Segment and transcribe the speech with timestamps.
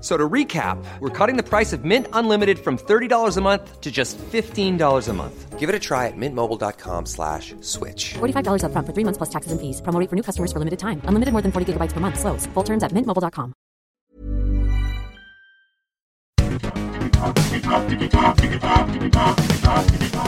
[0.00, 3.90] So to recap, we're cutting the price of Mint Unlimited from $30 a month to
[3.90, 5.58] just $15 a month.
[5.58, 8.14] Give it a try at mintmobile.com slash switch.
[8.14, 9.82] $45 upfront for three months plus taxes and fees.
[9.82, 11.02] Promo for new customers for limited time.
[11.04, 12.18] Unlimited more than 40 gigabytes per month.
[12.18, 12.46] Slows.
[12.54, 13.52] Full terms at mintmobile.com.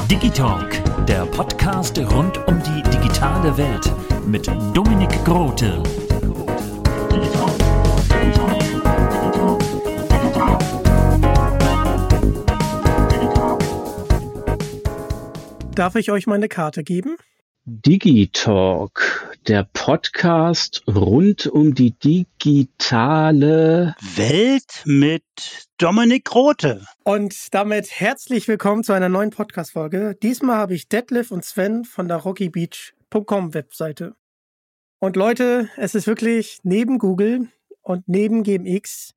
[0.08, 0.70] Digitalk,
[1.06, 3.90] der Podcast rund um die digitale Welt
[4.26, 5.80] mit Dominik Grote.
[15.74, 17.16] Darf ich euch meine Karte geben?
[17.64, 25.24] Digitalk, der Podcast rund um die digitale Welt mit
[25.78, 26.84] Dominik Grote.
[27.04, 30.14] Und damit herzlich willkommen zu einer neuen Podcast-Folge.
[30.22, 34.14] Diesmal habe ich Detlef und Sven von der rockybeach.com Webseite.
[34.98, 37.48] Und Leute, es ist wirklich neben Google
[37.80, 39.12] und neben GMX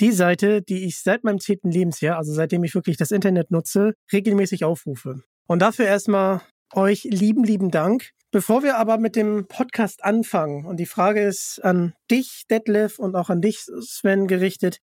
[0.00, 3.94] die Seite, die ich seit meinem zehnten Lebensjahr, also seitdem ich wirklich das Internet nutze,
[4.12, 5.24] regelmäßig aufrufe.
[5.48, 6.42] Und dafür erstmal
[6.74, 8.10] euch lieben, lieben Dank.
[8.30, 13.16] Bevor wir aber mit dem Podcast anfangen, und die Frage ist an dich, Detlef, und
[13.16, 14.80] auch an dich, Sven, gerichtet.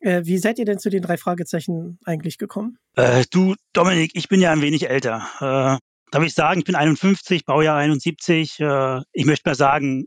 [0.00, 2.78] Äh, wie seid ihr denn zu den drei Fragezeichen eigentlich gekommen?
[2.96, 5.28] Äh, du, Dominik, ich bin ja ein wenig älter.
[5.40, 5.78] Äh,
[6.10, 8.60] darf ich sagen, ich bin 51, Baujahr 71.
[8.60, 10.06] Äh, ich möchte mal sagen,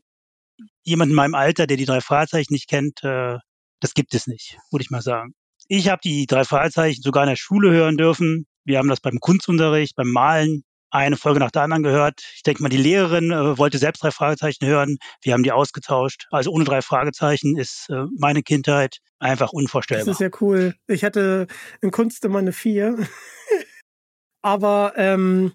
[0.81, 3.37] jemand in meinem Alter, der die drei Fragezeichen nicht kennt, äh,
[3.79, 5.35] das gibt es nicht, würde ich mal sagen.
[5.67, 8.47] Ich habe die drei Fragezeichen sogar in der Schule hören dürfen.
[8.63, 12.21] Wir haben das beim Kunstunterricht, beim Malen eine Folge nach der anderen gehört.
[12.35, 14.97] Ich denke mal, die Lehrerin äh, wollte selbst drei Fragezeichen hören.
[15.21, 16.27] Wir haben die ausgetauscht.
[16.31, 20.05] Also ohne drei Fragezeichen ist äh, meine Kindheit einfach unvorstellbar.
[20.05, 20.75] Das ist ja cool.
[20.87, 21.47] Ich hatte
[21.81, 22.97] in Kunst immer eine vier.
[24.41, 25.53] Aber ähm,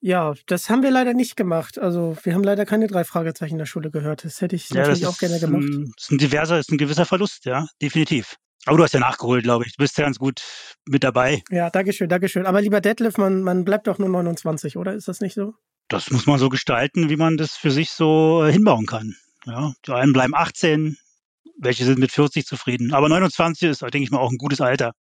[0.00, 1.78] ja, das haben wir leider nicht gemacht.
[1.78, 4.24] Also wir haben leider keine drei Fragezeichen in der Schule gehört.
[4.24, 5.64] Das hätte ich ja, natürlich auch gerne gemacht.
[5.64, 8.36] Ein, das ist ein diverser, ist ein gewisser Verlust, ja, definitiv.
[8.66, 9.76] Aber du hast ja nachgeholt, glaube ich.
[9.76, 10.42] Du bist ja ganz gut
[10.86, 11.42] mit dabei.
[11.50, 12.46] Ja, Dankeschön, Dankeschön.
[12.46, 14.92] Aber lieber Detlef, man, man bleibt doch nur 29, oder?
[14.94, 15.54] Ist das nicht so?
[15.88, 19.14] Das muss man so gestalten, wie man das für sich so äh, hinbauen kann.
[19.44, 20.98] Ja, die einen bleiben 18,
[21.58, 22.92] welche sind mit 40 zufrieden.
[22.92, 24.92] Aber 29 ist, denke ich mal, auch ein gutes Alter.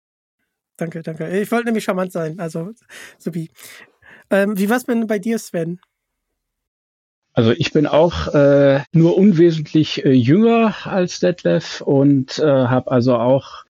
[0.77, 1.29] Danke, danke.
[1.41, 2.39] Ich wollte nämlich charmant sein.
[2.39, 2.73] Also,
[3.19, 3.51] Subi.
[4.29, 5.81] Ähm, wie war's denn bei dir, Sven?
[7.35, 13.17] Also ich bin auch äh, nur unwesentlich äh, jünger als Detlef und äh, habe also
[13.17, 13.65] auch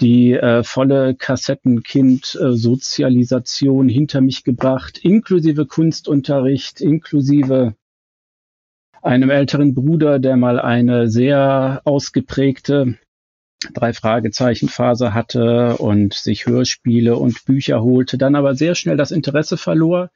[0.00, 7.74] die äh, volle Kassettenkind-Sozialisation hinter mich gebracht, inklusive Kunstunterricht, inklusive
[9.02, 12.96] einem älteren Bruder, der mal eine sehr ausgeprägte
[13.72, 19.10] drei Fragezeichen Phase hatte und sich Hörspiele und Bücher holte, dann aber sehr schnell das
[19.10, 20.10] Interesse verlor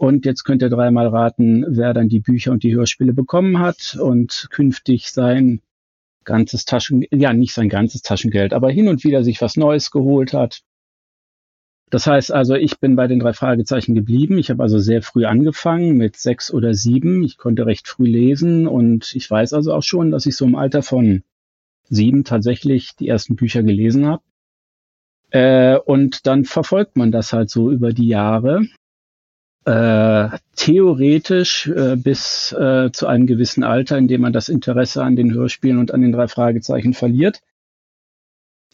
[0.00, 3.98] und jetzt könnt ihr dreimal raten, wer dann die Bücher und die Hörspiele bekommen hat
[4.00, 5.60] und künftig sein
[6.24, 10.32] ganzes Taschen, ja, nicht sein ganzes Taschengeld, aber hin und wieder sich was Neues geholt
[10.32, 10.62] hat.
[11.90, 14.38] Das heißt also, ich bin bei den drei Fragezeichen geblieben.
[14.38, 17.22] Ich habe also sehr früh angefangen, mit sechs oder sieben.
[17.22, 20.56] Ich konnte recht früh lesen und ich weiß also auch schon, dass ich so im
[20.56, 21.24] Alter von
[21.90, 24.22] sieben tatsächlich die ersten Bücher gelesen habe.
[25.28, 28.62] Äh, und dann verfolgt man das halt so über die Jahre
[29.64, 35.16] äh, theoretisch äh, bis äh, zu einem gewissen Alter, in dem man das Interesse an
[35.16, 37.40] den Hörspielen und an den drei Fragezeichen verliert.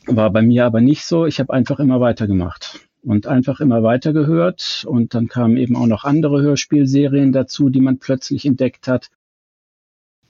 [0.06, 1.26] War bei mir aber nicht so.
[1.26, 4.84] Ich habe einfach immer weitergemacht und einfach immer weiter gehört.
[4.88, 9.10] Und dann kamen eben auch noch andere Hörspielserien dazu, die man plötzlich entdeckt hat.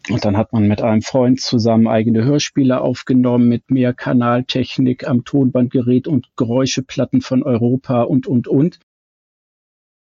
[0.08, 5.24] Und dann hat man mit einem Freund zusammen eigene Hörspiele aufgenommen mit mehr Kanaltechnik am
[5.24, 8.78] Tonbandgerät und Geräuscheplatten von Europa und, und, und.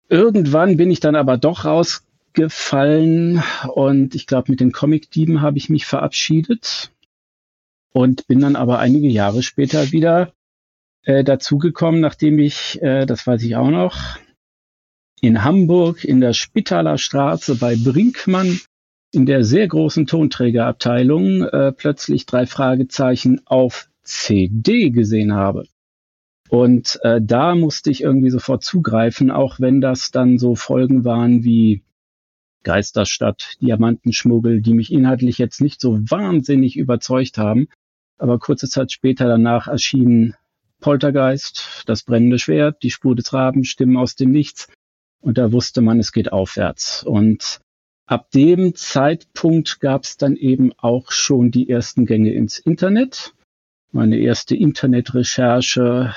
[0.09, 3.43] Irgendwann bin ich dann aber doch rausgefallen
[3.75, 6.93] und ich glaube, mit den Comic-Dieben habe ich mich verabschiedet
[7.93, 10.33] und bin dann aber einige Jahre später wieder
[11.03, 13.97] äh, dazugekommen, nachdem ich, äh, das weiß ich auch noch,
[15.21, 18.61] in Hamburg in der Spitaler Straße bei Brinkmann
[19.13, 25.67] in der sehr großen Tonträgerabteilung äh, plötzlich drei Fragezeichen auf CD gesehen habe.
[26.49, 31.45] Und äh, da musste ich irgendwie sofort zugreifen, auch wenn das dann so Folgen waren
[31.45, 31.83] wie
[32.63, 37.69] Geisterstadt, Diamantenschmuggel, die mich inhaltlich jetzt nicht so wahnsinnig überzeugt haben.
[38.19, 40.35] Aber kurze Zeit später danach erschienen
[40.81, 44.69] Poltergeist, das brennende Schwert, die Spur des Raben, Stimmen aus dem Nichts.
[45.21, 47.03] Und da wusste man, es geht aufwärts.
[47.03, 47.61] Und
[48.07, 53.33] ab dem Zeitpunkt gab es dann eben auch schon die ersten Gänge ins Internet.
[53.97, 56.15] Meine erste Internetrecherche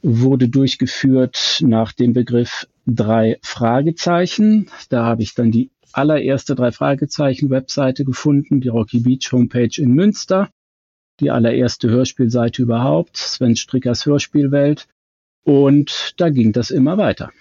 [0.00, 4.70] wurde durchgeführt nach dem Begriff drei Fragezeichen.
[4.88, 9.92] Da habe ich dann die allererste drei Fragezeichen Webseite gefunden, die Rocky Beach Homepage in
[9.92, 10.48] Münster,
[11.20, 14.88] die allererste Hörspielseite überhaupt, Sven Strickers Hörspielwelt.
[15.44, 17.32] Und da ging das immer weiter.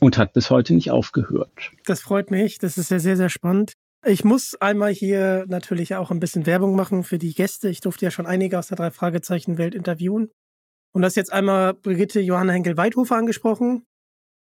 [0.00, 1.72] Und hat bis heute nicht aufgehört.
[1.86, 2.58] Das freut mich.
[2.58, 3.72] Das ist ja sehr, sehr spannend.
[4.06, 7.70] Ich muss einmal hier natürlich auch ein bisschen Werbung machen für die Gäste.
[7.70, 10.30] Ich durfte ja schon einige aus der drei Fragezeichen Welt interviewen.
[10.92, 13.86] Und das jetzt einmal Brigitte Johanna Henkel-Weidhofer angesprochen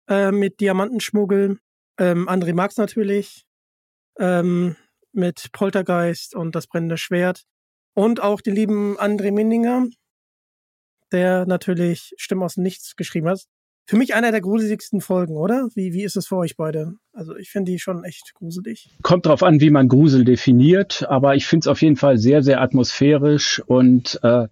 [0.08, 1.58] äh, mit Diamantenschmuggel.
[1.98, 3.44] Ähm, André Marx natürlich
[4.18, 4.76] ähm,
[5.12, 7.44] mit Poltergeist und das brennende Schwert.
[7.94, 9.86] Und auch den lieben André Minninger,
[11.12, 13.44] der natürlich Stimmen aus dem Nichts geschrieben hat.
[13.90, 15.68] Für mich einer der gruseligsten Folgen, oder?
[15.74, 16.92] Wie, wie ist es für euch beide?
[17.12, 18.88] Also ich finde die schon echt gruselig.
[19.02, 22.44] Kommt drauf an, wie man Grusel definiert, aber ich finde es auf jeden Fall sehr,
[22.44, 24.46] sehr atmosphärisch und äh,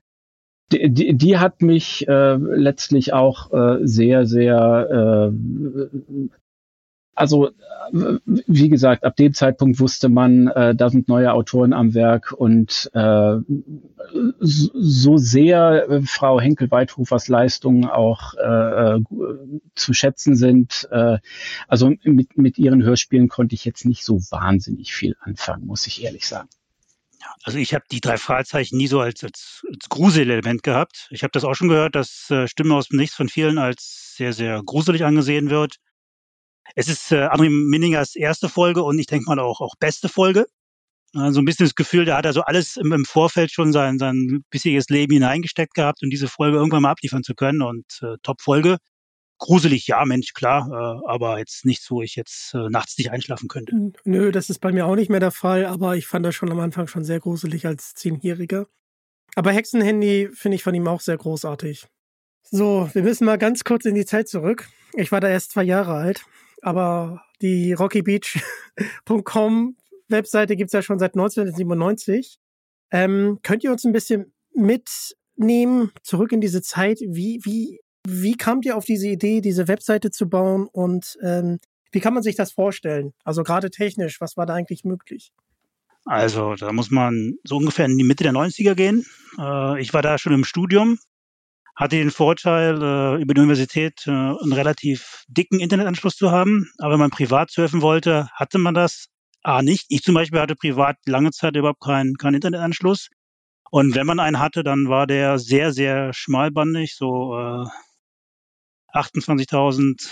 [0.72, 6.28] die, die, die hat mich äh, letztlich auch äh, sehr, sehr äh,
[7.18, 7.50] also
[7.92, 12.90] wie gesagt, ab dem Zeitpunkt wusste man, äh, da sind neue Autoren am Werk und
[12.94, 13.36] äh,
[14.40, 19.00] so sehr äh, Frau Henkel-Weidhofers Leistungen auch äh, äh,
[19.74, 20.88] zu schätzen sind.
[20.90, 21.18] Äh,
[21.66, 26.04] also mit, mit ihren Hörspielen konnte ich jetzt nicht so wahnsinnig viel anfangen, muss ich
[26.04, 26.48] ehrlich sagen.
[27.44, 31.08] Also ich habe die drei Fragezeichen nie so als, als, als Gruselelement gehabt.
[31.10, 34.14] Ich habe das auch schon gehört, dass äh, Stimme aus dem Nichts von vielen als
[34.16, 35.78] sehr, sehr gruselig angesehen wird.
[36.74, 40.46] Es ist äh, André Minningers erste Folge und ich denke mal auch, auch beste Folge.
[41.14, 43.98] Also ein bisschen das Gefühl, da hat er so alles im, im Vorfeld schon sein,
[43.98, 48.16] sein bisheriges Leben hineingesteckt gehabt und diese Folge irgendwann mal abliefern zu können und äh,
[48.22, 48.76] Top-Folge.
[49.38, 53.48] Gruselig, ja, Mensch, klar, äh, aber jetzt nichts, wo ich jetzt äh, nachts nicht einschlafen
[53.48, 53.92] könnte.
[54.04, 56.50] Nö, das ist bei mir auch nicht mehr der Fall, aber ich fand das schon
[56.50, 58.66] am Anfang schon sehr gruselig als Zehnjähriger.
[59.34, 61.86] Aber Hexenhandy finde ich von ihm auch sehr großartig.
[62.50, 64.68] So, wir müssen mal ganz kurz in die Zeit zurück.
[64.94, 66.24] Ich war da erst zwei Jahre alt
[66.62, 69.76] aber die rockybeach.com
[70.08, 72.38] Webseite gibt's ja schon seit 1997.
[72.90, 77.00] Ähm, könnt ihr uns ein bisschen mitnehmen, zurück in diese Zeit?
[77.00, 81.58] Wie, wie, wie kamt ihr auf diese Idee, diese Webseite zu bauen und ähm,
[81.92, 83.12] wie kann man sich das vorstellen?
[83.24, 85.32] Also gerade technisch, was war da eigentlich möglich?
[86.04, 89.04] Also da muss man so ungefähr in die Mitte der 90er gehen.
[89.38, 90.98] Äh, ich war da schon im Studium
[91.78, 96.68] hatte den Vorteil, äh, über die Universität äh, einen relativ dicken Internetanschluss zu haben.
[96.78, 99.06] Aber wenn man privat surfen wollte, hatte man das
[99.44, 99.86] A nicht.
[99.88, 103.10] Ich zum Beispiel hatte privat lange Zeit überhaupt keinen keinen Internetanschluss.
[103.70, 107.64] Und wenn man einen hatte, dann war der sehr, sehr schmalbandig, so äh,
[108.92, 110.10] 28.000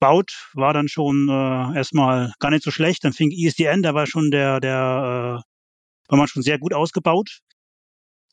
[0.00, 3.04] baut, war dann schon äh, erstmal gar nicht so schlecht.
[3.04, 7.42] Dann fing ISDN, da war schon der, der äh, war man schon sehr gut ausgebaut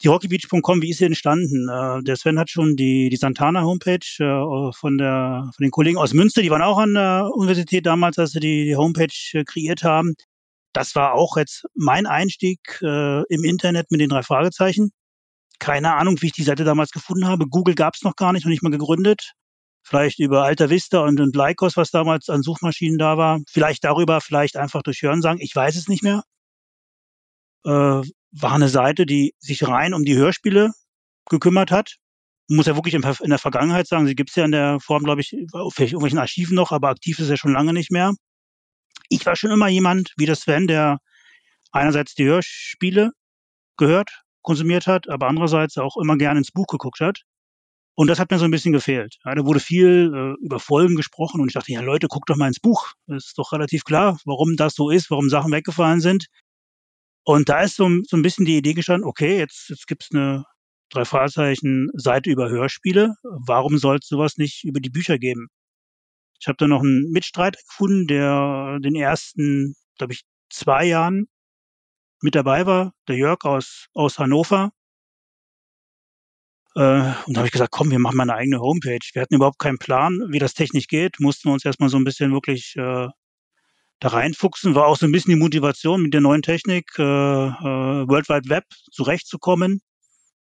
[0.03, 1.69] die hockeybeach.com, wie ist sie entstanden?
[1.69, 6.13] Äh, der Sven hat schon die, die Santana-Homepage äh, von, der, von den Kollegen aus
[6.13, 9.83] Münster, die waren auch an der Universität damals, als sie die, die Homepage äh, kreiert
[9.83, 10.15] haben.
[10.73, 14.91] Das war auch jetzt mein Einstieg äh, im Internet mit den drei Fragezeichen.
[15.59, 17.47] Keine Ahnung, wie ich die Seite damals gefunden habe.
[17.47, 19.31] Google gab es noch gar nicht, noch nicht mal gegründet.
[19.83, 23.39] Vielleicht über Alta Vista und, und Lycos, was damals an Suchmaschinen da war.
[23.47, 25.39] Vielleicht darüber, vielleicht einfach durch Hörensagen.
[25.39, 26.23] Ich weiß es nicht mehr.
[28.37, 30.71] War eine Seite, die sich rein um die Hörspiele
[31.29, 31.95] gekümmert hat.
[32.47, 35.03] Man muss ja wirklich in der Vergangenheit sagen, sie gibt es ja in der Form,
[35.03, 38.13] glaube ich, vielleicht irgendwelchen Archiven noch, aber aktiv ist ja schon lange nicht mehr.
[39.09, 40.99] Ich war schon immer jemand, wie der Sven, der
[41.71, 43.11] einerseits die Hörspiele
[43.77, 47.21] gehört, konsumiert hat, aber andererseits auch immer gerne ins Buch geguckt hat.
[47.95, 49.17] Und das hat mir so ein bisschen gefehlt.
[49.23, 52.35] Ja, da wurde viel äh, über Folgen gesprochen und ich dachte, ja Leute, guckt doch
[52.35, 52.91] mal ins Buch.
[53.07, 56.27] Das ist doch relativ klar, warum das so ist, warum Sachen weggefallen sind.
[57.25, 60.45] Und da ist so, so ein bisschen die Idee gestanden, okay, jetzt, jetzt gibt's eine
[60.89, 63.15] drei Fragezeichen Seite über Hörspiele.
[63.23, 65.47] Warum soll es sowas nicht über die Bücher geben?
[66.39, 71.27] Ich habe da noch einen Mitstreiter gefunden, der den ersten, glaube ich, zwei Jahren
[72.21, 74.71] mit dabei war, der Jörg aus, aus Hannover.
[76.75, 78.99] Äh, und da habe ich gesagt, komm, wir machen mal eine eigene Homepage.
[79.13, 82.33] Wir hatten überhaupt keinen Plan, wie das technisch geht, mussten uns erstmal so ein bisschen
[82.33, 83.07] wirklich äh,
[84.05, 84.75] da reinfuchsen.
[84.75, 88.49] War auch so ein bisschen die Motivation mit der neuen Technik, äh, äh, World Wide
[88.49, 89.81] Web zurechtzukommen.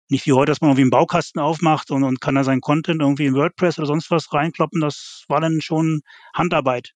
[0.07, 3.01] Nicht wie heute, dass man irgendwie einen Baukasten aufmacht und, und kann da seinen Content
[3.01, 4.79] irgendwie in WordPress oder sonst was reinkloppen.
[4.79, 6.01] Das war dann schon
[6.33, 6.93] Handarbeit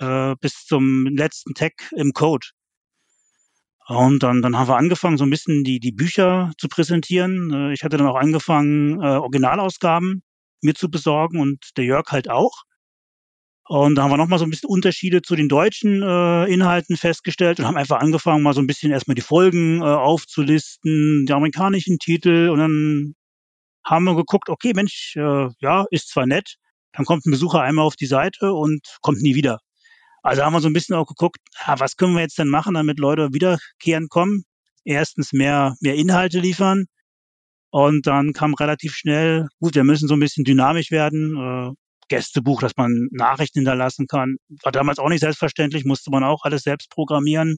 [0.00, 2.48] äh, bis zum letzten Tag im Code.
[3.86, 7.52] Und dann, dann haben wir angefangen, so ein bisschen die, die Bücher zu präsentieren.
[7.52, 10.22] Äh, ich hatte dann auch angefangen, äh, Originalausgaben
[10.62, 12.64] mir zu besorgen und der Jörg halt auch.
[13.64, 17.60] Und da haben wir nochmal so ein bisschen Unterschiede zu den deutschen äh, Inhalten festgestellt
[17.60, 21.98] und haben einfach angefangen, mal so ein bisschen erstmal die Folgen äh, aufzulisten, die amerikanischen
[21.98, 23.14] Titel und dann
[23.84, 26.56] haben wir geguckt, okay, Mensch, äh, ja, ist zwar nett,
[26.92, 29.58] dann kommt ein Besucher einmal auf die Seite und kommt nie wieder.
[30.22, 32.74] Also haben wir so ein bisschen auch geguckt, ja, was können wir jetzt denn machen,
[32.74, 34.44] damit Leute wiederkehren kommen?
[34.84, 36.86] Erstens mehr, mehr Inhalte liefern.
[37.70, 41.36] Und dann kam relativ schnell, gut, wir müssen so ein bisschen dynamisch werden.
[41.36, 41.74] Äh,
[42.08, 44.36] Gästebuch, dass man Nachrichten hinterlassen kann.
[44.62, 47.56] War damals auch nicht selbstverständlich, musste man auch alles selbst programmieren.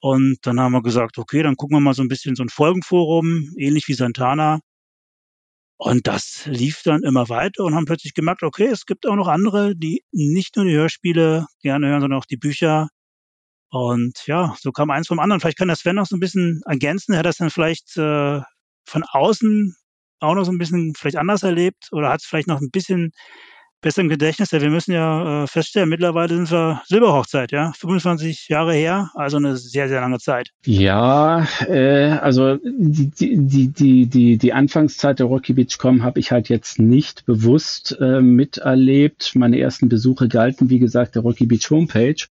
[0.00, 2.48] Und dann haben wir gesagt, okay, dann gucken wir mal so ein bisschen so ein
[2.48, 4.58] Folgenforum, ähnlich wie Santana.
[5.76, 9.28] Und das lief dann immer weiter und haben plötzlich gemerkt, okay, es gibt auch noch
[9.28, 12.88] andere, die nicht nur die Hörspiele gerne hören, sondern auch die Bücher.
[13.70, 15.40] Und ja, so kam eins vom anderen.
[15.40, 17.14] Vielleicht kann das Sven noch so ein bisschen ergänzen.
[17.14, 18.40] Er hat das dann vielleicht äh,
[18.86, 19.74] von außen
[20.22, 23.12] auch noch so ein bisschen vielleicht anders erlebt oder hat es vielleicht noch ein bisschen
[23.82, 24.52] besser im Gedächtnis.
[24.52, 29.36] Ja, wir müssen ja äh, feststellen, mittlerweile sind wir Silberhochzeit, ja, 25 Jahre her, also
[29.36, 30.50] eine sehr, sehr lange Zeit.
[30.64, 36.30] Ja, äh, also die, die, die, die, die Anfangszeit der Rocky Beach Com habe ich
[36.30, 39.32] halt jetzt nicht bewusst äh, miterlebt.
[39.34, 42.24] Meine ersten Besuche galten, wie gesagt, der Rocky Beach Homepage.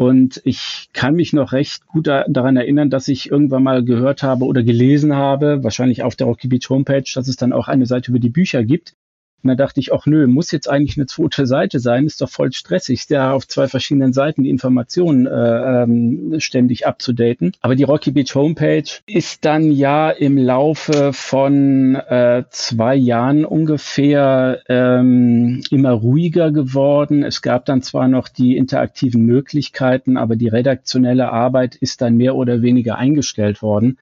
[0.00, 4.22] Und ich kann mich noch recht gut da, daran erinnern, dass ich irgendwann mal gehört
[4.22, 7.84] habe oder gelesen habe, wahrscheinlich auf der Rocky Beach Homepage, dass es dann auch eine
[7.84, 8.94] Seite über die Bücher gibt.
[9.42, 12.28] Und da dachte ich, ach nö, muss jetzt eigentlich eine zweite Seite sein, ist doch
[12.28, 17.52] voll stressig, ja auf zwei verschiedenen Seiten die Informationen äh, ähm, ständig abzudaten.
[17.60, 24.60] Aber die Rocky Beach Homepage ist dann ja im Laufe von äh, zwei Jahren ungefähr
[24.68, 27.22] ähm, immer ruhiger geworden.
[27.22, 32.36] Es gab dann zwar noch die interaktiven Möglichkeiten, aber die redaktionelle Arbeit ist dann mehr
[32.36, 33.98] oder weniger eingestellt worden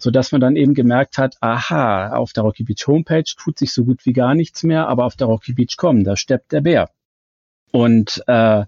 [0.00, 3.72] so dass man dann eben gemerkt hat, aha, auf der Rocky Beach Homepage tut sich
[3.72, 6.60] so gut wie gar nichts mehr, aber auf der Rocky Beach Com, da steppt der
[6.60, 6.90] Bär.
[7.72, 8.64] Und äh,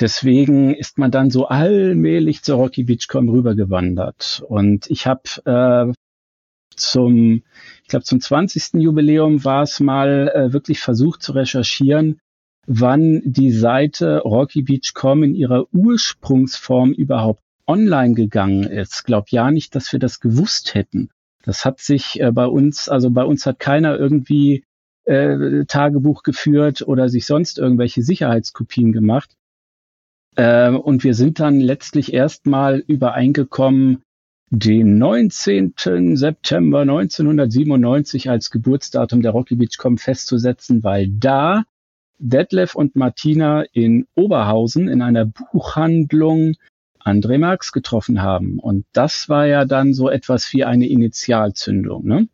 [0.00, 4.42] deswegen ist man dann so allmählich zur Rocky Beach Com rübergewandert.
[4.48, 5.92] Und ich habe äh,
[6.74, 7.42] zum,
[7.82, 8.80] ich glaube zum 20.
[8.80, 12.18] Jubiläum war es mal äh, wirklich versucht zu recherchieren,
[12.66, 19.50] wann die Seite Rocky Beach Com in ihrer Ursprungsform überhaupt online gegangen ist, glaub ja
[19.50, 21.10] nicht, dass wir das gewusst hätten.
[21.42, 24.64] Das hat sich äh, bei uns, also bei uns hat keiner irgendwie
[25.04, 29.36] äh, Tagebuch geführt oder sich sonst irgendwelche Sicherheitskopien gemacht.
[30.36, 34.02] Äh, und wir sind dann letztlich erstmal übereingekommen,
[34.50, 35.72] den 19.
[36.14, 41.64] September 1997 als Geburtsdatum der Rocky Beachcom festzusetzen, weil da
[42.18, 46.54] Detlef und Martina in Oberhausen in einer Buchhandlung
[47.04, 48.58] André Marx getroffen haben.
[48.58, 52.28] Und das war ja dann so etwas wie eine Initialzündung, ne?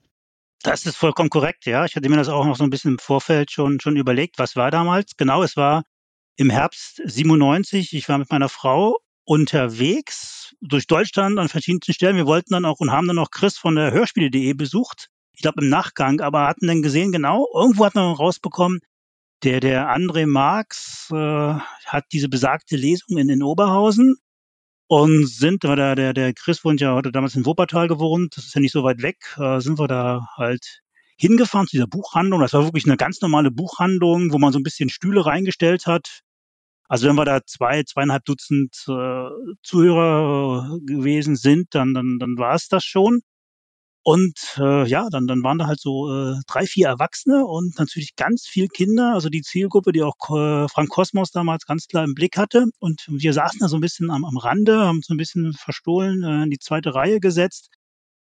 [0.62, 1.84] Das ist vollkommen korrekt, ja.
[1.84, 4.38] Ich hatte mir das auch noch so ein bisschen im Vorfeld schon, schon überlegt.
[4.38, 5.16] Was war damals?
[5.16, 5.84] Genau, es war
[6.36, 7.94] im Herbst 97.
[7.94, 12.16] Ich war mit meiner Frau unterwegs durch Deutschland an verschiedenen Stellen.
[12.16, 15.08] Wir wollten dann auch und haben dann auch Chris von der Hörspiele.de besucht.
[15.32, 18.80] Ich glaube im Nachgang, aber hatten dann gesehen, genau, irgendwo hat man rausbekommen,
[19.44, 24.16] der, der André Marx äh, hat diese besagte Lesung in, in Oberhausen
[24.88, 28.54] und sind, der, der, der Chris wohnt ja, hatte damals in Wuppertal gewohnt, das ist
[28.54, 30.80] ja nicht so weit weg, äh, sind wir da halt
[31.18, 32.40] hingefahren zu dieser Buchhandlung.
[32.40, 36.22] Das war wirklich eine ganz normale Buchhandlung, wo man so ein bisschen Stühle reingestellt hat.
[36.88, 39.28] Also wenn wir da zwei, zweieinhalb Dutzend äh,
[39.62, 43.20] Zuhörer äh, gewesen sind, dann, dann, dann war es das schon.
[44.10, 48.16] Und äh, ja, dann, dann waren da halt so äh, drei, vier Erwachsene und natürlich
[48.16, 52.14] ganz viel Kinder, also die Zielgruppe, die auch äh, Frank Kosmos damals ganz klar im
[52.14, 52.64] Blick hatte.
[52.78, 56.22] Und wir saßen da so ein bisschen am, am Rande, haben so ein bisschen verstohlen
[56.22, 57.68] äh, in die zweite Reihe gesetzt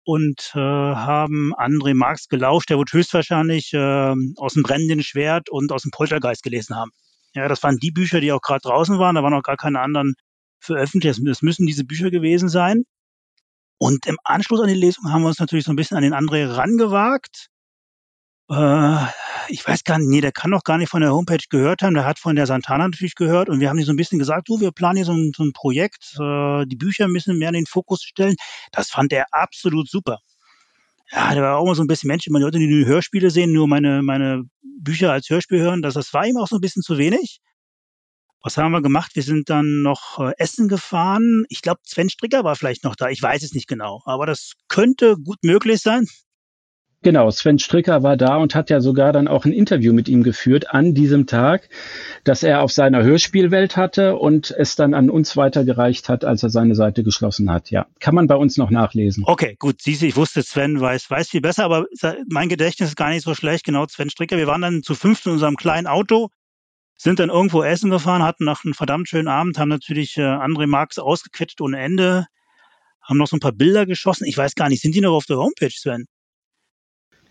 [0.03, 2.71] und äh, haben André Marx gelauscht.
[2.71, 6.89] Der wird höchstwahrscheinlich äh, aus dem brennenden Schwert und aus dem Poltergeist gelesen haben.
[7.35, 9.13] Ja, das waren die Bücher, die auch gerade draußen waren.
[9.13, 10.15] Da waren auch gar keine anderen
[10.59, 11.21] veröffentlicht.
[11.23, 12.85] Das müssen diese Bücher gewesen sein.
[13.77, 16.13] Und im Anschluss an die Lesung haben wir uns natürlich so ein bisschen an den
[16.13, 17.49] André rangewagt.
[18.49, 19.05] Äh,
[19.49, 21.93] ich weiß gar nicht, nee, der kann noch gar nicht von der Homepage gehört haben.
[21.93, 24.49] Der hat von der Santana natürlich gehört und wir haben ihm so ein bisschen gesagt,
[24.49, 27.55] du, wir planen hier so ein, so ein Projekt, äh, die Bücher müssen mehr in
[27.55, 28.35] den Fokus stellen.
[28.71, 30.19] Das fand er absolut super.
[31.11, 33.29] Ja, der war auch immer so ein bisschen Mensch, immer die Leute, die die Hörspiele
[33.29, 36.61] sehen, nur meine, meine Bücher als Hörspiel hören, das, das war ihm auch so ein
[36.61, 37.39] bisschen zu wenig.
[38.47, 39.11] Was haben wir gemacht?
[39.15, 41.43] Wir sind dann noch äh, essen gefahren.
[41.49, 43.09] Ich glaube, Sven Stricker war vielleicht noch da.
[43.09, 46.07] Ich weiß es nicht genau, aber das könnte gut möglich sein.
[47.03, 50.23] Genau, Sven Stricker war da und hat ja sogar dann auch ein Interview mit ihm
[50.23, 51.67] geführt an diesem Tag,
[52.23, 56.49] das er auf seiner Hörspielwelt hatte und es dann an uns weitergereicht hat, als er
[56.49, 57.69] seine Seite geschlossen hat.
[57.69, 59.25] Ja, kann man bei uns noch nachlesen.
[59.27, 59.81] Okay, gut.
[59.81, 61.85] Siehst ich wusste, Sven weiß, weiß viel besser, aber
[62.29, 63.65] mein Gedächtnis ist gar nicht so schlecht.
[63.65, 64.37] Genau, Sven Stricker.
[64.37, 66.29] Wir waren dann zu fünft in unserem kleinen Auto,
[66.97, 70.67] sind dann irgendwo essen gefahren, hatten nach einem verdammt schönen Abend, haben natürlich äh, André
[70.67, 72.25] Marx ausgequetscht ohne Ende,
[73.01, 74.25] haben noch so ein paar Bilder geschossen.
[74.25, 76.05] Ich weiß gar nicht, sind die noch auf der Homepage, Sven?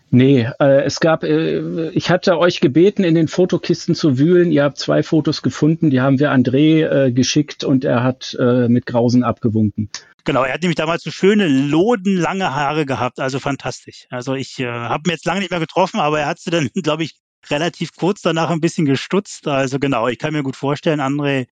[0.09, 4.53] Nee, äh, es gab, äh, ich hatte euch gebeten, in den Fotokisten zu wühlen.
[4.53, 8.69] Ihr habt zwei Fotos gefunden, die haben wir André äh, geschickt und er hat äh,
[8.69, 9.89] mit Grausen abgewunken.
[10.23, 14.07] Genau, er hat nämlich damals so schöne, lodenlange Haare gehabt, also fantastisch.
[14.09, 16.69] Also ich äh, habe ihn jetzt lange nicht mehr getroffen, aber er hat sie dann,
[16.83, 17.15] glaube ich,
[17.49, 19.47] relativ kurz danach ein bisschen gestutzt.
[19.47, 21.47] Also genau, ich kann mir gut vorstellen, André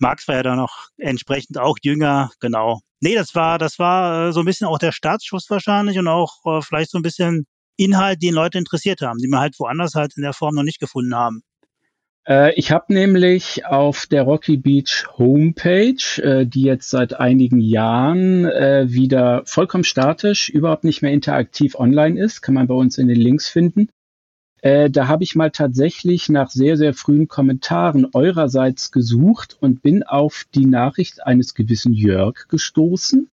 [0.00, 2.80] Marx war ja dann noch entsprechend auch jünger, genau.
[3.00, 6.36] Nee, das war, das war äh, so ein bisschen auch der Startschuss wahrscheinlich und auch
[6.44, 10.16] äh, vielleicht so ein bisschen Inhalt, den Leute interessiert haben, die wir halt woanders halt
[10.16, 11.42] in der Form noch nicht gefunden haben.
[12.26, 19.42] Äh, ich habe nämlich auf der Rocky Beach Homepage, die jetzt seit einigen Jahren wieder
[19.46, 23.48] vollkommen statisch, überhaupt nicht mehr interaktiv online ist, kann man bei uns in den Links
[23.48, 23.88] finden.
[24.62, 30.02] Äh, da habe ich mal tatsächlich nach sehr, sehr frühen Kommentaren eurerseits gesucht und bin
[30.02, 33.30] auf die Nachricht eines gewissen Jörg gestoßen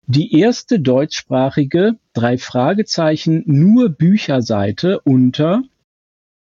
[0.08, 5.64] Die erste deutschsprachige drei Fragezeichen nur Bücherseite unter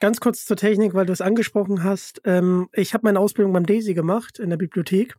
[0.00, 2.20] ganz kurz zur Technik, weil du es angesprochen hast.
[2.24, 5.16] Ähm, ich habe meine Ausbildung beim Daisy gemacht in der Bibliothek.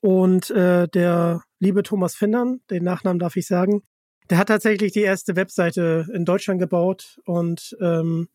[0.00, 3.82] Und äh, der liebe Thomas Findern, den Nachnamen darf ich sagen,
[4.30, 8.28] der hat tatsächlich die erste Webseite in Deutschland gebaut und ähm,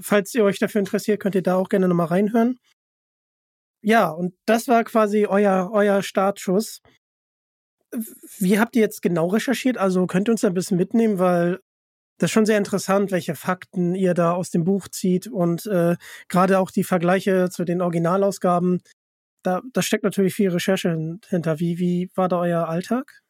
[0.00, 2.58] falls ihr euch dafür interessiert, könnt ihr da auch gerne nochmal reinhören.
[3.82, 6.82] Ja, und das war quasi euer, euer Startschuss.
[8.38, 9.78] Wie habt ihr jetzt genau recherchiert?
[9.78, 11.60] Also könnt ihr uns da ein bisschen mitnehmen, weil
[12.20, 15.96] das ist schon sehr interessant, welche Fakten ihr da aus dem Buch zieht und äh,
[16.28, 18.82] gerade auch die Vergleiche zu den Originalausgaben.
[19.42, 21.60] Da, da steckt natürlich viel Recherche hinter.
[21.60, 23.22] Wie, wie war da euer Alltag?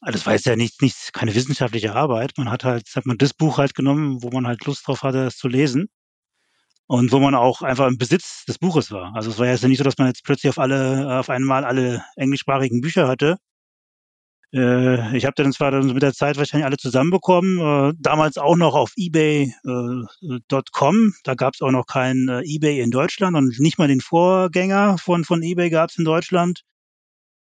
[0.00, 2.32] Also das war jetzt ja nicht, nicht keine wissenschaftliche Arbeit.
[2.38, 5.24] Man hat halt, hat man das Buch halt genommen, wo man halt Lust drauf hatte,
[5.24, 5.88] das zu lesen.
[6.86, 9.14] Und wo man auch einfach im Besitz des Buches war.
[9.14, 12.02] Also es war ja nicht so, dass man jetzt plötzlich auf alle, auf einmal alle
[12.14, 13.36] englischsprachigen Bücher hatte.
[14.52, 17.58] Äh, ich habe dann zwar dann mit der Zeit wahrscheinlich alle zusammenbekommen.
[17.58, 19.52] Äh, damals auch noch auf ebay.com.
[19.62, 24.98] Äh, da gab es auch noch kein eBay in Deutschland und nicht mal den Vorgänger
[24.98, 26.62] von, von eBay gab es in Deutschland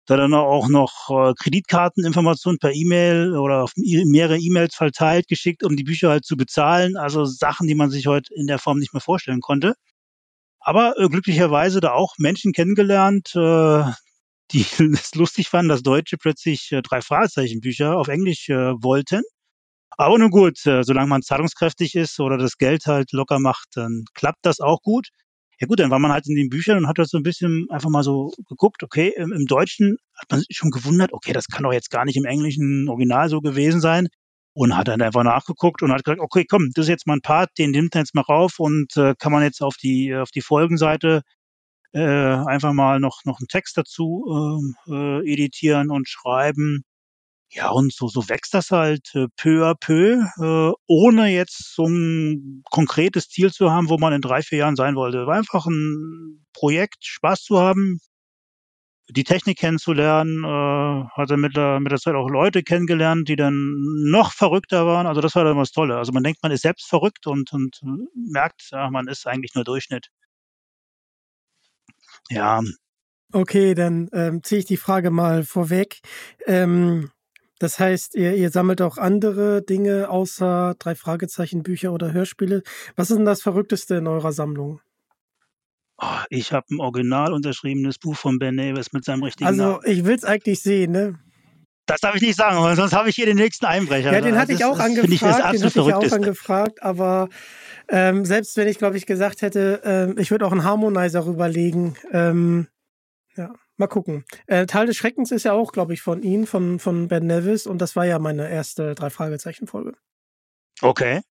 [0.05, 5.85] da dann auch noch Kreditkarteninformationen per E-Mail oder auf mehrere E-Mails verteilt geschickt, um die
[5.85, 6.97] Bücher halt zu bezahlen.
[6.97, 9.75] Also Sachen, die man sich heute in der Form nicht mehr vorstellen konnte.
[10.59, 13.31] Aber glücklicherweise da auch Menschen kennengelernt,
[14.53, 19.21] die es lustig fanden, dass Deutsche plötzlich äh, drei Fragezeichenbücher auf Englisch äh, wollten.
[19.97, 24.05] Aber nun gut, äh, solange man zahlungskräftig ist oder das Geld halt locker macht, dann
[24.13, 25.09] klappt das auch gut.
[25.59, 27.67] Ja gut, dann war man halt in den Büchern und hat halt so ein bisschen
[27.69, 31.47] einfach mal so geguckt, okay, im, im Deutschen hat man sich schon gewundert, okay, das
[31.47, 34.07] kann doch jetzt gar nicht im englischen Original so gewesen sein.
[34.55, 37.21] Und hat dann einfach nachgeguckt und hat gesagt, okay, komm, das ist jetzt mal ein
[37.21, 40.29] Part, den nimmt er jetzt mal rauf und äh, kann man jetzt auf die, auf
[40.29, 41.23] die Folgenseite
[41.93, 44.25] äh, einfach mal noch, noch einen Text dazu
[44.89, 46.83] äh, äh, editieren und schreiben.
[47.51, 51.85] Ja, und so, so wächst das halt äh, peu à peu, äh, ohne jetzt so
[51.87, 55.27] ein konkretes Ziel zu haben, wo man in drei, vier Jahren sein wollte.
[55.27, 57.99] War einfach ein Projekt, Spaß zu haben.
[59.09, 63.75] die Technik kennenzulernen, äh, hatte mit der, mit der Zeit auch Leute kennengelernt, die dann
[64.09, 65.07] noch verrückter waren.
[65.07, 65.97] Also das war dann was Tolle.
[65.97, 67.81] Also man denkt, man ist selbst verrückt und, und
[68.15, 70.07] merkt, ja, man ist eigentlich nur Durchschnitt.
[72.29, 72.61] Ja.
[73.31, 75.99] Okay, dann ähm, ziehe ich die Frage mal vorweg.
[76.45, 77.09] Ähm,
[77.59, 82.61] das heißt, ihr, ihr sammelt auch andere Dinge außer drei Fragezeichen Bücher oder Hörspiele.
[82.95, 84.81] Was ist denn das Verrückteste in eurer Sammlung?
[85.97, 89.79] Oh, ich habe ein original unterschriebenes Buch von Ben Nevis mit seinem richtigen Also Namen.
[89.85, 91.19] ich will es eigentlich sehen, ne?
[91.85, 94.13] Das darf ich nicht sagen, sonst habe ich hier den nächsten Einbrecher.
[94.13, 97.29] Ja, den Das hatte ich auch das angefragt, ich den hatte ich auch angefragt, aber
[97.89, 101.95] ähm, selbst wenn ich, glaube ich, gesagt hätte, ähm, ich würde auch einen Harmonizer rüberlegen,
[102.11, 102.67] ähm,
[103.35, 104.25] ja, mal gucken.
[104.47, 107.65] Äh, Teil des Schreckens ist ja auch, glaube ich, von ihm, von, von Ben Nevis
[107.67, 109.93] und das war ja meine erste Drei-Fragezeichen-Folge.
[110.81, 111.21] Okay.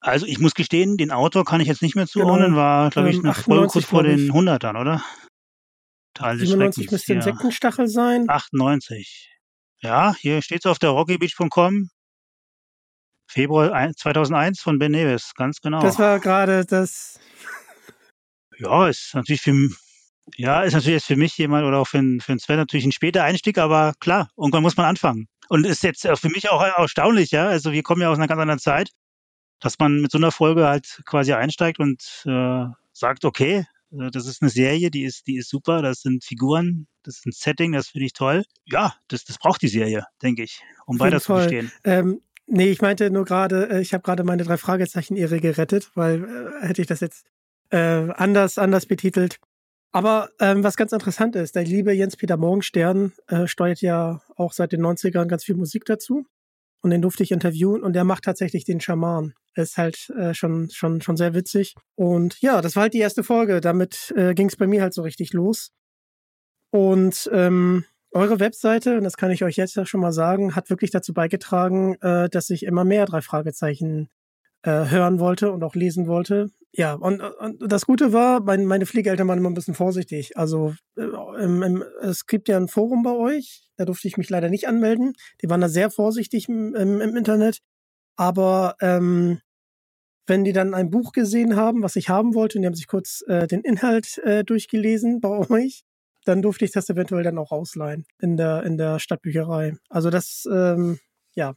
[0.00, 2.56] Also ich muss gestehen, den Autor kann ich jetzt nicht mehr zuordnen, Genau.
[2.56, 5.04] war, glaube ich, Ähm, eine Folge 98, kurz vor den 100ern, oder?
[6.14, 7.16] Teil des 97 Schreckens, müsste ja.
[7.18, 8.24] Insektenstachel sein.
[8.28, 9.30] 98.
[9.80, 11.88] Ja, hier steht es auf der rockybeach.com.
[13.32, 15.80] Februar ein- 2001 von Ben Nevis, ganz genau.
[15.80, 17.18] Das war gerade das.
[18.58, 19.54] ja, ist natürlich für,
[20.36, 23.24] ja, ist natürlich jetzt für mich jemand oder auch für, für Sven natürlich ein später
[23.24, 25.28] Einstieg, aber klar, irgendwann muss man anfangen.
[25.48, 27.46] Und ist jetzt für mich auch erstaunlich, ja.
[27.48, 28.90] Also wir kommen ja aus einer ganz anderen Zeit,
[29.60, 34.26] dass man mit so einer Folge halt quasi einsteigt und äh, sagt, okay, äh, das
[34.26, 37.72] ist eine Serie, die ist, die ist super, das sind Figuren, das ist ein Setting,
[37.72, 38.44] das finde ich toll.
[38.64, 41.72] Ja, das, das braucht die Serie, denke ich, um weiter zu bestehen.
[41.84, 42.20] Ähm,
[42.52, 46.66] nee, ich meinte nur gerade, äh, ich habe gerade meine drei Fragezeichen-Ehre gerettet, weil äh,
[46.66, 47.26] hätte ich das jetzt
[47.70, 49.38] äh, anders, anders betitelt.
[49.90, 54.72] Aber ähm, was ganz interessant ist, der liebe Jens-Peter Morgenstern äh, steuert ja auch seit
[54.72, 56.24] den 90ern ganz viel Musik dazu.
[56.80, 59.34] Und den durfte ich interviewen und der macht tatsächlich den Schaman.
[59.54, 61.74] Ist halt äh, schon, schon, schon sehr witzig.
[61.94, 63.60] Und ja, das war halt die erste Folge.
[63.60, 65.70] Damit äh, ging es bei mir halt so richtig los.
[66.70, 70.90] Und ähm, eure Webseite, und das kann ich euch jetzt schon mal sagen, hat wirklich
[70.90, 74.08] dazu beigetragen, äh, dass ich immer mehr drei Fragezeichen
[74.62, 76.50] äh, hören wollte und auch lesen wollte.
[76.74, 80.38] Ja, und, und das Gute war, mein, meine Pflegeeltern waren immer ein bisschen vorsichtig.
[80.38, 81.02] Also äh,
[81.42, 84.68] im, im, es gibt ja ein Forum bei euch, da durfte ich mich leider nicht
[84.68, 85.14] anmelden.
[85.42, 87.58] Die waren da sehr vorsichtig im, im, im Internet.
[88.16, 89.40] Aber ähm,
[90.26, 92.86] wenn die dann ein Buch gesehen haben, was ich haben wollte, und die haben sich
[92.86, 95.82] kurz äh, den Inhalt äh, durchgelesen bei euch,
[96.24, 99.76] dann durfte ich das eventuell dann auch ausleihen in der, in der Stadtbücherei.
[99.88, 100.98] Also das, ähm,
[101.34, 101.54] ja.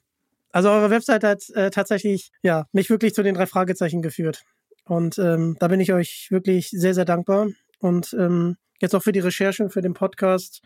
[0.51, 4.43] Also eure Webseite hat äh, tatsächlich, ja, mich wirklich zu den drei Fragezeichen geführt.
[4.85, 7.47] Und ähm, da bin ich euch wirklich sehr, sehr dankbar.
[7.79, 10.61] Und ähm, jetzt auch für die Recherche, für den Podcast.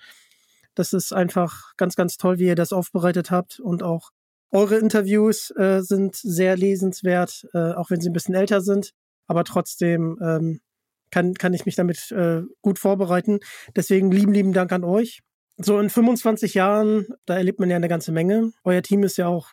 [0.75, 3.59] Das ist einfach ganz, ganz toll, wie ihr das aufbereitet habt.
[3.59, 4.11] Und auch
[4.51, 8.93] eure Interviews äh, sind sehr lesenswert, äh, auch wenn sie ein bisschen älter sind.
[9.27, 10.61] Aber trotzdem ähm,
[11.11, 13.39] kann, kann ich mich damit äh, gut vorbereiten.
[13.75, 15.21] Deswegen lieben, lieben Dank an euch.
[15.57, 18.51] So in 25 Jahren, da erlebt man ja eine ganze Menge.
[18.63, 19.51] Euer Team ist ja auch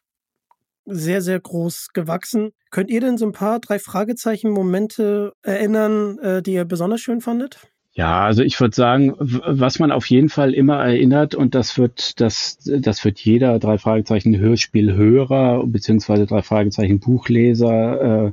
[0.85, 2.53] sehr, sehr groß gewachsen.
[2.71, 7.59] Könnt ihr denn so ein paar drei Fragezeichen-Momente erinnern, äh, die ihr besonders schön fandet?
[7.97, 12.21] Ja, also ich würde sagen, was man auf jeden Fall immer erinnert, und das wird,
[12.21, 18.33] das, das wird jeder drei Fragezeichen Hörspielhörer beziehungsweise drei Fragezeichen Buchleser äh,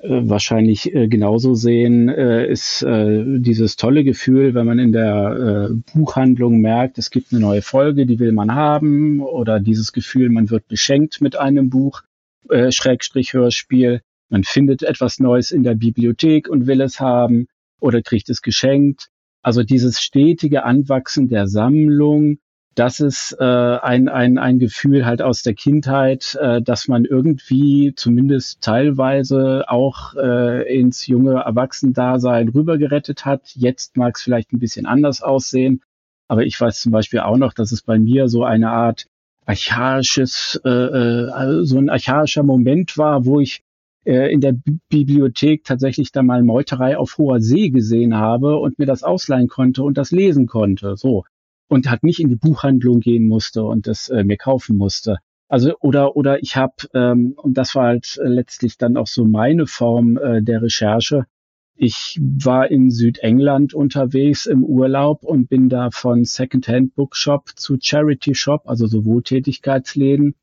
[0.00, 5.74] wahrscheinlich äh, genauso sehen, äh, ist äh, dieses tolle Gefühl, wenn man in der äh,
[5.92, 10.50] Buchhandlung merkt, es gibt eine neue Folge, die will man haben, oder dieses Gefühl, man
[10.50, 12.02] wird beschenkt mit einem Buch,
[12.48, 17.48] äh, Schrägstrich Hörspiel, man findet etwas Neues in der Bibliothek und will es haben
[17.80, 19.08] oder kriegt es geschenkt.
[19.42, 22.38] Also dieses stetige Anwachsen der Sammlung,
[22.78, 27.92] das ist äh, ein, ein, ein Gefühl halt aus der Kindheit, äh, dass man irgendwie
[27.96, 33.50] zumindest teilweise auch äh, ins junge Erwachsendasein rübergerettet hat.
[33.54, 35.82] Jetzt mag es vielleicht ein bisschen anders aussehen,
[36.28, 39.06] aber ich weiß zum Beispiel auch noch, dass es bei mir so eine Art
[39.44, 43.62] archaisches, äh, äh, so ein archaischer Moment war, wo ich
[44.04, 48.78] äh, in der Bi Bibliothek tatsächlich da mal Meuterei auf hoher See gesehen habe und
[48.78, 50.96] mir das ausleihen konnte und das lesen konnte.
[50.96, 51.24] So.
[51.68, 55.18] Und halt nicht in die Buchhandlung gehen musste und das äh, mir kaufen musste.
[55.48, 59.24] Also oder oder ich habe ähm, und das war halt äh, letztlich dann auch so
[59.24, 61.26] meine Form äh, der Recherche.
[61.74, 68.34] Ich war in Südengland unterwegs im Urlaub und bin da von Secondhand Bookshop zu Charity
[68.34, 70.34] Shop, also so Wohltätigkeitsläden,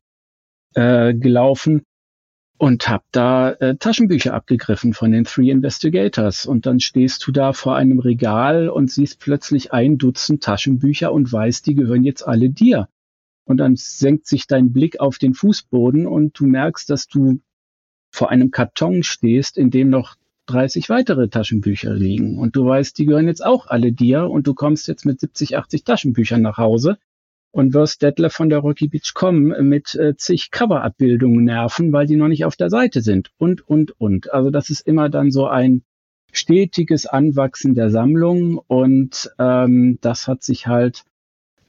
[0.74, 1.82] äh, gelaufen
[2.58, 6.46] und habe da äh, Taschenbücher abgegriffen von den Three Investigators.
[6.46, 11.30] Und dann stehst du da vor einem Regal und siehst plötzlich ein Dutzend Taschenbücher und
[11.30, 12.88] weißt, die gehören jetzt alle dir.
[13.44, 17.40] Und dann senkt sich dein Blick auf den Fußboden und du merkst, dass du
[18.10, 20.16] vor einem Karton stehst, in dem noch
[20.46, 22.38] 30 weitere Taschenbücher liegen.
[22.38, 25.56] Und du weißt, die gehören jetzt auch alle dir und du kommst jetzt mit 70,
[25.56, 26.98] 80 Taschenbüchern nach Hause
[27.56, 32.16] und wirst Detlef von der Rocky Beach kommen mit äh, zig Coverabbildungen nerven, weil die
[32.16, 34.30] noch nicht auf der Seite sind und, und, und.
[34.30, 35.82] Also das ist immer dann so ein
[36.32, 41.04] stetiges Anwachsen der Sammlung und ähm, das hat sich halt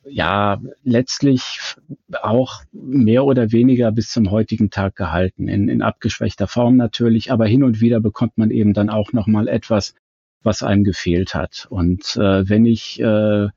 [0.03, 1.75] ja letztlich
[2.21, 7.47] auch mehr oder weniger bis zum heutigen Tag gehalten, in, in abgeschwächter Form natürlich, aber
[7.47, 9.95] hin und wieder bekommt man eben dann auch noch mal etwas,
[10.43, 11.65] was einem gefehlt hat.
[11.69, 13.47] Und äh, wenn ich äh,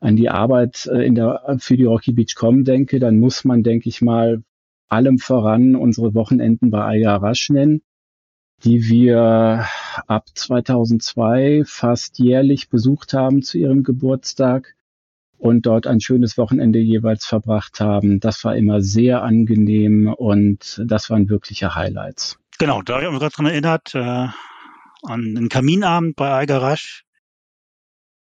[0.00, 3.62] an die Arbeit äh, in der, für die Rocky Beach Com denke, dann muss man,
[3.62, 4.42] denke ich mal,
[4.88, 7.82] allem voran unsere Wochenenden bei Aiga Rasch nennen,
[8.64, 9.66] die wir
[10.06, 14.74] ab 2002 fast jährlich besucht haben zu ihrem Geburtstag
[15.38, 18.20] und dort ein schönes Wochenende jeweils verbracht haben.
[18.20, 22.38] Das war immer sehr angenehm und das waren wirkliche Highlights.
[22.58, 24.28] Genau, da habe ich mich gerade dran erinnert, äh,
[25.02, 27.04] an den Kaminabend bei Algarasch.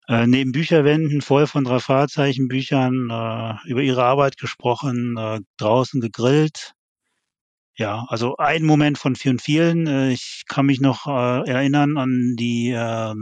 [0.09, 6.73] Äh, neben Bücherwänden voll von drei Fahrzeichenbüchern äh, über ihre Arbeit gesprochen, äh, draußen gegrillt.
[7.75, 9.85] Ja, also ein Moment von vielen, vielen.
[9.85, 13.13] Äh, ich kann mich noch äh, erinnern an die, äh,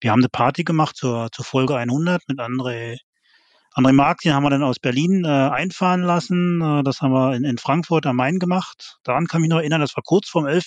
[0.00, 2.98] wir haben eine Party gemacht zur, zur Folge 100 mit André
[3.74, 6.60] André Mark, den haben wir dann aus Berlin äh, einfahren lassen.
[6.60, 8.98] Äh, das haben wir in, in Frankfurt am Main gemacht.
[9.02, 10.66] Daran kann ich mich noch erinnern, das war kurz vorm 11.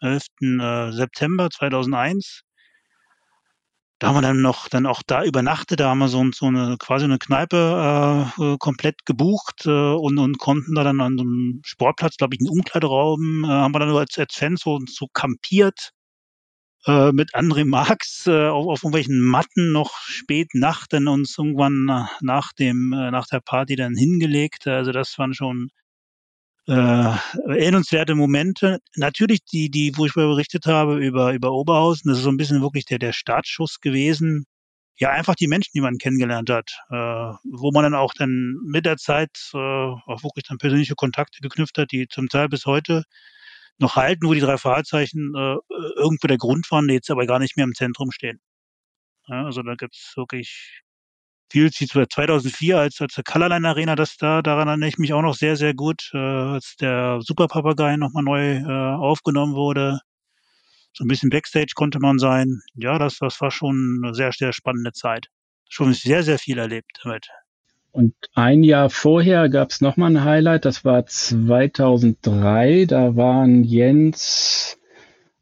[0.00, 0.26] 11.
[0.42, 2.42] Äh, September 2001.
[4.00, 5.78] Da haben wir dann noch dann auch da übernachtet.
[5.80, 10.38] Da haben wir so, so eine quasi eine Kneipe äh, komplett gebucht äh, und, und
[10.38, 13.94] konnten da dann an so einem Sportplatz, glaube ich, einen Umkleideraum, äh, haben wir dann
[13.94, 15.92] als, als Fans so, so kampiert
[16.86, 22.08] äh, mit André Marx äh, auf, auf irgendwelchen Matten noch spät Nacht dann uns irgendwann
[22.22, 24.66] nach dem äh, nach der Party dann hingelegt.
[24.66, 25.70] Also das waren schon
[26.68, 26.72] äh,
[27.48, 28.78] erinnernswerte Momente.
[28.96, 32.36] Natürlich die, die, wo ich mal berichtet habe über über Oberhausen, das ist so ein
[32.36, 34.46] bisschen wirklich der der Startschuss gewesen.
[34.98, 38.84] Ja, einfach die Menschen, die man kennengelernt hat, äh, wo man dann auch dann mit
[38.86, 43.04] der Zeit äh, auch wirklich dann persönliche Kontakte geknüpft hat, die zum Teil bis heute
[43.78, 45.56] noch halten, wo die drei Fahrzeichen äh,
[45.96, 48.40] irgendwo der Grund waren, die jetzt aber gar nicht mehr im Zentrum stehen.
[49.28, 50.82] Ja, also da gibt's wirklich
[51.50, 55.34] viel, 2004 als, als der Colorline Arena, das da, daran erinnere ich mich auch noch
[55.34, 60.00] sehr, sehr gut, äh, als der Superpapagei nochmal neu äh, aufgenommen wurde.
[60.92, 62.60] So ein bisschen Backstage konnte man sein.
[62.74, 65.26] Ja, das, das war schon eine sehr, sehr spannende Zeit.
[65.68, 67.28] Schon sehr, sehr viel erlebt damit.
[67.92, 72.86] Und ein Jahr vorher gab es nochmal ein Highlight, das war 2003.
[72.86, 74.78] Da waren Jens,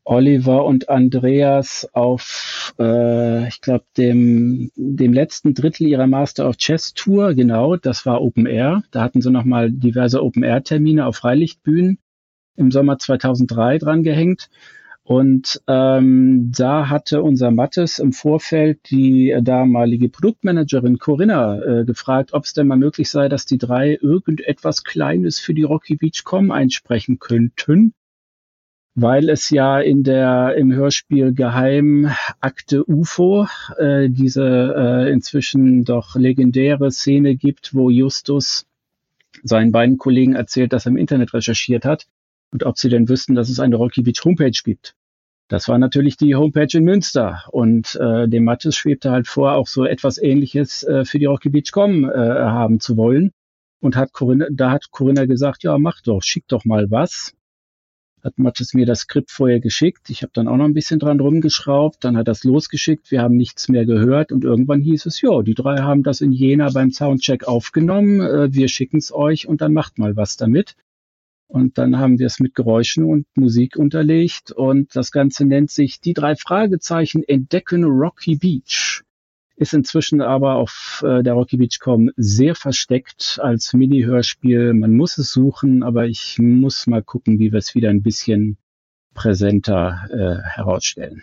[0.08, 6.94] Oliver und Andreas auf, äh, ich glaube, dem, dem letzten Drittel ihrer Master of Chess
[6.94, 7.34] Tour.
[7.34, 8.82] Genau, das war Open Air.
[8.90, 11.98] Da hatten sie nochmal diverse Open Air Termine auf Freilichtbühnen
[12.56, 14.48] im Sommer 2003 dran gehängt.
[15.02, 22.44] Und ähm, da hatte unser Mattes im Vorfeld die damalige Produktmanagerin Corinna äh, gefragt, ob
[22.44, 26.50] es denn mal möglich sei, dass die drei irgendetwas Kleines für die Rocky Beach Com
[26.50, 27.92] einsprechen könnten,
[29.00, 33.46] weil es ja in der im Hörspiel Geheimakte UFO
[33.78, 38.66] äh, diese äh, inzwischen doch legendäre Szene gibt, wo Justus
[39.44, 42.06] seinen beiden Kollegen erzählt, dass er im Internet recherchiert hat
[42.50, 44.96] und ob sie denn wüssten, dass es eine Rocky Beach Homepage gibt.
[45.46, 49.68] Das war natürlich die Homepage in Münster und äh, dem Mattes schwebte halt vor, auch
[49.68, 53.30] so etwas Ähnliches äh, für die Rocky Beach.com äh, haben zu wollen.
[53.80, 57.37] Und hat Corinna, da hat Corinna gesagt, ja, mach doch, schick doch mal was.
[58.22, 60.10] Hat Mattes mir das Skript vorher geschickt.
[60.10, 62.02] Ich habe dann auch noch ein bisschen dran rumgeschraubt.
[62.02, 63.10] Dann hat das losgeschickt.
[63.10, 64.32] Wir haben nichts mehr gehört.
[64.32, 68.20] Und irgendwann hieß es, ja, die drei haben das in Jena beim Soundcheck aufgenommen.
[68.20, 70.74] Äh, wir schicken es euch und dann macht mal was damit.
[71.46, 74.50] Und dann haben wir es mit Geräuschen und Musik unterlegt.
[74.50, 79.02] Und das Ganze nennt sich Die drei Fragezeichen entdecken Rocky Beach.
[79.58, 84.72] Ist inzwischen aber auf äh, der Rocky Beach.com sehr versteckt als Mini-Hörspiel.
[84.72, 88.56] Man muss es suchen, aber ich muss mal gucken, wie wir es wieder ein bisschen
[89.14, 91.22] präsenter äh, herausstellen.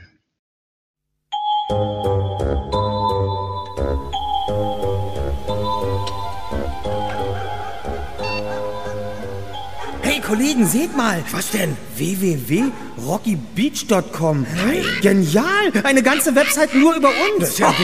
[10.26, 11.24] Kollegen, seht mal.
[11.32, 11.78] Was denn?
[11.98, 14.46] www.rockybeach.com.
[14.46, 14.82] Hey.
[15.02, 15.72] Genial!
[15.84, 17.40] Eine ganze Website nur über uns.
[17.40, 17.72] Das ist ja.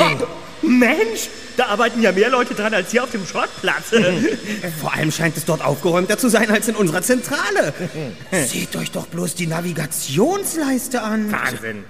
[0.61, 3.89] Mensch, da arbeiten ja mehr Leute dran als hier auf dem Schrottplatz.
[4.79, 7.73] Vor allem scheint es dort aufgeräumter zu sein als in unserer Zentrale.
[8.31, 11.31] Seht euch doch bloß die Navigationsleiste an.
[11.31, 11.83] Wahnsinn.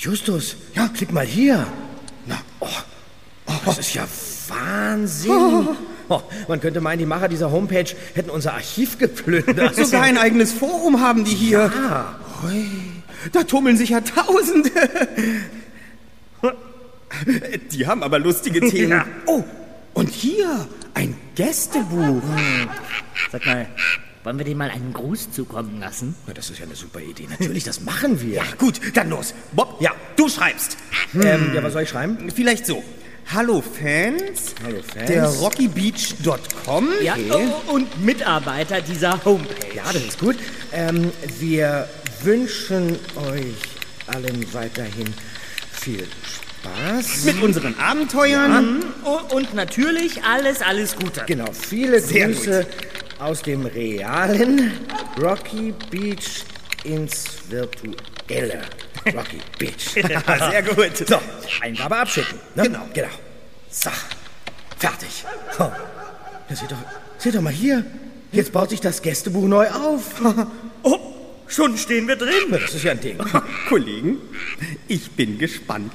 [0.00, 1.66] Justus, ja, klick mal hier.
[2.26, 2.66] Na, oh,
[3.46, 4.06] oh das ist ja
[4.48, 5.30] Wahnsinn.
[5.30, 5.76] Oh.
[6.10, 9.76] Oh, man könnte meinen, die Macher dieser Homepage hätten unser Archiv geplündert.
[9.76, 11.70] Sogar ein eigenes Forum haben die hier.
[11.74, 12.18] Ja.
[13.32, 14.70] Da tummeln sich ja Tausende.
[17.72, 18.90] Die haben aber lustige Themen.
[18.90, 19.06] Ja.
[19.26, 19.44] Oh,
[19.94, 22.22] und hier ein Gästebuch.
[23.32, 23.66] Sag mal,
[24.24, 26.14] wollen wir dem mal einen Gruß zukommen lassen?
[26.26, 27.26] Ja, das ist ja eine super Idee.
[27.28, 28.36] Natürlich, das machen wir.
[28.36, 29.34] Ja, gut, dann los.
[29.52, 30.76] Bob, ja, du schreibst.
[31.14, 32.30] Ähm, ja, was soll ich schreiben?
[32.34, 32.82] Vielleicht so.
[33.32, 34.54] Hallo Fans.
[34.64, 35.06] Hallo Fans.
[35.06, 36.88] Der rockybeach.com.
[37.02, 39.74] Ja, oh, und Mitarbeiter dieser Homepage.
[39.74, 40.36] Ja, das ist gut.
[40.72, 41.88] Ähm, wir
[42.22, 43.54] wünschen euch
[44.06, 45.12] allen weiterhin
[45.72, 46.47] viel Spaß.
[47.24, 48.84] Mit unseren Abenteuern.
[49.04, 51.24] Und, und natürlich alles, alles Gute.
[51.26, 52.66] Genau, viele Sehr Grüße
[53.18, 54.72] aus dem realen
[55.20, 56.44] Rocky Beach
[56.84, 58.62] ins virtuelle
[59.06, 59.92] Rocky Beach.
[60.50, 60.96] Sehr gut.
[61.06, 61.18] So,
[61.60, 62.38] Eingabe abschicken.
[62.54, 62.64] Ne?
[62.64, 62.88] Genau.
[62.94, 63.08] genau.
[63.70, 63.90] So,
[64.78, 65.24] fertig.
[65.58, 65.70] Oh.
[66.48, 66.76] Ja, seht, doch,
[67.18, 67.84] seht doch mal hier.
[68.32, 70.22] Jetzt baut sich das Gästebuch neu auf.
[70.84, 70.96] Oh,
[71.48, 72.30] schon stehen wir drin.
[72.50, 73.18] Das ist ja ein Ding.
[73.68, 74.18] Kollegen,
[74.86, 75.92] ich bin gespannt.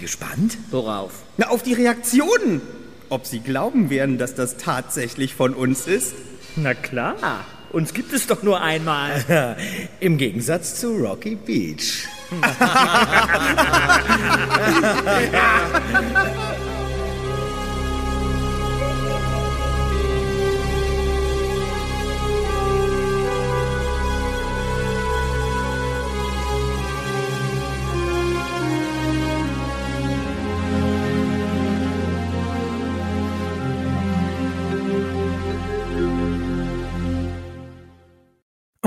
[0.00, 0.56] Gespannt?
[0.70, 1.12] Worauf?
[1.36, 2.62] Na, auf die Reaktionen.
[3.10, 6.14] Ob Sie glauben werden, dass das tatsächlich von uns ist?
[6.56, 7.16] Na klar,
[7.70, 9.56] uns gibt es doch nur einmal.
[10.00, 12.08] Im Gegensatz zu Rocky Beach.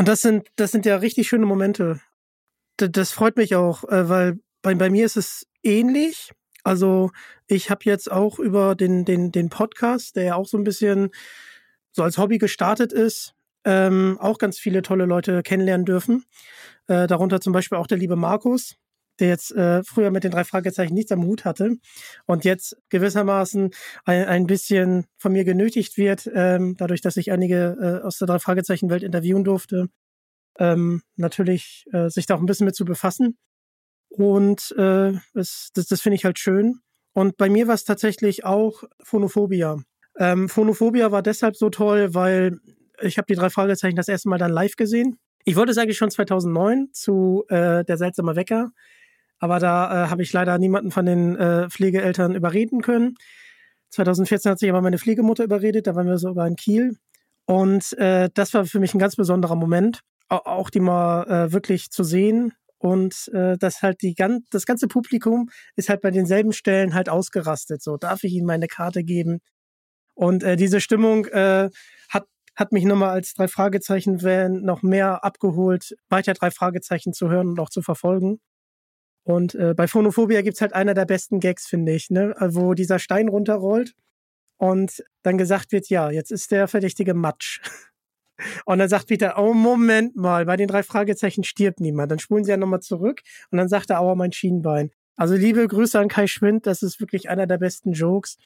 [0.04, 2.02] Und das sind, das sind ja richtig schöne Momente.
[2.78, 6.34] D das freut mich auch, äh, weil bei, bei mir ist es ähnlich.
[6.66, 7.12] Also
[7.48, 11.12] ich habe jetzt auch über den, den, den Podcast, der ja auch so ein bisschen
[11.94, 16.26] so als Hobby gestartet ist, ähm, auch ganz viele tolle Leute kennenlernen dürfen.
[16.88, 18.76] Äh, darunter zum Beispiel auch der liebe Markus,
[19.24, 21.78] der jetzt äh, früher mit den drei Fragezeichen nichts am Hut hatte
[22.26, 23.72] und jetzt gewissermaßen
[24.04, 28.28] ein, ein bisschen von mir genötigt wird, ähm, dadurch, dass ich einige äh, aus der
[28.28, 29.88] drei Fragezeichen Welt interviewen durfte,
[30.60, 33.38] ähm, natürlich äh, sich da auch ein bisschen mit zu befassen.
[34.10, 36.82] Und äh, es, das, das finde ich halt schön.
[37.14, 39.82] Und bei mir war es tatsächlich auch Phonophobia.
[40.20, 42.60] Ähm, Phonophobia war deshalb so toll, weil
[43.02, 45.18] ich habe die drei Fragezeichen das erste Mal dann live gesehen.
[45.46, 48.72] Ich wollte es eigentlich schon 2009 zu äh, Der seltsame Wecker,
[49.43, 53.15] aber da äh, habe ich leider niemanden von den äh, Pflegeeltern überreden können.
[53.89, 56.95] 2014 hat sich aber meine Pflegemutter überredet, da waren wir sogar in Kiel.
[57.45, 61.51] Und äh, das war für mich ein ganz besonderer Moment, au- auch die mal äh,
[61.51, 62.53] wirklich zu sehen.
[62.77, 67.10] Und äh, das halt die gan das ganze Publikum ist halt bei denselben Stellen halt
[67.10, 67.84] ausgerastet.
[67.84, 69.39] So, darf ich Ihnen meine Karte geben?
[70.15, 71.27] Und äh, diese Stimmung
[72.10, 72.25] hat,
[72.56, 77.49] hat mich nochmal als drei Fragezeichen Fan noch mehr abgeholt, weiter drei Fragezeichen zu hören
[77.49, 78.39] und auch zu verfolgen.
[79.24, 82.36] Und äh, bei Phonophobia gibt's halt einer der besten Gags, finde ich, ne?
[82.40, 83.96] wo dieser Stein runterrollt
[84.58, 87.62] und dann gesagt wird, ja, jetzt ist der verdächtige Matsch.
[88.66, 92.12] Und dann sagt Peter, oh Moment mal, bei den drei Fragezeichen stirbt niemand.
[92.12, 94.90] Dann spulen sie ja nochmal zurück und dann sagt er, aua, mein Schienbein.
[95.16, 98.38] Also liebe Grüße an Kai Schwind, das ist wirklich einer der besten Jokes.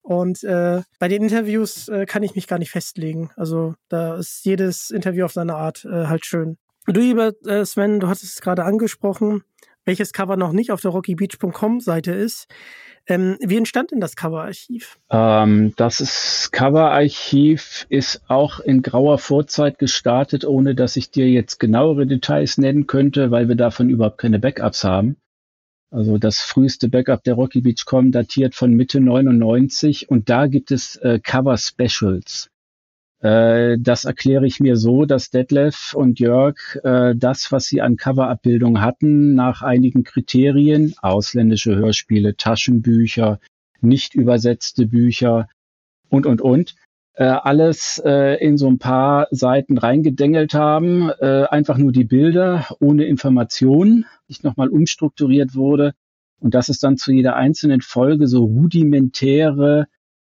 [0.00, 3.30] Und äh, bei den Interviews äh, kann ich mich gar nicht festlegen.
[3.36, 6.56] Also da ist jedes Interview auf seine Art äh, halt schön.
[6.86, 9.42] Du, lieber äh, Sven, du hattest es gerade angesprochen,
[9.84, 12.46] welches Cover noch nicht auf der rockybeach.com Seite ist.
[13.08, 14.98] Ähm, wie entstand denn das Coverarchiv?
[15.10, 22.06] Ähm, das Coverarchiv ist auch in grauer Vorzeit gestartet, ohne dass ich dir jetzt genauere
[22.06, 25.16] Details nennen könnte, weil wir davon überhaupt keine Backups haben.
[25.90, 30.96] Also das früheste Backup der Rocky Beach.com datiert von Mitte 99 und da gibt es
[30.96, 32.51] äh, Cover Specials.
[33.22, 37.96] Äh, das erkläre ich mir so, dass Detlef und Jörg äh, das, was sie an
[37.96, 43.38] Coverabbildung hatten, nach einigen Kriterien, ausländische Hörspiele, Taschenbücher,
[43.80, 45.48] nicht übersetzte Bücher
[46.08, 46.74] und, und, und,
[47.14, 52.66] äh, alles äh, in so ein paar Seiten reingedengelt haben, äh, einfach nur die Bilder
[52.80, 55.92] ohne Informationen, nicht nochmal umstrukturiert wurde.
[56.40, 59.86] Und dass es dann zu jeder einzelnen Folge so rudimentäre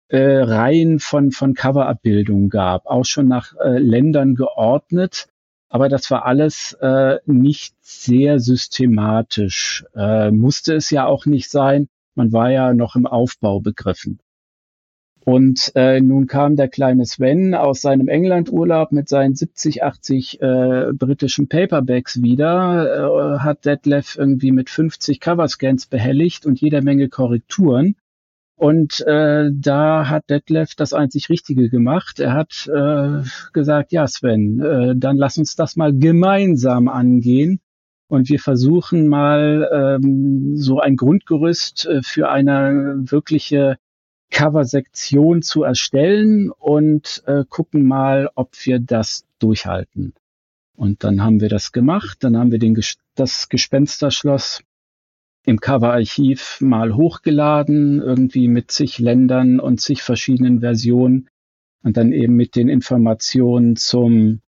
[0.09, 5.29] äh, Reihen von, von Coverabbildungen gab, auch schon nach äh, Ländern geordnet.
[5.69, 9.85] Aber das war alles äh, nicht sehr systematisch.
[9.95, 11.89] Äh, musste es ja auch nicht sein.
[12.15, 14.19] Man war ja noch im Aufbau begriffen.
[15.29, 20.87] Und äh, nun kam der kleine Sven aus seinem Englandurlaub mit seinen 70, 80 äh,
[20.95, 27.97] britischen Paperbacks wieder, äh, hat Detlef irgendwie mit 50 Coverscans behelligt und jeder Menge Korrekturen.
[28.59, 32.19] Und äh, da hat Detlef das einzig Richtige gemacht.
[32.19, 37.61] Er hat äh, gesagt, ja Sven, äh, dann lass uns das mal gemeinsam angehen.
[38.09, 39.71] Und wir versuchen mal
[40.03, 43.77] ähm, so ein Grundgerüst äh, für eine wirkliche
[44.31, 50.15] Cover-Sektion zu erstellen und äh, gucken mal, ob wir das durchhalten.
[50.75, 52.19] Und dann haben wir das gemacht.
[52.25, 52.77] Dann haben wir den,
[53.15, 54.65] das Gespensterschloss
[55.49, 61.29] im Coverarchiv mal hochgeladen, irgendwie mit zig Ländern und zig verschiedenen Versionen
[61.83, 64.43] und dann eben mit den Informationen zum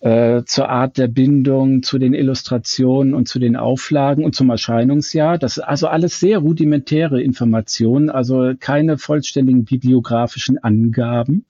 [0.00, 5.36] äh, zur Art der Bindung, zu den Illustrationen und zu den Auflagen und zum Erscheinungsjahr.
[5.36, 11.46] Das ist also alles sehr rudimentäre Informationen, also keine vollständigen bibliografischen Angaben,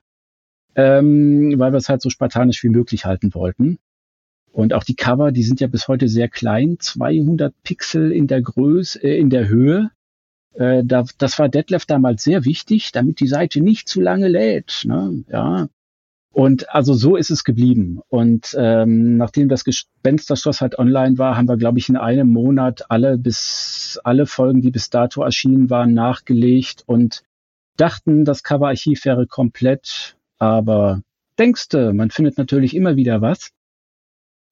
[0.74, 3.78] ähm, weil wir es halt so spartanisch wie möglich halten wollten.
[4.54, 8.40] Und auch die Cover, die sind ja bis heute sehr klein, 200 Pixel in der
[8.40, 9.90] Größe, äh, in der Höhe.
[10.52, 14.84] Äh, da, das war Detlef damals sehr wichtig, damit die Seite nicht zu lange lädt.
[14.84, 15.24] Ne?
[15.28, 15.66] Ja.
[16.30, 17.98] Und also so ist es geblieben.
[18.06, 22.88] Und ähm, nachdem das Gespensterschloss halt online war, haben wir, glaube ich, in einem Monat
[22.90, 27.24] alle bis alle Folgen, die bis dato erschienen waren, nachgelegt und
[27.76, 30.16] dachten, das Coverarchiv wäre komplett.
[30.38, 31.02] Aber
[31.40, 33.50] denkste, man findet natürlich immer wieder was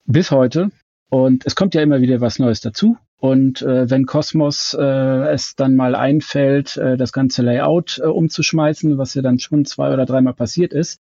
[0.05, 0.69] bis heute.
[1.09, 2.97] Und es kommt ja immer wieder was Neues dazu.
[3.17, 8.97] Und äh, wenn Cosmos äh, es dann mal einfällt, äh, das ganze Layout äh, umzuschmeißen,
[8.97, 10.99] was ja dann schon zwei oder dreimal passiert ist,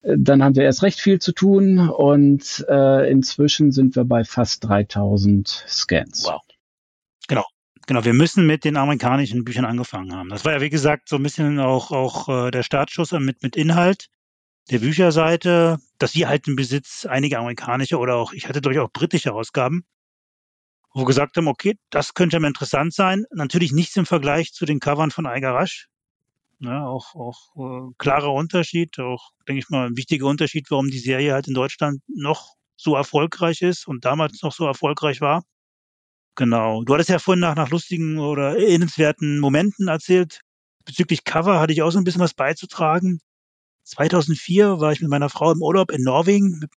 [0.00, 4.24] äh, dann haben wir erst recht viel zu tun und äh, inzwischen sind wir bei
[4.24, 6.24] fast 3000 Scans.
[6.24, 6.40] Wow.
[7.28, 7.44] Genau.
[7.86, 10.28] Genau, wir müssen mit den amerikanischen Büchern angefangen haben.
[10.28, 13.56] Das war ja, wie gesagt, so ein bisschen auch, auch äh, der Startschuss mit, mit
[13.56, 14.08] Inhalt
[14.70, 18.92] der Bücherseite, dass wir halt im Besitz einige amerikanische oder auch, ich hatte durchaus auch
[18.92, 19.84] britische Ausgaben,
[20.92, 23.24] wo wir gesagt haben, okay, das könnte mir interessant sein.
[23.30, 25.88] Natürlich nichts im Vergleich zu den Covern von Eigarasch.
[26.58, 30.98] Ja, auch auch äh, klarer Unterschied, auch, denke ich mal, ein wichtiger Unterschied, warum die
[30.98, 35.42] Serie halt in Deutschland noch so erfolgreich ist und damals noch so erfolgreich war.
[36.34, 36.82] Genau.
[36.84, 40.40] Du hattest ja vorhin nach, nach lustigen oder erinnernswerten Momenten erzählt.
[40.84, 43.20] Bezüglich Cover hatte ich auch so ein bisschen was beizutragen.
[43.86, 46.70] 2004 war ich mit meiner Frau im Urlaub in Norwegen mit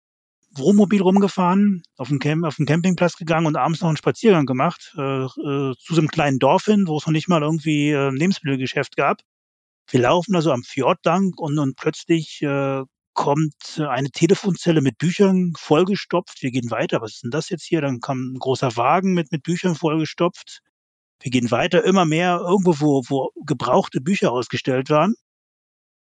[0.58, 4.94] Wohnmobil rumgefahren, auf den, Camp, auf den Campingplatz gegangen und abends noch einen Spaziergang gemacht
[4.96, 8.08] äh, äh, zu so einem kleinen Dorf hin, wo es noch nicht mal irgendwie äh,
[8.08, 9.20] ein Lebensmittelgeschäft gab.
[9.88, 12.82] Wir laufen also am Fjord lang und, und plötzlich äh,
[13.12, 16.42] kommt eine Telefonzelle mit Büchern vollgestopft.
[16.42, 17.00] Wir gehen weiter.
[17.00, 17.80] Was ist denn das jetzt hier?
[17.80, 20.60] Dann kam ein großer Wagen mit, mit Büchern vollgestopft.
[21.20, 25.14] Wir gehen weiter, immer mehr irgendwo, wo, wo gebrauchte Bücher ausgestellt waren.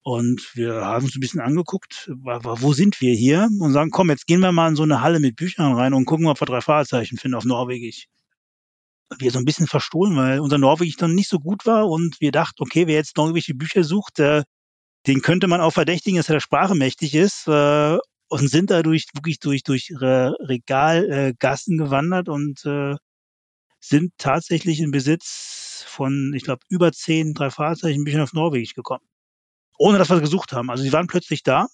[0.07, 3.49] Und wir haben uns ein bisschen angeguckt, wo sind wir hier?
[3.59, 6.05] Und sagen, komm, jetzt gehen wir mal in so eine Halle mit Büchern rein und
[6.05, 8.07] gucken, ob wir drei Fahrzeichen finden auf Norwegisch.
[9.19, 12.31] Wir so ein bisschen verstohlen, weil unser Norwegisch dann nicht so gut war und wir
[12.31, 14.45] dachten, okay, wer jetzt norwegische Bücher sucht, äh,
[15.09, 17.49] den könnte man auch verdächtigen, dass er der Sprache mächtig ist.
[17.49, 17.99] Äh,
[18.29, 22.95] und sind dadurch wirklich durch, durch Regalgassen äh, gewandert und äh,
[23.81, 29.05] sind tatsächlich in Besitz von, ich glaube, über zehn drei Fahrzeichen Büchern auf Norwegisch gekommen
[29.79, 30.71] ohne dass wir gesucht haben.
[30.71, 31.67] Also sie waren plötzlich da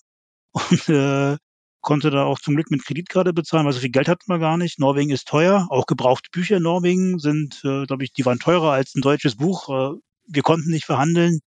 [0.53, 1.37] und äh,
[1.81, 4.57] konnte da auch zum Glück mit Kreditkarte bezahlen, weil so viel Geld hatten wir gar
[4.57, 4.79] nicht.
[4.79, 5.67] Norwegen ist teuer.
[5.71, 9.37] Auch gebrauchte Bücher in Norwegen sind, äh, glaube ich, die waren teurer als ein deutsches
[9.37, 9.69] Buch.
[9.69, 11.41] Äh, wir konnten nicht verhandeln.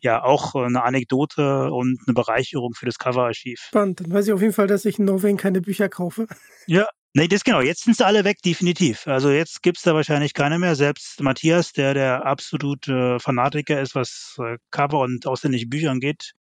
[0.00, 3.60] Ja, auch äh, eine Anekdote und eine Bereicherung für das Coverarchiv.
[3.68, 4.00] Spannend.
[4.00, 6.26] Dann weiß ich auf jeden Fall, dass ich in Norwegen keine Bücher kaufe.
[6.66, 6.86] Ja,
[7.16, 7.62] Nee, das genau.
[7.62, 9.06] Jetzt sind sie alle weg, definitiv.
[9.06, 10.74] Also jetzt gibt's da wahrscheinlich keine mehr.
[10.74, 16.32] Selbst Matthias, der der absolute Fanatiker ist, was äh, Cover und ausländische Bücher angeht,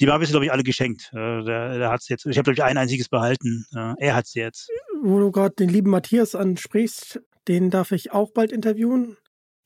[0.00, 1.12] die haben wir glaube ich, alle geschenkt.
[1.12, 2.26] Äh, der, der hat's jetzt.
[2.26, 3.64] Ich habe, glaube ich, ein einziges behalten.
[3.76, 4.70] Äh, er hat's jetzt.
[5.04, 9.16] Wo du gerade den lieben Matthias ansprichst, den darf ich auch bald interviewen,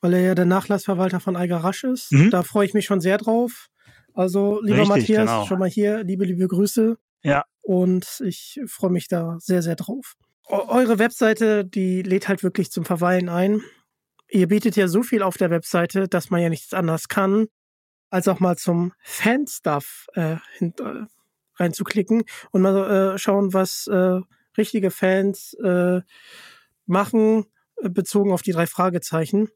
[0.02, 2.12] weil er ja der Nachlassverwalter von Eiger Rasch ist.
[2.12, 2.28] Mhm.
[2.28, 3.68] Da freue ich mich schon sehr drauf.
[4.12, 5.46] Also, lieber Richtig, Matthias, genau.
[5.46, 6.98] schon mal hier, liebe, liebe Grüße.
[7.22, 7.44] Ja.
[7.62, 10.14] Und ich freue mich da sehr, sehr drauf
[10.46, 13.62] eure Webseite, die lädt halt wirklich zum Verweilen ein.
[14.28, 17.46] Ihr bietet ja so viel auf der Webseite, dass man ja nichts anderes kann,
[18.10, 21.06] als auch mal zum Fanstuff äh, äh,
[21.56, 24.20] reinzuklicken und mal äh, schauen, was äh,
[24.56, 26.00] richtige Fans äh,
[26.86, 27.46] machen,
[27.82, 29.48] bezogen auf die drei Fragezeichen.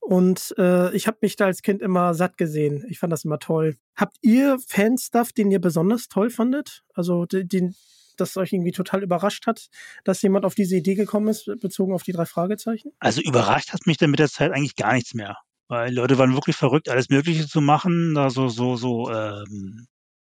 [0.00, 2.84] Und ich habe mich da als Kind immer satt gesehen.
[2.88, 3.76] Ich fand das immer toll.
[3.94, 6.82] Habt ihr Fanstuff, den ihr besonders toll fandet?
[6.92, 7.76] Also den,
[8.16, 9.68] das euch irgendwie total überrascht hat,
[10.04, 12.92] dass jemand auf diese Idee gekommen ist, bezogen auf die drei Fragezeichen?
[12.98, 15.38] Also überrascht hat mich dann mit der Zeit eigentlich gar nichts mehr.
[15.68, 19.86] Weil Leute waren wirklich verrückt, alles Mögliche zu machen, da so, so, so ähm,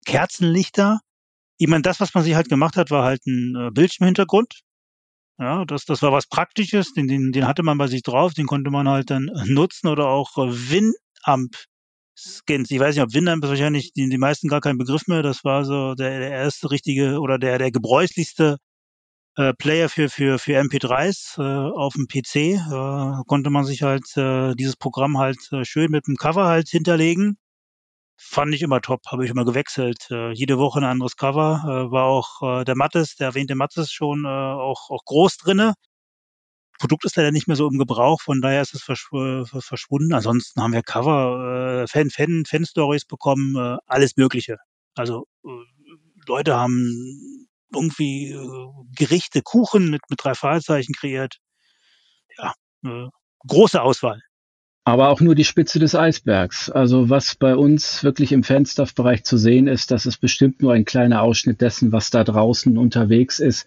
[0.05, 1.01] Kerzenlichter.
[1.59, 4.63] Ich meine, das, was man sich halt gemacht hat, war halt ein äh, Bildschirmhintergrund.
[5.39, 8.47] Ja, das, das war was Praktisches, den, den, den hatte man bei sich drauf, den
[8.47, 11.57] konnte man halt dann nutzen oder auch äh, Winamp
[12.19, 12.71] Skins.
[12.71, 15.23] Ich weiß nicht, ob ist wahrscheinlich die, die meisten gar kein Begriff mehr.
[15.23, 18.59] Das war so der, der erste richtige oder der, der gebräuchlichste
[19.37, 22.37] äh, Player für, für, für MP3s äh, auf dem PC.
[22.37, 26.69] Äh, konnte man sich halt äh, dieses Programm halt äh, schön mit dem Cover halt
[26.69, 27.39] hinterlegen.
[28.17, 30.09] Fand ich immer top, habe ich immer gewechselt.
[30.11, 31.63] Äh, jede Woche ein anderes Cover.
[31.65, 35.75] Äh, war auch äh, der Mattes, der erwähnte Mattes schon äh, auch, auch groß drinne.
[36.79, 40.15] Produkt ist leider nicht mehr so im Gebrauch, von daher ist es äh, verschwunden.
[40.15, 44.57] Ansonsten haben wir Cover, äh, Fan, Fan, Fan-Stories bekommen, äh, alles Mögliche.
[44.95, 45.49] Also äh,
[46.27, 51.39] Leute haben irgendwie äh, Gerichte, Kuchen mit, mit drei Fragezeichen kreiert.
[52.37, 52.55] Ja,
[52.85, 53.09] äh,
[53.47, 54.21] große Auswahl.
[54.85, 56.71] Aber auch nur die Spitze des Eisbergs.
[56.71, 60.87] Also was bei uns wirklich im Fanstuff-Bereich zu sehen ist, das ist bestimmt nur ein
[60.87, 63.67] kleiner Ausschnitt dessen, was da draußen unterwegs ist.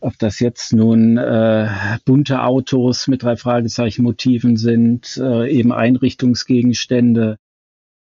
[0.00, 1.68] Ob das jetzt nun äh,
[2.04, 7.36] bunte Autos mit drei Fragezeichen Motiven sind, äh, eben Einrichtungsgegenstände,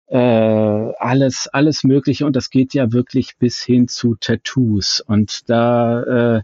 [0.07, 2.25] äh, alles, alles Mögliche.
[2.25, 5.01] Und das geht ja wirklich bis hin zu Tattoos.
[5.01, 6.41] Und da äh,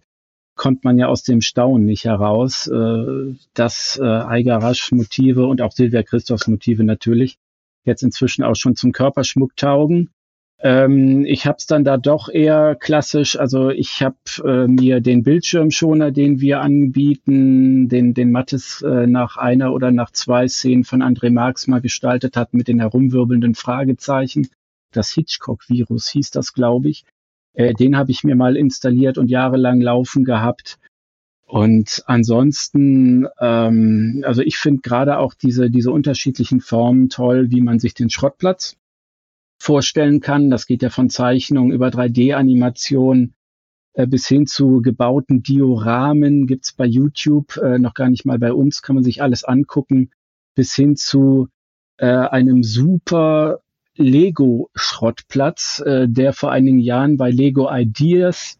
[0.55, 5.71] kommt man ja aus dem Staunen nicht heraus, äh, dass äh, Eigarasch Motive und auch
[5.71, 7.37] Silvia Christophs Motive natürlich
[7.85, 10.09] jetzt inzwischen auch schon zum Körperschmuck taugen.
[10.63, 15.21] Ähm, ich habe es dann da doch eher klassisch, also ich habe äh, mir den
[15.21, 21.03] Bildschirmschoner, den wir anbieten, den, den Mattes äh, nach einer oder nach zwei Szenen von
[21.03, 24.47] André Marx mal gestaltet hat mit den herumwirbelnden Fragezeichen.
[24.93, 27.03] Das Hitchcock-Virus hieß das, glaube ich.
[27.53, 30.79] Äh, den habe ich mir mal installiert und jahrelang laufen gehabt.
[31.45, 37.79] Und ansonsten, ähm, also ich finde gerade auch diese, diese unterschiedlichen Formen toll, wie man
[37.79, 38.77] sich den Schrottplatz
[39.63, 40.49] vorstellen kann.
[40.49, 43.33] Das geht ja von Zeichnung über 3D-Animation
[43.93, 48.51] äh, bis hin zu gebauten Dioramen gibt's bei YouTube, äh, noch gar nicht mal bei
[48.51, 50.11] uns, kann man sich alles angucken,
[50.55, 51.47] bis hin zu
[51.97, 53.61] äh, einem super
[53.95, 58.57] Lego-Schrottplatz, äh, der vor einigen Jahren bei Lego Ideas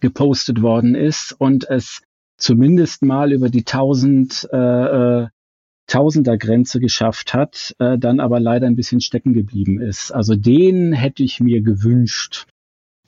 [0.00, 2.02] gepostet worden ist und es
[2.36, 5.28] zumindest mal über die 1000 äh, äh,
[5.86, 10.10] Tausender-Grenze geschafft hat, äh, dann aber leider ein bisschen stecken geblieben ist.
[10.10, 12.46] Also den hätte ich mir gewünscht.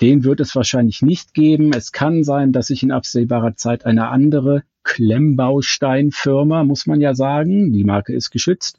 [0.00, 1.72] Den wird es wahrscheinlich nicht geben.
[1.72, 7.72] Es kann sein, dass sich in absehbarer Zeit eine andere Klemmbausteinfirma, muss man ja sagen,
[7.72, 8.78] die Marke ist geschützt,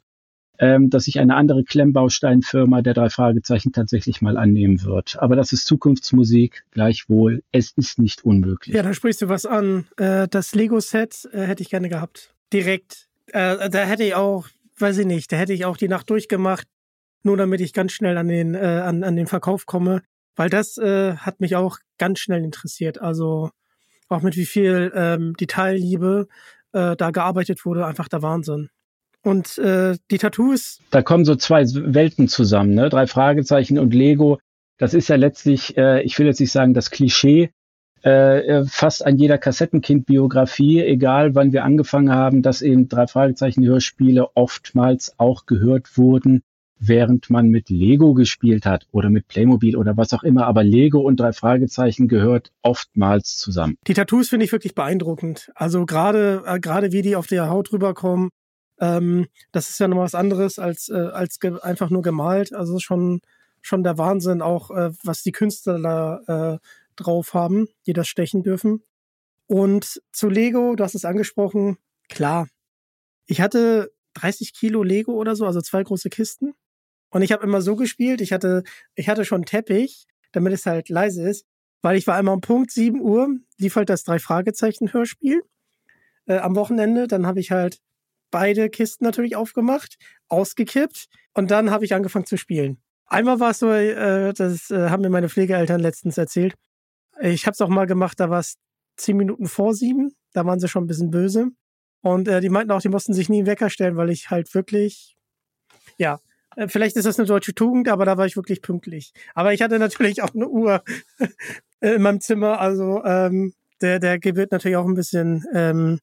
[0.58, 5.18] ähm, dass sich eine andere Klemmbausteinfirma der drei Fragezeichen tatsächlich mal annehmen wird.
[5.20, 7.42] Aber das ist Zukunftsmusik, gleichwohl.
[7.52, 8.74] Es ist nicht unmöglich.
[8.74, 9.86] Ja, da sprichst du was an.
[9.98, 12.34] Äh, das Lego-Set äh, hätte ich gerne gehabt.
[12.52, 13.09] Direkt.
[13.32, 16.66] Äh, da hätte ich auch, weiß ich nicht, da hätte ich auch die Nacht durchgemacht,
[17.22, 20.02] nur damit ich ganz schnell an den, äh, an, an den Verkauf komme.
[20.36, 23.00] Weil das äh, hat mich auch ganz schnell interessiert.
[23.00, 23.50] Also
[24.08, 26.28] auch mit wie viel ähm, Detailliebe
[26.72, 28.70] äh, da gearbeitet wurde, einfach der Wahnsinn.
[29.22, 30.80] Und äh, die Tattoos.
[30.90, 32.88] Da kommen so zwei Welten zusammen, ne?
[32.88, 34.38] Drei Fragezeichen und Lego.
[34.78, 37.50] Das ist ja letztlich, äh, ich will jetzt nicht sagen, das Klischee,
[38.02, 45.14] äh, fast an jeder Kassettenkind-Biografie, egal wann wir angefangen haben, dass eben drei Fragezeichen-Hörspiele oftmals
[45.18, 46.42] auch gehört wurden,
[46.78, 50.46] während man mit Lego gespielt hat oder mit Playmobil oder was auch immer.
[50.46, 53.76] Aber Lego und drei Fragezeichen gehört oftmals zusammen.
[53.86, 55.52] Die Tattoos finde ich wirklich beeindruckend.
[55.54, 58.30] Also gerade äh, gerade wie die auf der Haut rüberkommen,
[58.80, 62.54] ähm, das ist ja noch was anderes als, äh, als einfach nur gemalt.
[62.54, 63.20] Also schon,
[63.60, 66.58] schon der Wahnsinn auch, äh, was die Künstler da äh,
[67.00, 68.84] drauf haben, die das stechen dürfen.
[69.46, 71.76] Und zu Lego, du hast es angesprochen,
[72.08, 72.48] klar.
[73.26, 76.54] Ich hatte 30 Kilo Lego oder so, also zwei große Kisten.
[77.10, 78.62] Und ich habe immer so gespielt, ich hatte,
[78.94, 81.46] ich hatte schon Teppich, damit es halt leise ist,
[81.82, 83.28] weil ich war einmal um Punkt 7 Uhr,
[83.58, 85.42] lief halt das Drei-Fragezeichen-Hörspiel
[86.26, 87.08] äh, am Wochenende.
[87.08, 87.80] Dann habe ich halt
[88.30, 89.96] beide Kisten natürlich aufgemacht,
[90.28, 92.80] ausgekippt und dann habe ich angefangen zu spielen.
[93.06, 96.54] Einmal war es so, äh, das äh, haben mir meine Pflegeeltern letztens erzählt.
[97.20, 98.56] Ich habe es auch mal gemacht, da war es
[98.96, 101.50] zehn Minuten vor sieben, da waren sie schon ein bisschen böse.
[102.02, 104.54] Und äh, die meinten auch, die mussten sich nie einen Wecker stellen, weil ich halt
[104.54, 105.16] wirklich,
[105.98, 106.20] ja,
[106.56, 109.12] äh, vielleicht ist das eine deutsche Tugend, aber da war ich wirklich pünktlich.
[109.34, 110.82] Aber ich hatte natürlich auch eine Uhr
[111.80, 116.00] in meinem Zimmer, also ähm, der, der gebührt natürlich auch ein bisschen ähm,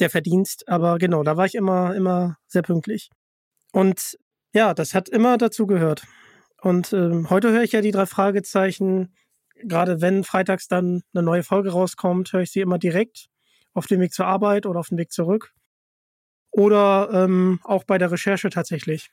[0.00, 0.68] der Verdienst.
[0.68, 3.10] Aber genau, da war ich immer, immer sehr pünktlich.
[3.72, 4.18] Und
[4.54, 6.04] ja, das hat immer dazu gehört.
[6.60, 9.14] Und ähm, heute höre ich ja die drei Fragezeichen.
[9.64, 13.28] Gerade wenn freitags dann eine neue Folge rauskommt, höre ich sie immer direkt
[13.74, 15.52] auf dem Weg zur Arbeit oder auf dem Weg zurück.
[16.50, 19.10] Oder ähm, auch bei der Recherche tatsächlich.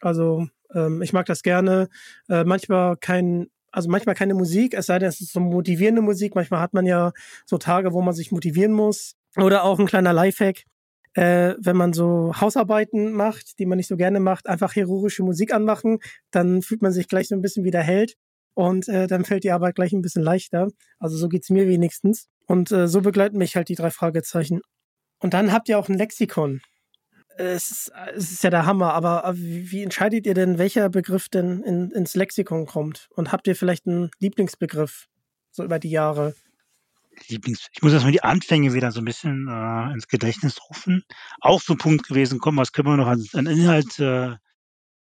[0.00, 1.88] Also ähm, ich mag das gerne.
[2.28, 6.34] Äh, manchmal kein, also manchmal keine Musik, es sei denn, es ist so motivierende Musik.
[6.34, 7.12] Manchmal hat man ja
[7.44, 9.16] so Tage, wo man sich motivieren muss.
[9.36, 10.64] Oder auch ein kleiner Lifehack,
[11.14, 15.52] äh, wenn man so Hausarbeiten macht, die man nicht so gerne macht, einfach heroische Musik
[15.52, 15.98] anmachen,
[16.30, 18.16] dann fühlt man sich gleich so ein bisschen wie der Held
[18.56, 20.68] und äh, dann fällt die Arbeit gleich ein bisschen leichter.
[20.98, 22.28] Also so geht's mir wenigstens.
[22.46, 24.62] Und äh, so begleiten mich halt die drei Fragezeichen.
[25.18, 26.62] Und dann habt ihr auch ein Lexikon.
[27.36, 31.28] Es ist, es ist ja der Hammer, aber wie, wie entscheidet ihr denn, welcher Begriff
[31.28, 33.08] denn in, ins Lexikon kommt?
[33.10, 35.04] Und habt ihr vielleicht einen Lieblingsbegriff
[35.50, 36.34] so über die Jahre?
[37.28, 41.02] Lieblings ich muss erstmal die Anfänge wieder so ein bisschen äh, ins Gedächtnis rufen.
[41.42, 44.36] Auch so ein Punkt gewesen, komm, was können wir noch an, an Inhalt äh,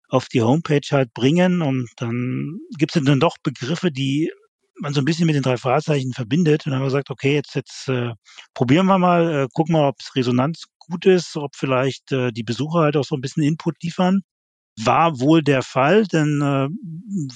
[0.09, 1.61] auf die Homepage halt bringen?
[1.61, 4.31] Und dann gibt es dann doch Begriffe, die
[4.79, 6.65] man so ein bisschen mit den drei Fahrzeichen verbindet.
[6.65, 8.13] Und dann haben wir gesagt, okay, jetzt, jetzt äh,
[8.53, 12.43] probieren wir mal, äh, gucken wir, ob es Resonanz gut ist, ob vielleicht äh, die
[12.43, 14.21] Besucher halt auch so ein bisschen Input liefern.
[14.81, 16.69] War wohl der Fall, denn äh,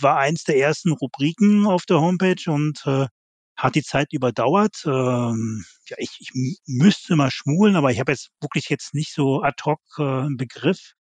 [0.01, 3.07] war eins der ersten Rubriken auf der Homepage und äh,
[3.55, 4.84] hat die Zeit überdauert.
[4.86, 6.32] Ähm, ja, ich, ich
[6.65, 10.38] müsste mal schmulen, aber ich habe jetzt wirklich jetzt nicht so ad hoc äh, einen
[10.38, 10.93] Begriff,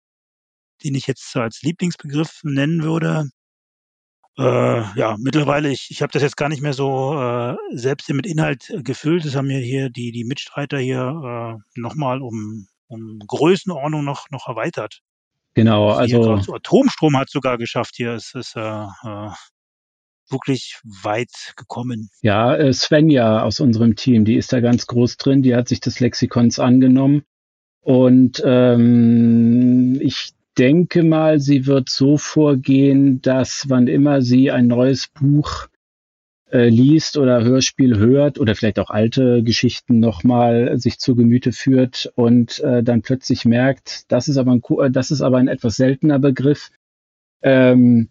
[0.83, 3.29] den ich jetzt als Lieblingsbegriff nennen würde.
[4.37, 8.25] Äh, ja, mittlerweile, ich, ich habe das jetzt gar nicht mehr so äh, selbst mit
[8.25, 9.25] Inhalt äh, gefüllt.
[9.25, 14.47] Das haben mir hier die, die Mitstreiter hier äh, nochmal um, um Größenordnung noch, noch
[14.47, 15.01] erweitert.
[15.53, 16.33] Genau, also.
[16.51, 18.13] Atomstrom hat sogar geschafft hier.
[18.13, 19.29] Es ist äh, äh,
[20.29, 22.09] wirklich weit gekommen.
[22.23, 25.79] Ja, äh, Svenja aus unserem Team, die ist da ganz groß drin, die hat sich
[25.79, 27.23] des Lexikons angenommen.
[27.81, 35.07] Und ähm, ich denke mal, sie wird so vorgehen, dass wann immer sie ein neues
[35.07, 35.67] Buch
[36.51, 42.11] äh, liest oder Hörspiel hört oder vielleicht auch alte Geschichten nochmal sich zu Gemüte führt
[42.15, 45.75] und äh, dann plötzlich merkt, das ist aber ein, äh, das ist aber ein etwas
[45.75, 46.69] seltener Begriff
[47.41, 48.09] ähm,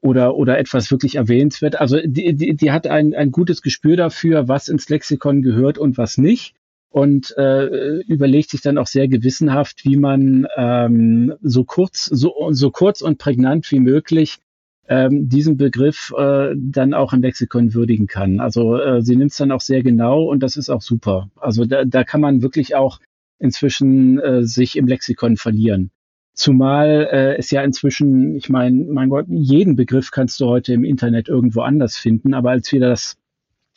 [0.00, 1.80] oder, oder etwas wirklich erwähnt wird.
[1.80, 5.96] Also die, die, die hat ein, ein gutes Gespür dafür, was ins Lexikon gehört und
[5.96, 6.54] was nicht
[6.94, 12.70] und äh, überlegt sich dann auch sehr gewissenhaft, wie man ähm, so kurz, so, so
[12.70, 14.38] kurz und prägnant wie möglich
[14.86, 18.38] ähm, diesen Begriff äh, dann auch im Lexikon würdigen kann.
[18.38, 21.30] Also äh, sie nimmt es dann auch sehr genau und das ist auch super.
[21.34, 23.00] Also da, da kann man wirklich auch
[23.40, 25.90] inzwischen äh, sich im Lexikon verlieren.
[26.32, 30.84] Zumal äh, es ja inzwischen, ich meine, mein Gott, jeden Begriff kannst du heute im
[30.84, 33.16] Internet irgendwo anders finden, aber als wir das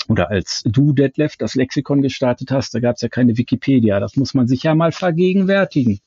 [0.07, 3.99] oder als du, Detlef, das Lexikon gestartet hast, da gab es ja keine Wikipedia.
[3.99, 5.99] Das muss man sich ja mal vergegenwärtigen.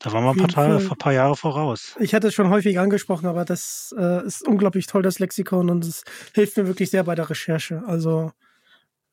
[0.00, 1.96] Da waren wir ein paar, Tage, ein paar Jahre voraus.
[2.00, 5.84] Ich hatte es schon häufig angesprochen, aber das äh, ist unglaublich toll, das Lexikon, und
[5.84, 7.82] es hilft mir wirklich sehr bei der Recherche.
[7.86, 8.32] Also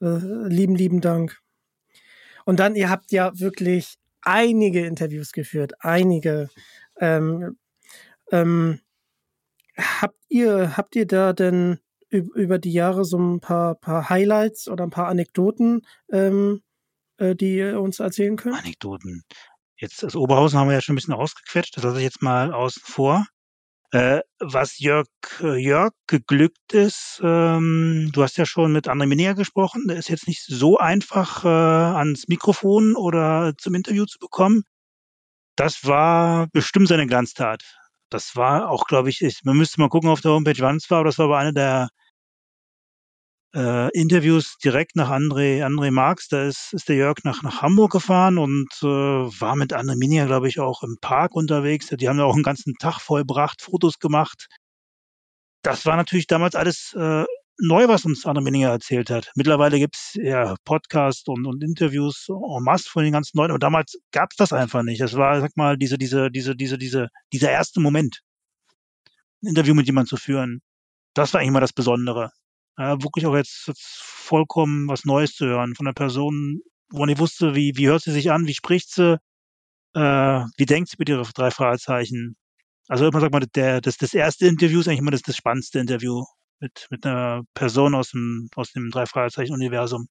[0.02, 0.18] äh,
[0.48, 1.40] lieben, lieben Dank.
[2.46, 6.50] Und dann, ihr habt ja wirklich einige Interviews geführt, einige.
[7.00, 7.58] Ähm,
[8.32, 8.80] ähm,
[9.78, 11.80] habt ihr, habt ihr da denn
[12.14, 16.62] über die Jahre so ein paar, paar Highlights oder ein paar Anekdoten, ähm,
[17.18, 18.58] äh, die ihr uns erzählen könnt?
[18.58, 19.24] Anekdoten.
[19.78, 22.54] Jetzt das Oberhausen haben wir ja schon ein bisschen ausgequetscht, das lasse ich jetzt mal
[22.54, 23.26] außen vor.
[23.92, 25.08] Äh, was Jörg,
[25.42, 30.10] äh, Jörg geglückt ist, ähm, du hast ja schon mit André Minea gesprochen, der ist
[30.10, 34.64] jetzt nicht so einfach äh, ans Mikrofon oder zum Interview zu bekommen.
[35.56, 37.64] Das war bestimmt seine Glanztat.
[38.10, 40.90] Das war auch, glaube ich, ich, man müsste mal gucken auf der Homepage, wann es
[40.90, 41.90] war, aber das war aber eine der
[43.56, 46.28] äh, Interviews direkt nach André, André Marx.
[46.28, 50.26] Da ist, ist der Jörg nach, nach Hamburg gefahren und äh, war mit André Minia,
[50.26, 51.88] glaube ich, auch im Park unterwegs.
[51.88, 54.48] Die haben da auch einen ganzen Tag vollbracht, Fotos gemacht.
[55.62, 57.26] Das war natürlich damals alles äh,
[57.60, 59.32] neu, was uns André Minia erzählt hat.
[59.36, 63.54] Mittlerweile gibt's ja Podcasts und, und Interviews en masse von den ganzen Leuten.
[63.54, 65.00] Und damals gab's das einfach nicht.
[65.02, 68.22] Das war, sag mal, diese, diese, diese, diese, diese, dieser erste Moment,
[69.44, 70.62] ein Interview mit jemandem zu führen.
[71.14, 72.32] Das war eigentlich mal das Besondere
[72.78, 77.10] äh, wirklich auch jetzt, jetzt vollkommen was Neues zu hören von einer Person, wo man
[77.10, 79.20] nicht wusste, wie, wie hört sie sich an, wie spricht sie,
[79.96, 80.00] äh,
[80.58, 82.36] wie denkt sie mit ihren drei Fragezeichen.
[82.88, 85.80] Also immer sagt man, der, das, das erste Interview ist eigentlich immer das, das spannendste
[85.80, 86.24] Interview
[86.60, 90.08] mit, mit einer Person aus dem, aus dem drei Fragezeichen-Universum.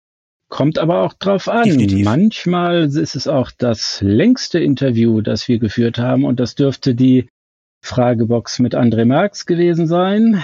[0.49, 1.65] Kommt aber auch drauf an.
[1.65, 2.05] Definitiv.
[2.05, 7.29] Manchmal ist es auch das längste Interview, das wir geführt haben und das dürfte die
[7.85, 10.41] Fragebox mit André Marx gewesen sein.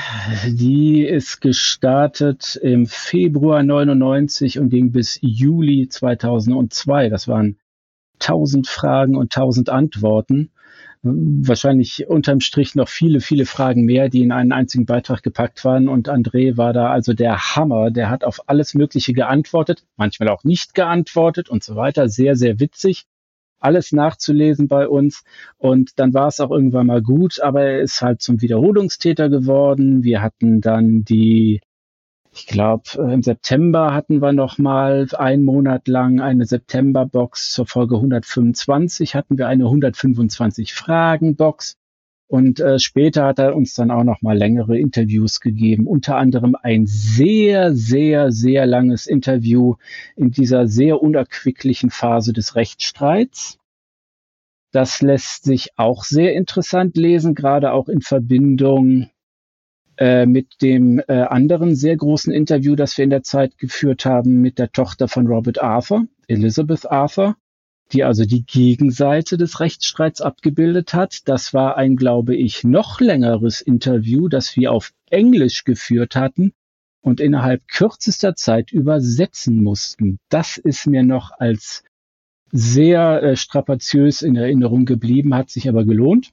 [0.48, 7.08] Die ist gestartet im Februar 99 und ging bis Juli 2002.
[7.08, 7.56] Das waren
[8.20, 10.50] 1000 Fragen und 1000 Antworten.
[11.02, 15.88] Wahrscheinlich unterm Strich noch viele, viele Fragen mehr, die in einen einzigen Beitrag gepackt waren.
[15.88, 17.92] Und André war da also der Hammer.
[17.92, 22.08] Der hat auf alles Mögliche geantwortet, manchmal auch nicht geantwortet und so weiter.
[22.08, 23.06] Sehr, sehr witzig
[23.60, 25.24] alles nachzulesen bei uns.
[25.56, 30.02] Und dann war es auch irgendwann mal gut, aber er ist halt zum Wiederholungstäter geworden.
[30.04, 31.60] Wir hatten dann die,
[32.32, 37.66] ich glaube, äh, im September hatten wir noch mal einen Monat lang eine Septemberbox zur
[37.66, 41.76] Folge 125 hatten wir eine 125 Fragen Box.
[42.28, 46.56] Und äh, später hat er uns dann auch noch mal längere Interviews gegeben, unter anderem
[46.62, 49.76] ein sehr, sehr, sehr langes Interview
[50.14, 53.58] in dieser sehr unerquicklichen Phase des Rechtsstreits.
[54.72, 59.08] Das lässt sich auch sehr interessant lesen, gerade auch in Verbindung
[59.96, 64.42] äh, mit dem äh, anderen sehr großen Interview, das wir in der Zeit geführt haben
[64.42, 67.36] mit der Tochter von Robert Arthur, Elizabeth Arthur
[67.92, 71.28] die also die Gegenseite des Rechtsstreits abgebildet hat.
[71.28, 76.52] Das war ein, glaube ich, noch längeres Interview, das wir auf Englisch geführt hatten
[77.00, 80.18] und innerhalb kürzester Zeit übersetzen mussten.
[80.28, 81.84] Das ist mir noch als
[82.50, 86.32] sehr äh, strapaziös in Erinnerung geblieben, hat sich aber gelohnt.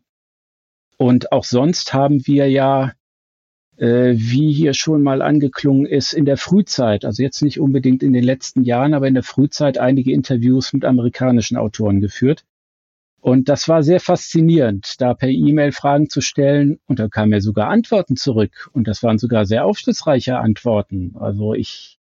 [0.98, 2.94] Und auch sonst haben wir ja
[3.78, 8.24] wie hier schon mal angeklungen ist, in der Frühzeit, also jetzt nicht unbedingt in den
[8.24, 12.46] letzten Jahren, aber in der Frühzeit einige Interviews mit amerikanischen Autoren geführt.
[13.20, 17.42] Und das war sehr faszinierend, da per E-Mail Fragen zu stellen und da kamen ja
[17.42, 21.16] sogar Antworten zurück und das waren sogar sehr aufschlussreiche Antworten.
[21.16, 21.98] Also ich,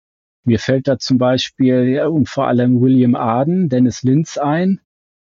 [0.46, 4.80] mir fällt da zum Beispiel ja, und vor allem William Arden, Dennis Linz ein,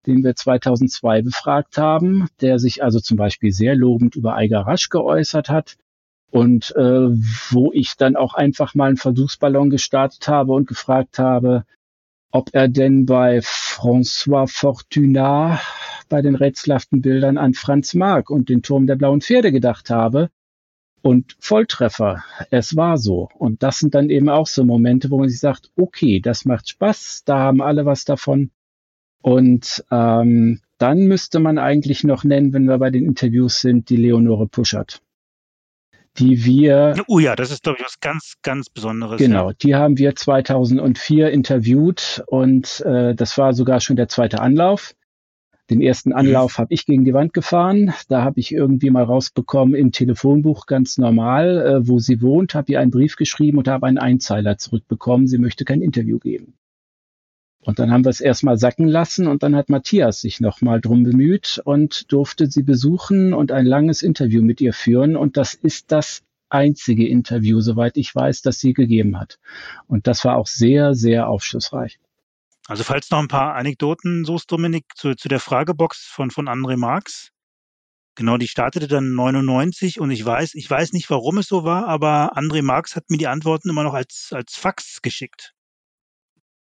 [0.07, 4.89] den wir 2002 befragt haben, der sich also zum Beispiel sehr lobend über Eiger Rasch
[4.89, 5.76] geäußert hat
[6.31, 7.09] und äh,
[7.51, 11.64] wo ich dann auch einfach mal einen Versuchsballon gestartet habe und gefragt habe,
[12.31, 15.61] ob er denn bei François Fortunat
[16.09, 20.31] bei den rätselhaften Bildern an Franz Marc und den Turm der blauen Pferde gedacht habe.
[21.03, 23.29] Und Volltreffer, es war so.
[23.39, 26.68] Und das sind dann eben auch so Momente, wo man sich sagt, okay, das macht
[26.68, 28.51] Spaß, da haben alle was davon.
[29.22, 33.97] Und ähm, dann müsste man eigentlich noch nennen, wenn wir bei den Interviews sind, die
[33.97, 35.01] Leonore Puschert
[36.18, 36.94] die wir.
[37.06, 39.18] Oh ja, das ist, glaube ich, was ganz, ganz Besonderes.
[39.18, 39.56] Genau, ja.
[39.60, 44.94] die haben wir 2004 interviewt und äh, das war sogar schon der zweite Anlauf.
[45.70, 46.16] Den ersten mhm.
[46.16, 46.62] Anlauf mhm.
[46.62, 47.92] habe ich gegen die Wand gefahren.
[48.08, 52.72] Da habe ich irgendwie mal rausbekommen im Telefonbuch ganz normal, äh, wo sie wohnt, habe
[52.72, 55.26] ihr einen Brief geschrieben und habe einen Einzeiler zurückbekommen.
[55.26, 56.54] Sie möchte kein Interview geben.
[57.66, 61.02] Und dann haben wir es erstmal sacken lassen und dann hat Matthias sich nochmal drum
[61.02, 65.16] bemüht und durfte sie besuchen und ein langes Interview mit ihr führen.
[65.16, 69.40] Und das ist das einzige Interview, soweit ich weiß, das sie gegeben hat.
[69.88, 71.98] Und das war auch sehr, sehr aufschlussreich.
[72.68, 76.76] Also falls noch ein paar Anekdoten suchst, Dominik, zu, zu der Fragebox von, von André
[76.76, 77.32] Marx.
[78.14, 81.88] Genau, die startete dann 99 und ich weiß, ich weiß nicht, warum es so war,
[81.88, 85.55] aber André Marx hat mir die Antworten immer noch als, als Fax geschickt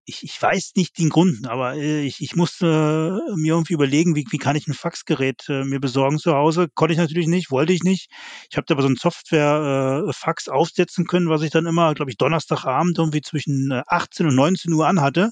[0.06, 4.16] ich, ich weiß nicht den Grund, aber äh, ich, ich musste äh, mir irgendwie überlegen,
[4.16, 6.68] wie, wie kann ich ein Faxgerät äh, mir besorgen zu Hause.
[6.74, 8.10] Konnte ich natürlich nicht, wollte ich nicht.
[8.50, 12.12] Ich habe da aber so ein Software-Fax äh, aufsetzen können, was ich dann immer, glaube
[12.12, 15.32] ich, Donnerstagabend irgendwie zwischen 18 äh, und 19 Uhr anhatte.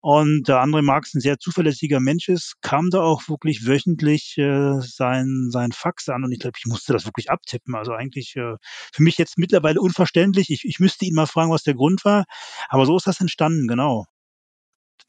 [0.00, 4.80] Und der andere Marx ein sehr zuverlässiger Mensch ist, kam da auch wirklich wöchentlich äh,
[4.80, 7.74] sein, sein Fax an und ich glaube, ich musste das wirklich abtippen.
[7.74, 8.54] Also eigentlich äh,
[8.92, 10.50] für mich jetzt mittlerweile unverständlich.
[10.50, 12.24] Ich, ich müsste ihn mal fragen, was der Grund war.
[12.68, 14.06] Aber so ist das entstanden, genau.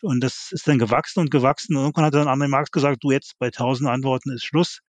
[0.02, 1.76] Und das ist dann gewachsen und gewachsen.
[1.76, 4.80] Und irgendwann hat dann André Marx gesagt, du jetzt bei tausend Antworten ist Schluss.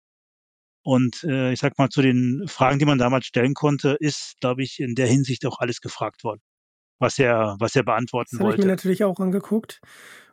[0.82, 4.62] Und äh, ich sag mal, zu den Fragen, die man damals stellen konnte, ist, glaube
[4.62, 6.40] ich, in der Hinsicht auch alles gefragt worden
[7.00, 8.58] was er, was er beantworten das wollte.
[8.58, 9.80] Das habe ich mir natürlich auch angeguckt.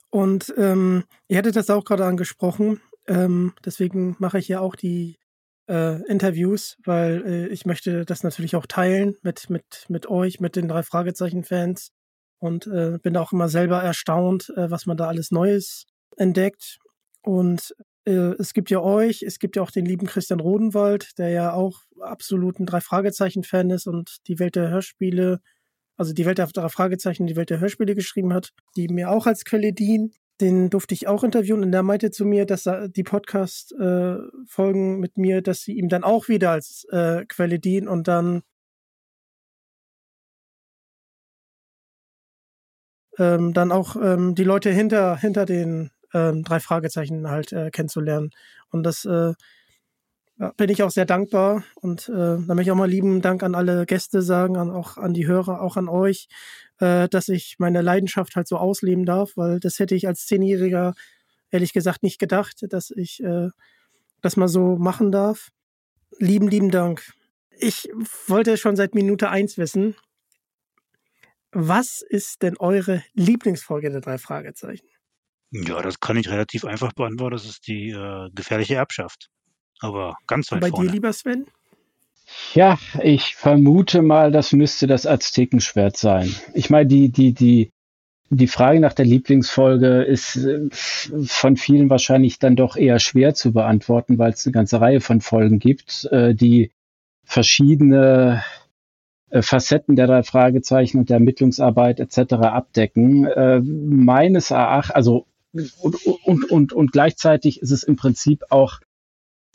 [0.09, 2.81] Und ähm, ihr hattet das auch gerade angesprochen.
[3.07, 5.17] Ähm, deswegen mache ich ja auch die
[5.69, 10.55] äh, Interviews, weil äh, ich möchte das natürlich auch teilen mit, mit, mit euch, mit
[10.55, 11.91] den drei Fragezeichen-Fans.
[12.39, 15.85] Und äh, bin auch immer selber erstaunt, äh, was man da alles Neues
[16.17, 16.77] entdeckt.
[17.21, 17.73] Und
[18.05, 21.53] äh, es gibt ja euch, es gibt ja auch den lieben Christian Rodenwald, der ja
[21.53, 25.41] auch absolut ein drei Fragezeichen-Fan ist und die Welt der Hörspiele
[25.97, 29.43] also die Welt der Fragezeichen, die Welt der Hörspiele geschrieben hat, die mir auch als
[29.45, 30.13] Quelle dienen.
[30.39, 35.17] Den durfte ich auch interviewen und der meinte zu mir, dass die Podcast-Folgen äh, mit
[35.17, 38.43] mir, dass sie ihm dann auch wieder als äh, Quelle dienen und dann
[43.17, 48.29] ähm, dann auch ähm, die Leute hinter hinter den ähm, drei Fragezeichen halt äh, kennenzulernen.
[48.69, 49.33] Und das äh,
[50.39, 53.41] ja, bin ich auch sehr dankbar und äh, da möchte ich auch mal lieben Dank
[53.41, 56.27] an alle Gäste sagen, an, auch an die Hörer, auch an euch,
[56.79, 60.93] äh, dass ich meine Leidenschaft halt so ausleben darf, weil das hätte ich als Zehnjähriger
[61.49, 63.49] ehrlich gesagt nicht gedacht, dass ich äh,
[64.21, 65.49] das mal so machen darf.
[66.19, 67.13] Lieben, lieben Dank.
[67.59, 67.89] Ich
[68.27, 69.95] wollte schon seit Minute eins wissen,
[71.51, 74.87] was ist denn eure Lieblingsfolge der drei Fragezeichen?
[75.49, 77.33] Ja, das kann ich relativ einfach beantworten.
[77.33, 79.31] Das ist die äh, gefährliche Erbschaft
[79.79, 80.87] aber ganz weit Bei vorne.
[80.87, 81.45] dir, lieber Sven?
[82.53, 86.33] Ja, ich vermute mal, das müsste das Aztekenschwert sein.
[86.53, 87.71] Ich meine, die, die, die,
[88.29, 93.53] die Frage nach der Lieblingsfolge ist äh, von vielen wahrscheinlich dann doch eher schwer zu
[93.53, 96.71] beantworten, weil es eine ganze Reihe von Folgen gibt, äh, die
[97.23, 98.43] verschiedene
[99.29, 102.33] äh, Facetten der drei Fragezeichen und der Ermittlungsarbeit etc.
[102.33, 103.27] abdecken.
[104.05, 105.27] Meines Erachtens, also
[105.81, 108.79] und, und, und, und gleichzeitig ist es im Prinzip auch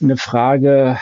[0.03, 0.99] eine Frage,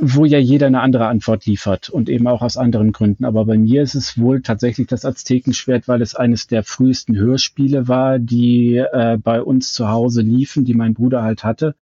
[0.00, 3.24] wo ja jeder eine andere Antwort liefert und eben auch aus anderen Gründen.
[3.24, 7.86] Aber bei mir ist es wohl tatsächlich das Aztekenschwert, weil es eines der frühesten Hörspiele
[7.86, 11.74] war, die äh, bei uns zu Hause liefen, die mein Bruder halt hatte.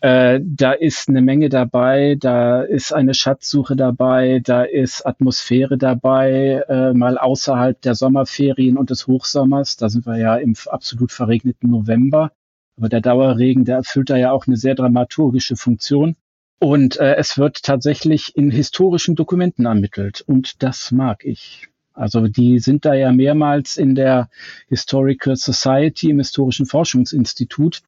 [0.00, 6.62] Äh, da ist eine Menge dabei, da ist eine Schatzsuche dabei, da ist Atmosphäre dabei,
[6.68, 9.78] äh, mal außerhalb der Sommerferien und des Hochsommers.
[9.78, 12.32] Da sind wir ja im absolut verregneten November.
[12.76, 16.16] Aber der Dauerregen, der erfüllt da ja auch eine sehr dramaturgische Funktion.
[16.58, 20.22] Und äh, es wird tatsächlich in historischen Dokumenten ermittelt.
[20.22, 21.68] Und das mag ich.
[21.92, 24.28] Also die sind da ja mehrmals in der
[24.66, 27.82] Historical Society, im Historischen Forschungsinstitut.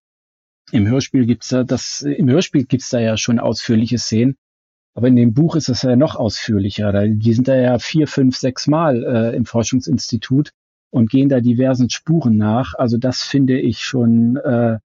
[0.70, 4.36] Im Hörspiel gibt's da das, im Hörspiel gibt's da ja schon ausführliche Szenen.
[4.94, 7.08] Aber in dem Buch ist es ja noch ausführlicher.
[7.08, 10.52] Die sind da ja vier, fünf, sechs Mal äh, im Forschungsinstitut
[10.90, 12.74] und gehen da diversen Spuren nach.
[12.74, 14.78] Also das finde ich schon äh,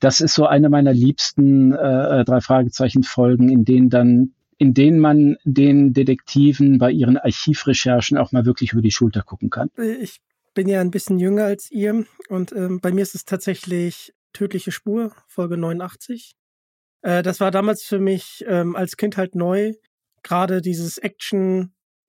[0.00, 5.00] das ist so eine meiner liebsten äh, drei Fragezeichen Folgen, in denen dann in denen
[5.00, 9.70] man den Detektiven bei ihren Archivrecherchen auch mal wirklich über die Schulter gucken kann.
[10.00, 10.20] Ich
[10.54, 14.72] bin ja ein bisschen jünger als ihr und ähm, bei mir ist es tatsächlich Tödliche
[14.72, 16.36] Spur, Folge 89.
[17.02, 19.74] Äh, das war damals für mich ähm, als Kind halt neu.
[20.22, 20.98] Gerade dieses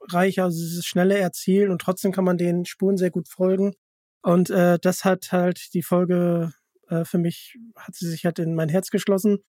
[0.07, 3.73] Action-reiche, also dieses schnelle Erzielen und trotzdem kann man den Spuren sehr gut folgen.
[4.21, 6.53] Und äh, das hat halt die Folge
[6.89, 9.39] äh, für mich hat sie sich halt in mein Herz geschlossen.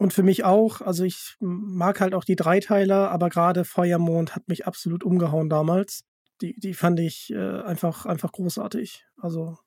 [0.00, 4.46] Und für mich auch, also ich mag halt auch die Dreiteiler, aber gerade Feuermond hat
[4.46, 6.04] mich absolut umgehauen damals.
[6.40, 9.04] Die, die fand ich äh, einfach, einfach großartig.
[9.16, 9.58] Also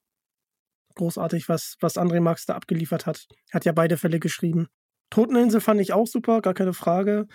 [0.95, 3.27] großartig, was, was André Max da abgeliefert hat.
[3.51, 4.67] Hat ja beide Fälle geschrieben.
[5.09, 7.27] Toteninsel fand ich auch super, gar keine Frage.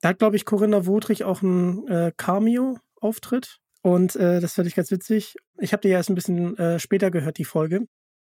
[0.00, 3.58] Da hat, glaube ich, Corinna Wodrich auch einen äh, Cameo-Auftritt.
[3.82, 5.36] Und äh, das fand ich ganz witzig.
[5.58, 7.86] Ich habe die ja erst ein bisschen äh, später gehört, die Folge.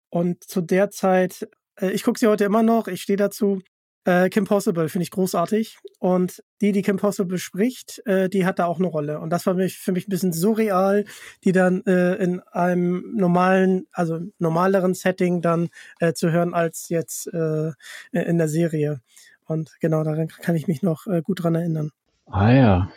[0.10, 1.48] Und zu der Zeit,
[1.80, 3.62] äh, ich gucke sie heute immer noch, ich stehe dazu.
[4.06, 5.78] Äh, Kim Possible finde ich großartig.
[6.00, 9.20] Und die, die Kim Possible spricht, äh, die hat da auch eine Rolle.
[9.20, 11.06] Und das war mich, für mich ein bisschen surreal,
[11.44, 17.28] die dann äh, in einem normalen, also normaleren Setting dann äh, zu hören als jetzt
[17.34, 17.72] äh,
[18.12, 19.02] in der Serie.
[19.46, 21.92] Und genau, daran kann ich mich noch äh, gut dran erinnern.
[22.26, 22.92] Ah ja.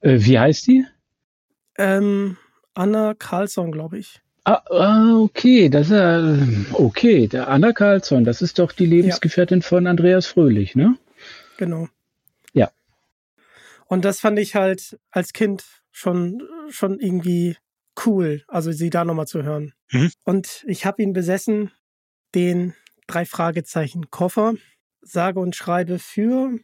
[0.00, 0.84] Äh, wie heißt die?
[1.76, 2.36] Ähm,
[2.74, 4.20] Anna Carlsson, glaube ich.
[4.44, 6.36] Ah, ah, okay, das ist ja,
[6.72, 9.66] okay, der Anna Karlsson, das ist doch die Lebensgefährtin ja.
[9.66, 10.96] von Andreas Fröhlich, ne?
[11.58, 11.88] Genau.
[12.52, 12.72] Ja.
[13.86, 17.56] Und das fand ich halt als Kind schon, schon irgendwie
[18.04, 19.74] cool, also sie da nochmal zu hören.
[19.92, 20.10] Mhm.
[20.24, 21.70] Und ich habe ihn besessen,
[22.34, 22.74] den
[23.06, 24.54] drei Fragezeichen Koffer,
[25.02, 26.58] sage und schreibe für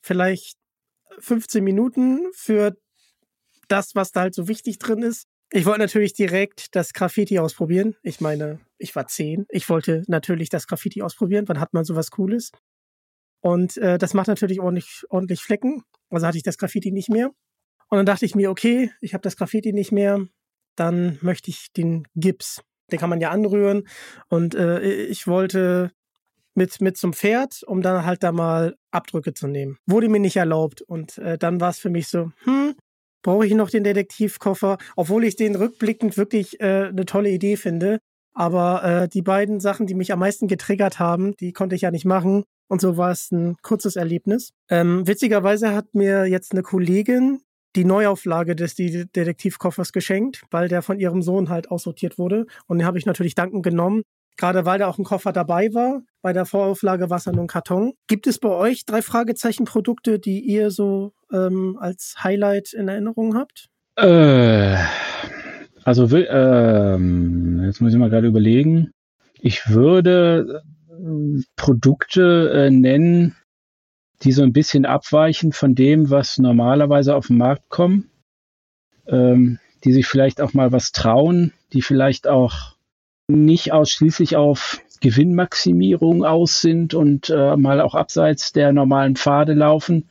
[0.00, 0.56] vielleicht
[1.18, 2.76] 15 Minuten für
[3.68, 5.26] das, was da halt so wichtig drin ist.
[5.52, 7.96] Ich wollte natürlich direkt das Graffiti ausprobieren.
[8.02, 9.46] Ich meine, ich war zehn.
[9.48, 11.48] Ich wollte natürlich das Graffiti ausprobieren.
[11.48, 12.50] Wann hat man sowas Cooles?
[13.40, 15.82] Und äh, das macht natürlich ordentlich, ordentlich Flecken.
[16.10, 17.30] Also hatte ich das Graffiti nicht mehr.
[17.88, 20.26] Und dann dachte ich mir, okay, ich habe das Graffiti nicht mehr.
[20.74, 22.62] Dann möchte ich den Gips.
[22.90, 23.86] Den kann man ja anrühren.
[24.28, 25.92] Und äh, ich wollte
[26.56, 29.78] mit, mit zum Pferd, um dann halt da mal Abdrücke zu nehmen.
[29.86, 30.82] Wurde mir nicht erlaubt.
[30.82, 32.74] Und äh, dann war es für mich so, hm,
[33.22, 37.98] brauche ich noch den Detektivkoffer, obwohl ich den rückblickend wirklich äh, eine tolle Idee finde.
[38.34, 41.90] Aber äh, die beiden Sachen, die mich am meisten getriggert haben, die konnte ich ja
[41.90, 42.44] nicht machen.
[42.68, 44.50] Und so war es ein kurzes Erlebnis.
[44.68, 47.40] Ähm, witzigerweise hat mir jetzt eine Kollegin
[47.76, 52.46] die Neuauflage des Detektivkoffers geschenkt, weil der von ihrem Sohn halt aussortiert wurde.
[52.66, 54.02] Und den habe ich natürlich dankend genommen.
[54.36, 56.02] Gerade weil da auch ein Koffer dabei war.
[56.20, 57.94] Bei der Vorauflage war es ja nur ein Karton.
[58.06, 63.34] Gibt es bei euch drei Fragezeichen Produkte, die ihr so ähm, als Highlight in Erinnerung
[63.36, 63.68] habt?
[63.96, 64.76] Äh,
[65.84, 68.90] also ähm, jetzt muss ich mal gerade überlegen.
[69.40, 73.36] Ich würde äh, Produkte äh, nennen,
[74.22, 78.10] die so ein bisschen abweichen von dem, was normalerweise auf den Markt kommen,
[79.06, 82.75] ähm, die sich vielleicht auch mal was trauen, die vielleicht auch
[83.28, 90.10] nicht ausschließlich auf Gewinnmaximierung aus sind und äh, mal auch abseits der normalen Pfade laufen,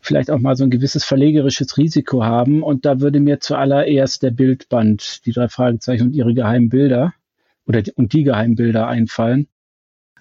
[0.00, 2.62] vielleicht auch mal so ein gewisses verlegerisches Risiko haben.
[2.62, 7.14] Und da würde mir zuallererst der Bildband, die drei Fragezeichen und ihre geheimen Bilder
[7.66, 9.48] oder die, und die geheimen Bilder einfallen.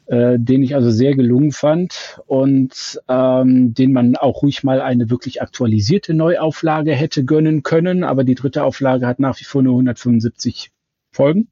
[0.07, 5.09] äh, den ich also sehr gelungen fand und ähm, den man auch ruhig mal eine
[5.09, 8.03] wirklich aktualisierte Neuauflage hätte gönnen können.
[8.03, 10.71] Aber die dritte Auflage hat nach wie vor nur 175
[11.11, 11.49] Folgen.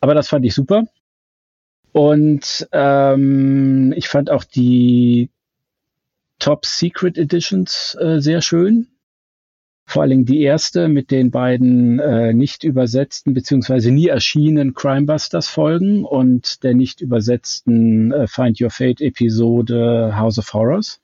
[0.00, 0.84] Aber das fand ich super.
[1.92, 5.30] Und ähm, ich fand auch die
[6.38, 8.88] Top Secret Editions äh, sehr schön.
[9.84, 15.48] Vor allen Dingen die erste mit den beiden äh, nicht übersetzten beziehungsweise nie erschienenen Crimebusters
[15.48, 21.00] Folgen und der nicht übersetzten äh, Find Your Fate Episode House of Horrors,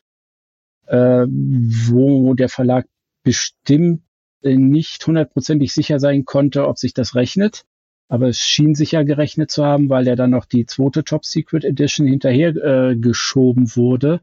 [0.87, 2.87] äh, wo der Verlag
[3.25, 4.03] bestimmt
[4.43, 7.65] äh, nicht hundertprozentig sicher sein konnte, ob sich das rechnet.
[8.09, 11.65] Aber es schien sicher gerechnet zu haben, weil ja dann noch die zweite Top Secret
[11.65, 14.21] Edition hinterher äh, geschoben wurde.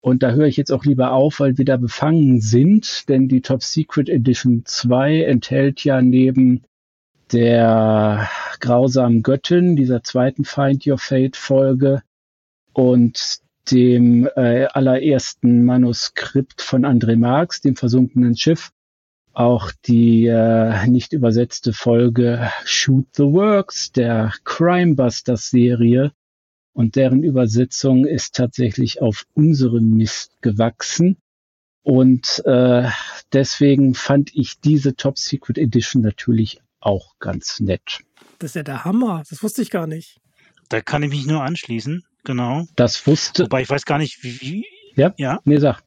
[0.00, 3.40] Und da höre ich jetzt auch lieber auf, weil wir da befangen sind, denn die
[3.40, 6.62] Top Secret Edition 2 enthält ja neben
[7.32, 8.28] der
[8.60, 12.02] grausamen Göttin, dieser zweiten Find Your Fate Folge
[12.72, 13.40] und
[13.70, 18.70] dem äh, allerersten Manuskript von André Marx, dem versunkenen Schiff,
[19.38, 26.12] auch die äh, nicht übersetzte Folge Shoot the Works der Crimebusters Serie,
[26.78, 31.16] und deren Übersetzung ist tatsächlich auf unserem Mist gewachsen.
[31.82, 32.88] Und äh,
[33.32, 38.04] deswegen fand ich diese Top Secret Edition natürlich auch ganz nett.
[38.38, 39.24] Das ist ja der Hammer.
[39.28, 40.20] Das wusste ich gar nicht.
[40.68, 42.66] Da kann ich mich nur anschließen, genau.
[42.76, 43.42] Das wusste.
[43.42, 44.40] Wobei ich weiß gar nicht, wie.
[44.40, 45.12] wie ja?
[45.16, 45.40] ja.
[45.44, 45.82] Nee, sag.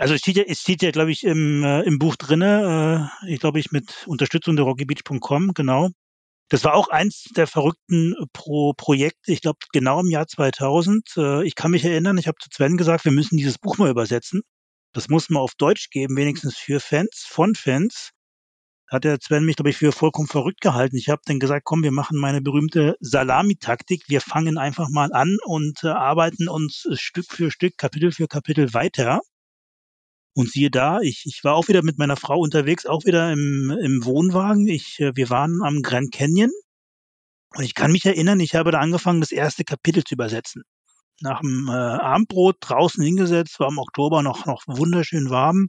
[0.00, 3.30] Also es steht ja, es steht ja, glaube ich, im, äh, im Buch drinne, äh,
[3.30, 5.90] ich glaube ich mit Unterstützung der rockybeach.com, genau.
[6.48, 11.16] Das war auch eins der verrückten Pro Projekte, ich glaube genau im Jahr 2000.
[11.18, 13.90] Äh, ich kann mich erinnern, ich habe zu Sven gesagt, wir müssen dieses Buch mal
[13.90, 14.40] übersetzen.
[14.94, 18.12] Das muss man auf Deutsch geben, wenigstens für Fans, von Fans.
[18.88, 20.96] Hat der Sven mich, glaube ich, für vollkommen verrückt gehalten.
[20.96, 24.04] Ich habe dann gesagt, komm, wir machen meine berühmte Salami-Taktik.
[24.08, 28.72] Wir fangen einfach mal an und äh, arbeiten uns Stück für Stück, Kapitel für Kapitel
[28.72, 29.20] weiter.
[30.40, 33.76] Und siehe da, ich, ich war auch wieder mit meiner Frau unterwegs, auch wieder im,
[33.82, 34.68] im Wohnwagen.
[34.68, 36.50] Ich, äh, wir waren am Grand Canyon.
[37.54, 40.62] Und ich kann mich erinnern, ich habe da angefangen, das erste Kapitel zu übersetzen.
[41.20, 45.68] Nach dem äh, Abendbrot draußen hingesetzt, war im Oktober noch, noch wunderschön warm.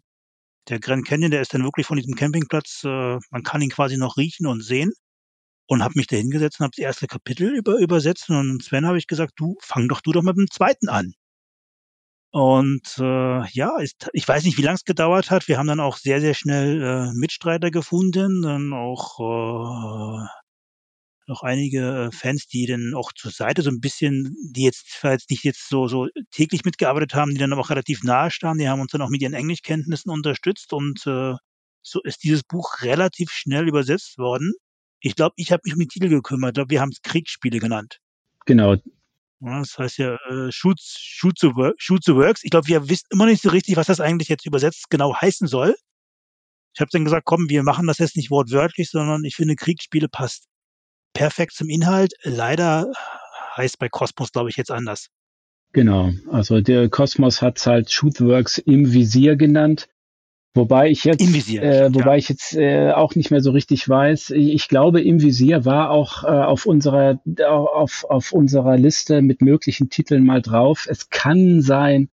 [0.69, 3.97] Der Grand Canyon, der ist dann wirklich von diesem Campingplatz, äh, man kann ihn quasi
[3.97, 4.93] noch riechen und sehen.
[5.67, 8.29] Und habe mich da hingesetzt und habe das erste Kapitel über, übersetzt.
[8.29, 11.13] Und Sven habe ich gesagt, du, fang doch du doch mit dem zweiten an.
[12.31, 15.49] Und äh, ja, ist, ich weiß nicht, wie lange es gedauert hat.
[15.49, 20.27] Wir haben dann auch sehr, sehr schnell äh, Mitstreiter gefunden, dann auch äh,
[21.27, 25.29] noch einige äh, Fans, die dann auch zur Seite so ein bisschen, die jetzt vielleicht
[25.29, 28.69] nicht jetzt so, so täglich mitgearbeitet haben, die dann aber auch relativ nahe standen, die
[28.69, 31.33] haben uns dann auch mit ihren Englischkenntnissen unterstützt und äh,
[31.81, 34.53] so ist dieses Buch relativ schnell übersetzt worden.
[34.99, 36.51] Ich glaube, ich habe mich um die Titel gekümmert.
[36.51, 37.97] Ich glaube, wir haben es Kriegsspiele genannt.
[38.45, 38.75] Genau,
[39.41, 42.43] ja, das heißt ja äh, Shoot, Shoot, the work, Shoot the Works.
[42.43, 45.47] Ich glaube, wir wissen immer nicht so richtig, was das eigentlich jetzt übersetzt genau heißen
[45.47, 45.75] soll.
[46.73, 50.07] Ich habe dann gesagt, komm, wir machen das jetzt nicht wortwörtlich, sondern ich finde, Kriegsspiele
[50.07, 50.45] passt
[51.13, 52.13] perfekt zum Inhalt.
[52.23, 52.91] Leider
[53.57, 55.07] heißt bei Cosmos, glaube ich, jetzt anders.
[55.73, 59.89] Genau, also der Cosmos hat halt Shootworks im Visier genannt.
[60.53, 62.17] Wobei ich jetzt, Visier, äh, wobei ja.
[62.17, 64.31] ich jetzt äh, auch nicht mehr so richtig weiß.
[64.31, 69.89] Ich glaube, im Visier war auch äh, auf unserer auf, auf unserer Liste mit möglichen
[69.89, 70.87] Titeln mal drauf.
[70.89, 72.09] Es kann sein,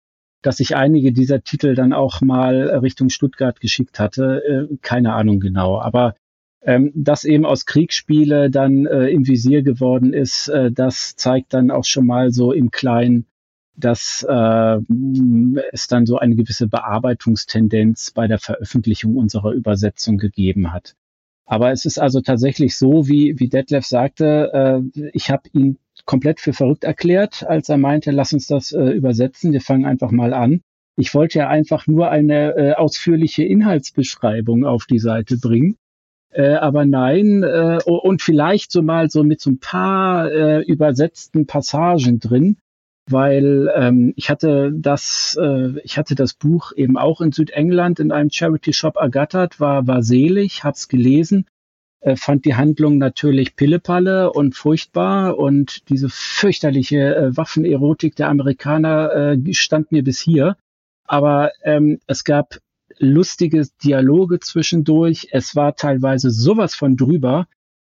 [0.42, 4.68] dass ich einige dieser Titel dann auch mal Richtung Stuttgart geschickt hatte.
[4.72, 6.16] Äh, keine Ahnung genau, aber
[6.66, 11.70] ähm, dass eben aus Kriegsspiele dann äh, im Visier geworden ist, äh, das zeigt dann
[11.72, 13.28] auch schon mal so im Kleinen,
[13.76, 14.78] dass äh,
[15.72, 20.96] es dann so eine gewisse Bearbeitungstendenz bei der Veröffentlichung unserer Übersetzung gegeben hat.
[21.46, 26.40] Aber es ist also tatsächlich so, wie, wie Detlef sagte, äh, ich habe ihn komplett
[26.40, 30.34] für verrückt erklärt, als er meinte, lass uns das äh, übersetzen, wir fangen einfach mal
[30.34, 30.62] an.
[30.96, 35.76] Ich wollte ja einfach nur eine äh, ausführliche Inhaltsbeschreibung auf die Seite bringen.
[36.30, 41.46] Äh, aber nein, äh, und vielleicht so mal so mit so ein paar äh, übersetzten
[41.46, 42.58] Passagen drin,
[43.10, 48.12] weil ähm, ich hatte das, äh, ich hatte das Buch eben auch in Südengland in
[48.12, 51.46] einem Charity Shop ergattert, war war selig, hab's gelesen,
[52.04, 59.36] äh, fand die Handlung natürlich pillepalle und furchtbar und diese fürchterliche äh, Waffenerotik der Amerikaner
[59.38, 60.58] äh, stand mir bis hier.
[61.06, 62.60] Aber ähm, es gab
[63.00, 65.30] lustige Dialoge zwischendurch.
[65.32, 67.48] Es war teilweise sowas von drüber.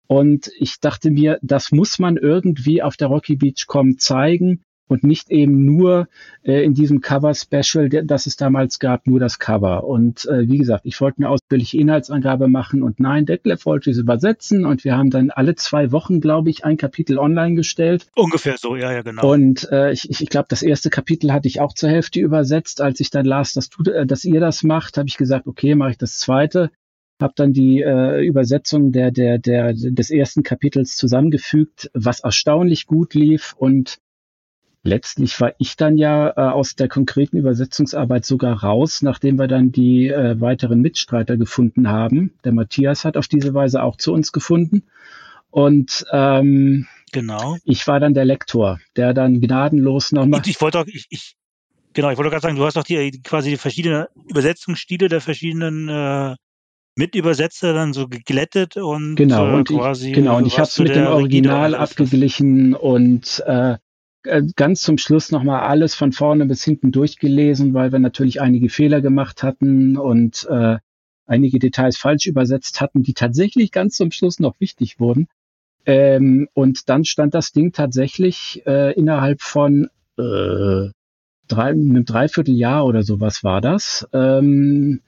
[0.08, 5.03] Und ich dachte mir, das muss man irgendwie auf der Rocky Beach Com zeigen und
[5.03, 6.07] nicht eben nur
[6.43, 9.83] äh, in diesem Cover-Special, das es damals gab, nur das Cover.
[9.83, 13.97] Und äh, wie gesagt, ich wollte eine ausführliche Inhaltsangabe machen und nein, Detlef wollte es
[13.97, 18.07] übersetzen und wir haben dann alle zwei Wochen, glaube ich, ein Kapitel online gestellt.
[18.15, 19.31] Ungefähr so, ja, ja, genau.
[19.31, 22.81] Und äh, ich, ich glaube, das erste Kapitel hatte ich auch zur Hälfte übersetzt.
[22.81, 25.75] Als ich dann las, dass, du, äh, dass ihr das macht, habe ich gesagt, okay,
[25.75, 26.71] mache ich das zweite
[27.21, 33.13] habe dann die äh, Übersetzung der, der, der, des ersten Kapitels zusammengefügt, was erstaunlich gut
[33.13, 33.97] lief und
[34.88, 39.71] letztlich war ich dann ja äh, aus der konkreten Übersetzungsarbeit sogar raus, nachdem wir dann
[39.71, 42.33] die äh, weiteren Mitstreiter gefunden haben.
[42.43, 44.83] Der Matthias hat auf diese Weise auch zu uns gefunden.
[45.51, 47.57] Und ähm, genau.
[47.63, 50.41] ich war dann der Lektor, der dann gnadenlos nochmal.
[50.43, 51.35] Ich, ich wollte auch, ich, ich,
[51.93, 55.89] genau, ich wollte gerade sagen, du hast doch die quasi die verschiedenen Übersetzungsstile der verschiedenen
[55.89, 56.35] äh,
[56.95, 60.79] Mitübersetzer dann so geglättet und genau äh, und quasi ich, genau und ich habe es
[60.79, 63.77] mit dem Original abgeglichen und äh, äh,
[64.55, 69.01] ganz zum Schluss nochmal alles von vorne bis hinten durchgelesen, weil wir natürlich einige Fehler
[69.01, 70.78] gemacht hatten und äh,
[71.25, 75.28] einige Details falsch übersetzt hatten, die tatsächlich ganz zum Schluss noch wichtig wurden.
[75.86, 80.89] Ähm, und dann stand das Ding tatsächlich äh, innerhalb von äh,
[81.47, 84.07] drei, einem Dreivierteljahr oder sowas war das.
[84.13, 85.01] Ähm,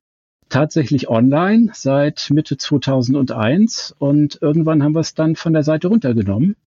[0.50, 6.56] tatsächlich online seit Mitte 2001 und irgendwann haben wir es dann von der Seite runtergenommen
[6.56, 6.69] äh,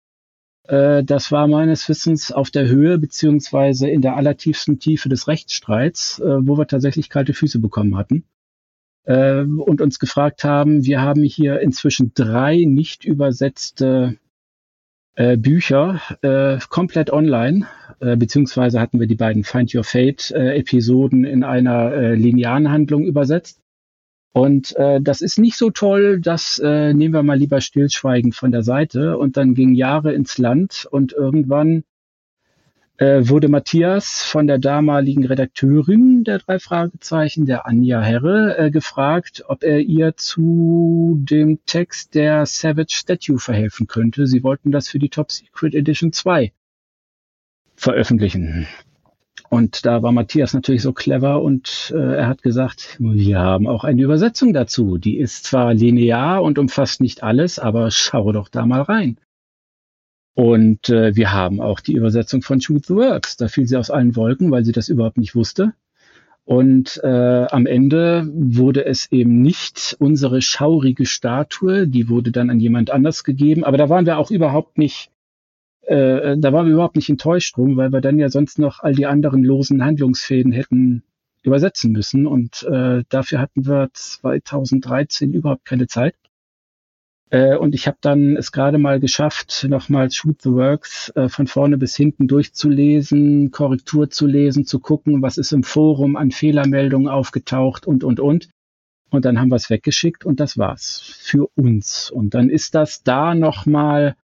[0.69, 6.47] das war meines Wissens auf der Höhe beziehungsweise in der allertiefsten Tiefe des Rechtsstreits, äh,
[6.47, 8.25] wo wir tatsächlich kalte Füße bekommen hatten
[9.05, 14.17] äh, und uns gefragt haben, wir haben hier inzwischen drei nicht übersetzte
[15.39, 16.03] Bücher
[16.69, 17.67] komplett online,
[18.01, 23.63] beziehungsweise hatten wir die beiden Find Your Fate Episoden in einer linearen Handlung übersetzt.
[24.37, 28.53] Und äh, das ist nicht so toll, das äh, nehmen wir mal lieber stillschweigend von
[28.53, 29.17] der Seite.
[29.17, 31.85] Und dann gingen Jahre ins Land und irgendwann
[32.99, 39.43] äh, wurde Matthias von der damaligen Redakteurin der drei Fragezeichen, der Anja Herre, äh, gefragt,
[39.49, 44.27] ob er ihr zu dem Text der Savage Statue verhelfen könnte.
[44.27, 46.53] Sie wollten das für die Top Secret Edition 2
[47.75, 48.67] veröffentlichen.
[49.49, 53.85] Und da war Matthias natürlich so clever und äh, er hat gesagt, wir haben auch
[53.85, 54.99] eine Übersetzung dazu.
[54.99, 59.19] Die ist zwar linear und umfasst nicht alles, aber schau doch da mal rein.
[60.35, 63.37] Und äh, wir haben auch die Übersetzung von Shoot the Works.
[63.37, 65.73] Da fiel sie aus allen Wolken, weil sie das überhaupt nicht wusste.
[66.45, 72.61] Und äh, am Ende wurde es eben nicht unsere schaurige Statue, die wurde dann an
[72.61, 73.65] jemand anders gegeben.
[73.65, 75.11] Aber da waren wir auch überhaupt nicht
[75.87, 78.95] äh, da waren wir überhaupt nicht enttäuscht drum, weil wir dann ja sonst noch all
[78.95, 81.03] die anderen losen Handlungsfäden hätten
[81.43, 82.27] übersetzen müssen.
[82.27, 86.15] Und äh, dafür hatten wir 2013 überhaupt keine Zeit.
[87.31, 91.47] Äh, und ich habe dann es gerade mal geschafft, nochmal Shoot the Works äh, von
[91.47, 97.09] vorne bis hinten durchzulesen, Korrektur zu lesen, zu gucken, was ist im Forum an Fehlermeldungen
[97.09, 98.51] aufgetaucht und, und, und.
[99.11, 102.11] Und dann haben wir es weggeschickt und das war's für uns.
[102.11, 104.17] Und dann ist das da nochmal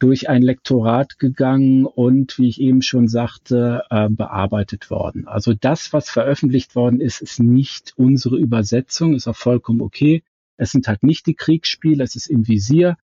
[0.00, 5.28] durch ein Lektorat gegangen und, wie ich eben schon sagte, äh, bearbeitet worden.
[5.28, 10.22] Also das, was veröffentlicht worden ist, ist nicht unsere Übersetzung, ist auch vollkommen okay.
[10.56, 12.96] Es sind halt nicht die Kriegsspiele, es ist im Visier.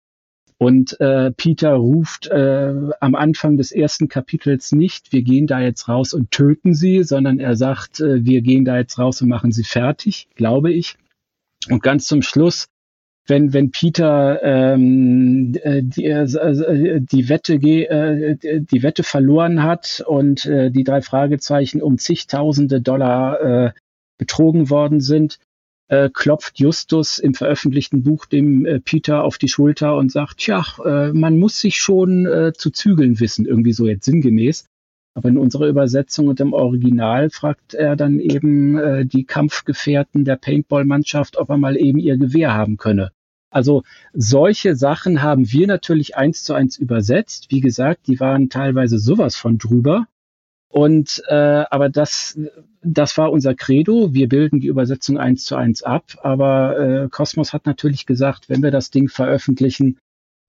[0.58, 5.90] Und äh, Peter ruft äh, am Anfang des ersten Kapitels nicht, wir gehen da jetzt
[5.90, 9.52] raus und töten sie, sondern er sagt, äh, wir gehen da jetzt raus und machen
[9.52, 10.96] sie fertig, glaube ich.
[11.70, 12.68] Und ganz zum Schluss
[13.28, 20.46] wenn, wenn Peter ähm, äh, die, äh, die, Wette, äh, die Wette verloren hat und
[20.46, 23.72] äh, die drei Fragezeichen um zigtausende Dollar äh,
[24.18, 25.40] betrogen worden sind,
[25.88, 30.64] äh, klopft Justus im veröffentlichten Buch dem äh, Peter auf die Schulter und sagt, tja,
[30.84, 34.66] äh, man muss sich schon äh, zu zügeln wissen, irgendwie so jetzt sinngemäß.
[35.18, 40.36] Aber in unserer Übersetzung und im Original fragt er dann eben äh, die Kampfgefährten der
[40.36, 43.12] Paintball-Mannschaft, ob er mal eben ihr Gewehr haben könne.
[43.56, 47.48] Also solche Sachen haben wir natürlich eins zu eins übersetzt.
[47.52, 50.08] Wie gesagt, die waren teilweise sowas von drüber.
[50.68, 52.38] Und äh, aber das,
[52.84, 54.14] das war unser Credo.
[54.14, 56.18] Wir bilden die Übersetzung eins zu eins ab.
[56.22, 60.00] Aber äh, Cosmos hat natürlich gesagt, wenn wir das Ding veröffentlichen,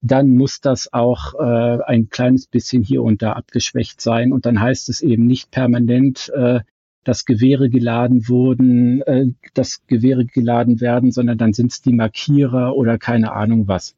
[0.01, 4.33] dann muss das auch äh, ein kleines bisschen hier und da abgeschwächt sein.
[4.33, 6.59] Und dann heißt es eben nicht permanent, äh,
[7.07, 12.75] dass Gewehre geladen wurden, äh, dass Gewehre geladen werden, sondern dann sind es die Markierer
[12.75, 13.95] oder keine Ahnung was.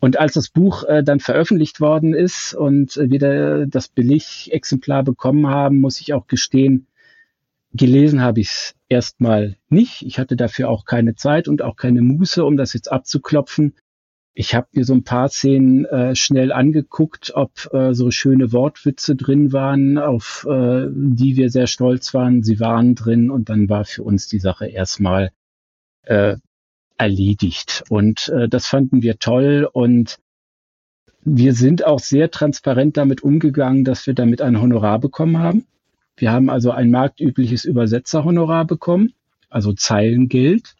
[0.00, 5.48] Und als das Buch äh, dann veröffentlicht worden ist und äh, wir das Billigexemplar bekommen
[5.48, 6.86] haben, muss ich auch gestehen,
[7.72, 10.02] gelesen habe ich es erstmal nicht.
[10.02, 13.74] Ich hatte dafür auch keine Zeit und auch keine Muße, um das jetzt abzuklopfen.
[14.36, 19.14] Ich habe mir so ein paar Szenen äh, schnell angeguckt, ob äh, so schöne Wortwitze
[19.14, 22.42] drin waren, auf äh, die wir sehr stolz waren.
[22.42, 25.30] Sie waren drin und dann war für uns die Sache erstmal
[26.02, 26.36] äh,
[26.98, 27.84] erledigt.
[27.88, 30.18] Und äh, das fanden wir toll und
[31.24, 35.64] wir sind auch sehr transparent damit umgegangen, dass wir damit ein Honorar bekommen haben.
[36.16, 39.14] Wir haben also ein marktübliches Übersetzerhonorar bekommen,
[39.48, 40.74] also Zeilengeld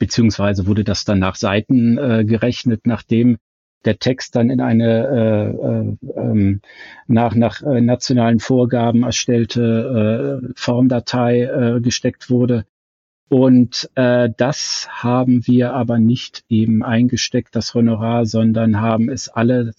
[0.00, 3.36] beziehungsweise wurde das dann nach Seiten äh, gerechnet, nachdem
[3.84, 6.60] der Text dann in eine äh, äh, ähm,
[7.06, 12.64] nach, nach äh, nationalen Vorgaben erstellte äh, Formdatei äh, gesteckt wurde.
[13.28, 19.72] Und äh, das haben wir aber nicht eben eingesteckt, das Honorar, sondern haben es alle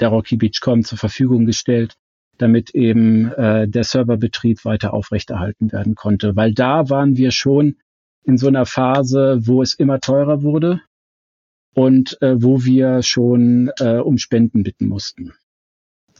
[0.00, 1.94] der Rocky Beachcom zur Verfügung gestellt,
[2.38, 6.36] damit eben äh, der Serverbetrieb weiter aufrechterhalten werden konnte.
[6.36, 7.76] Weil da waren wir schon
[8.26, 10.80] in so einer Phase, wo es immer teurer wurde
[11.74, 15.32] und äh, wo wir schon äh, um Spenden bitten mussten.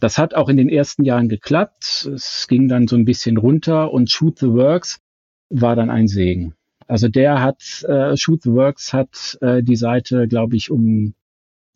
[0.00, 2.08] Das hat auch in den ersten Jahren geklappt.
[2.14, 5.00] Es ging dann so ein bisschen runter und Shoot the Works
[5.48, 6.54] war dann ein Segen.
[6.86, 11.14] Also der hat, äh, Shoot the Works hat äh, die Seite, glaube ich, um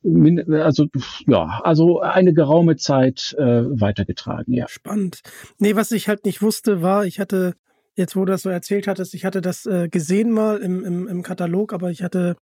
[0.02, 0.86] also
[1.26, 4.66] ja, also eine geraume Zeit äh, weitergetragen, ja.
[4.66, 5.20] Spannend.
[5.58, 7.54] Nee, was ich halt nicht wusste, war, ich hatte
[8.00, 11.06] jetzt, wo du das so erzählt hattest, ich hatte das äh, gesehen mal im, im,
[11.06, 12.36] im Katalog, aber ich hatte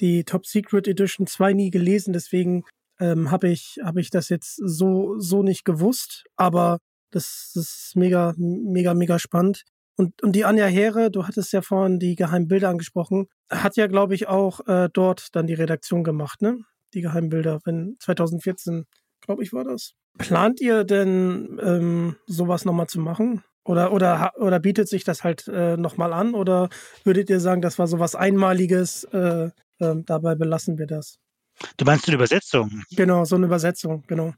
[0.00, 2.64] die Top Secret Edition 2 nie gelesen, deswegen
[2.98, 6.78] ähm, habe ich, hab ich das jetzt so, so nicht gewusst, aber
[7.12, 9.64] das, das ist mega, mega, mega spannend.
[9.96, 13.86] Und, und die Anja Heere, du hattest ja vorhin die geheimen Bilder angesprochen, hat ja,
[13.86, 16.58] glaube ich, auch äh, dort dann die Redaktion gemacht, ne?
[16.94, 18.86] Die geheimen Bilder, wenn 2014,
[19.20, 19.92] glaube ich, war das.
[20.18, 23.44] Plant ihr denn ähm, sowas nochmal zu machen?
[23.64, 26.34] Oder, oder, oder bietet sich das halt äh, nochmal an?
[26.34, 26.68] Oder
[27.02, 31.18] würdet ihr sagen, das war so was Einmaliges, äh, äh, dabei belassen wir das?
[31.76, 32.82] Du meinst eine Übersetzung?
[32.90, 34.34] Genau, so eine Übersetzung, genau.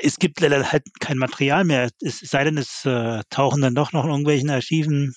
[0.00, 1.90] Es gibt leider halt kein Material mehr.
[2.00, 5.14] Es sei denn, es äh, tauchen dann doch noch in irgendwelchen Archiven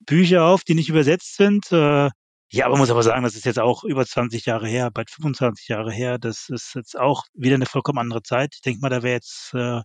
[0.00, 1.70] Bücher auf, die nicht übersetzt sind.
[1.70, 2.08] Äh,
[2.50, 5.68] ja, aber muss aber sagen, das ist jetzt auch über 20 Jahre her, bald 25
[5.68, 6.18] Jahre her.
[6.18, 8.54] Das ist jetzt auch wieder eine vollkommen andere Zeit.
[8.54, 9.82] Ich denke mal, da wäre jetzt äh,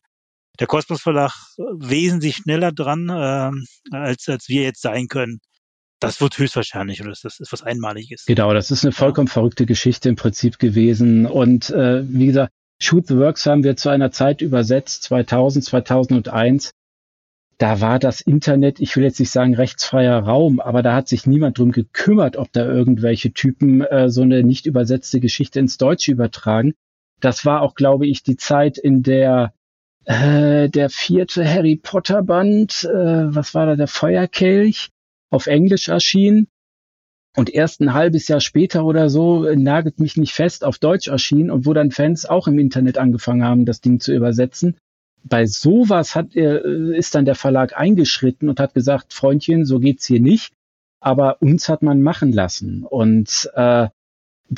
[0.59, 5.39] der Kosmos Verlag wesentlich schneller dran, äh, als, als wir jetzt sein können.
[5.99, 8.25] Das wird höchstwahrscheinlich oder das ist was Einmaliges.
[8.25, 11.25] Genau, das ist eine vollkommen verrückte Geschichte im Prinzip gewesen.
[11.25, 12.51] Und äh, wie gesagt,
[12.81, 16.71] Shoot the Works haben wir zu einer Zeit übersetzt, 2000, 2001.
[17.57, 21.25] Da war das Internet, ich will jetzt nicht sagen rechtsfreier Raum, aber da hat sich
[21.25, 26.11] niemand drum gekümmert, ob da irgendwelche Typen äh, so eine nicht übersetzte Geschichte ins Deutsche
[26.11, 26.73] übertragen.
[27.21, 29.53] Das war auch, glaube ich, die Zeit, in der
[30.05, 34.89] äh, der vierte Harry Potter Band, äh, was war da, der Feuerkelch,
[35.29, 36.47] auf Englisch erschien
[37.35, 41.07] und erst ein halbes Jahr später oder so, äh, nagelt mich nicht fest, auf Deutsch
[41.07, 44.77] erschien und wo dann Fans auch im Internet angefangen haben, das Ding zu übersetzen.
[45.23, 50.05] Bei sowas hat, äh, ist dann der Verlag eingeschritten und hat gesagt, Freundchen, so geht's
[50.05, 50.53] hier nicht.
[50.99, 52.83] Aber uns hat man machen lassen.
[52.83, 53.87] Und äh,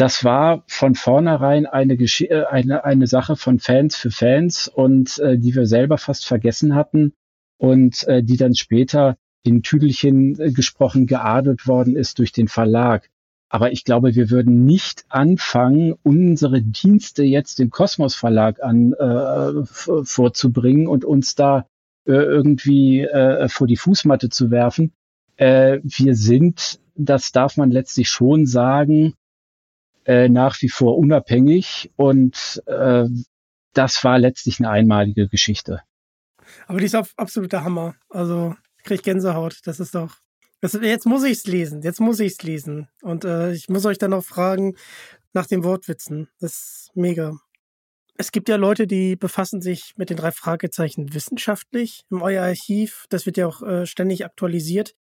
[0.02, 5.20] das war von vornherein eine, Gesch äh, eine, eine Sache von Fans für Fans und
[5.20, 7.14] äh, die wir selber fast vergessen hatten
[7.58, 13.10] und äh, die dann später in Tüdelchen äh, gesprochen geadelt worden ist durch den Verlag.
[13.50, 19.66] Aber ich glaube, wir würden nicht anfangen, unsere Dienste jetzt dem Kosmos Verlag an äh,
[19.66, 21.68] vorzubringen und uns da
[22.06, 24.94] äh, irgendwie äh, vor die Fußmatte zu werfen.
[25.38, 29.14] Äh, wir sind, das darf man letztlich schon sagen,
[30.06, 33.06] äh, nach wie vor unabhängig und äh,
[33.73, 35.82] das war letztlich eine einmalige Geschichte.
[36.68, 37.95] Aber die ist absoluter Hammer.
[38.10, 39.60] Also krieg Gänsehaut.
[39.65, 40.18] Das ist doch.
[40.61, 41.82] Das, jetzt muss ich es lesen.
[41.82, 42.88] Jetzt muss ich es lesen.
[43.02, 44.76] Und äh, ich muss euch dann noch fragen
[45.34, 46.30] nach den Wortwitzen.
[46.40, 47.38] Das ist mega.
[48.18, 53.06] Es gibt ja Leute, die befassen sich mit den drei Fragezeichen wissenschaftlich im euer Archiv.
[53.10, 54.95] Das wird ja auch äh, ständig aktualisiert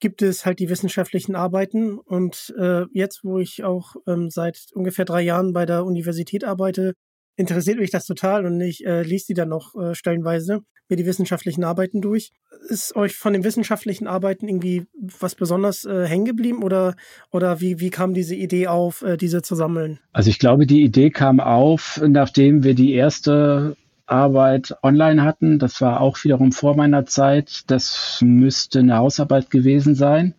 [0.00, 1.98] gibt es halt die wissenschaftlichen Arbeiten.
[1.98, 6.94] Und äh, jetzt, wo ich auch ähm, seit ungefähr drei Jahren bei der Universität arbeite,
[7.36, 11.06] interessiert mich das total und ich äh, lese die dann noch äh, stellenweise mir die
[11.06, 12.30] wissenschaftlichen Arbeiten durch.
[12.68, 14.84] Ist euch von den wissenschaftlichen Arbeiten irgendwie
[15.18, 16.94] was besonders äh, hängen geblieben oder,
[17.30, 19.98] oder wie, wie kam diese Idee auf, äh, diese zu sammeln?
[20.12, 25.58] Also ich glaube, die Idee kam auf, nachdem wir die erste Arbeit online hatten.
[25.58, 27.62] Das war auch wiederum vor meiner Zeit.
[27.68, 30.34] Das müsste eine Hausarbeit gewesen sein.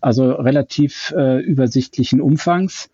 [0.00, 2.90] Also relativ äh, übersichtlichen Umfangs.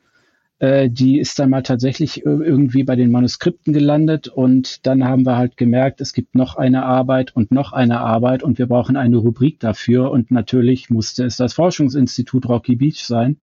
[0.62, 5.36] Äh, die ist dann mal tatsächlich irgendwie bei den Manuskripten gelandet und dann haben wir
[5.36, 9.16] halt gemerkt, es gibt noch eine Arbeit und noch eine Arbeit und wir brauchen eine
[9.16, 13.38] Rubrik dafür und natürlich musste es das Forschungsinstitut Rocky Beach sein.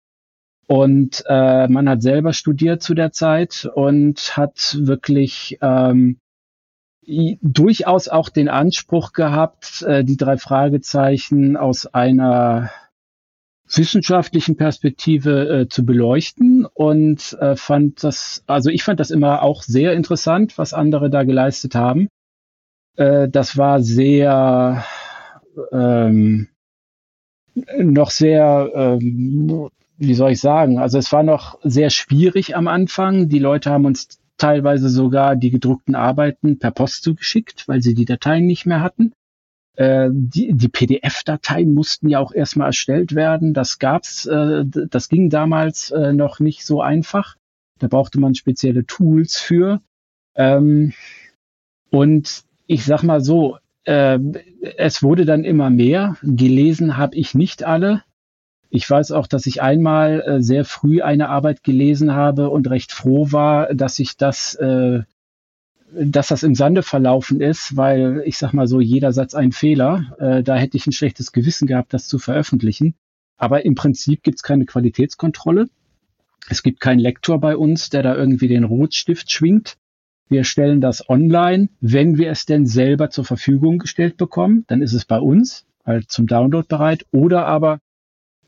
[0.67, 6.19] Und äh, man hat selber studiert zu der Zeit und hat wirklich ähm,
[7.07, 12.69] durchaus auch den Anspruch gehabt, äh, die drei Fragezeichen aus einer
[13.69, 19.63] wissenschaftlichen Perspektive äh, zu beleuchten und äh, fand das, also ich fand das immer auch
[19.63, 22.07] sehr interessant, was andere da geleistet haben.
[22.95, 24.83] Äh, das war sehr
[25.71, 26.49] ähm,
[27.77, 33.29] noch sehr ähm, wie soll ich sagen, also es war noch sehr schwierig am Anfang.
[33.29, 38.05] Die Leute haben uns teilweise sogar die gedruckten Arbeiten per Post zugeschickt, weil sie die
[38.05, 39.13] Dateien nicht mehr hatten.
[39.75, 43.53] Äh, die, die PDF-Dateien mussten ja auch erstmal erstellt werden.
[43.53, 47.35] Das gab's, äh, das ging damals äh, noch nicht so einfach.
[47.79, 49.81] Da brauchte man spezielle Tools für.
[50.35, 50.93] Ähm,
[51.89, 54.19] und ich sag mal so, äh,
[54.77, 56.17] es wurde dann immer mehr.
[56.23, 58.03] Gelesen habe ich nicht alle.
[58.69, 62.91] Ich weiß auch, dass ich einmal äh, sehr früh eine Arbeit gelesen habe und recht
[62.91, 65.01] froh war, dass ich das, äh,
[65.93, 70.15] dass das im Sande verlaufen ist, weil ich sag mal so, jeder Satz ein Fehler.
[70.19, 72.95] Äh, da hätte ich ein schlechtes Gewissen gehabt, das zu veröffentlichen.
[73.37, 75.69] Aber im Prinzip gibt es keine Qualitätskontrolle.
[76.49, 79.77] Es gibt keinen Lektor bei uns, der da irgendwie den Rotstift schwingt.
[80.29, 81.69] Wir stellen das online.
[81.79, 86.11] Wenn wir es denn selber zur Verfügung gestellt bekommen, dann ist es bei uns halt
[86.11, 87.05] zum Download bereit.
[87.11, 87.79] Oder aber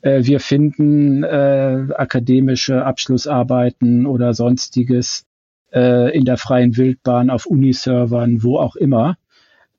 [0.02, 5.24] wir finden äh, akademische Abschlussarbeiten oder sonstiges
[5.72, 9.16] äh, in der freien Wildbahn auf Uniservern, wo auch immer.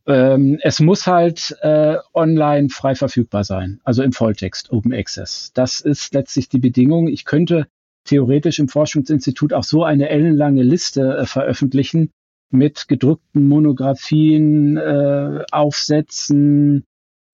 [0.08, 5.52] Ähm, es muss halt äh, online frei verfügbar sein, also im Volltext, Open Access.
[5.54, 7.08] Das ist letztlich die Bedingung.
[7.08, 7.68] Ich könnte
[8.06, 12.10] theoretisch im Forschungsinstitut auch so eine ellenlange Liste äh, veröffentlichen
[12.50, 16.84] mit gedruckten Monographien, äh, Aufsätzen,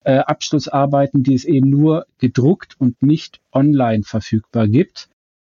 [0.04, 5.08] äh, Abschlussarbeiten, die es eben nur gedruckt und nicht online verfügbar gibt.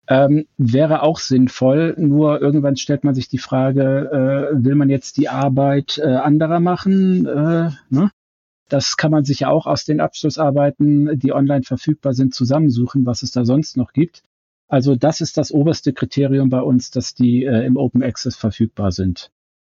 [0.08, 5.16] Ähm, wäre auch sinnvoll, nur irgendwann stellt man sich die Frage, äh, will man jetzt
[5.16, 7.26] die Arbeit äh, anderer machen?
[7.26, 8.10] Äh, ne?
[8.68, 13.22] Das kann man sich ja auch aus den Abschlussarbeiten, die online verfügbar sind, zusammensuchen, was
[13.22, 14.22] es da sonst noch gibt.
[14.68, 18.92] Also das ist das oberste Kriterium bei uns, dass die äh, im Open Access verfügbar
[18.92, 19.30] sind.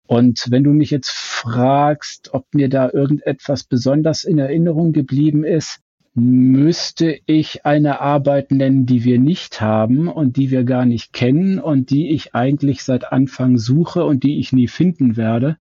[0.08, 5.80] Und wenn du mich jetzt fragst, ob mir da irgendetwas besonders in Erinnerung geblieben ist,
[6.14, 11.58] müsste ich eine Arbeit nennen, die wir nicht haben und die wir gar nicht kennen
[11.58, 15.58] und die ich eigentlich seit Anfang suche und die ich nie finden werde,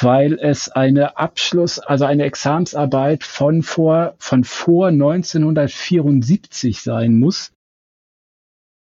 [0.00, 7.50] weil es eine Abschluss, also eine Examsarbeit von vor, von vor 1974 sein muss,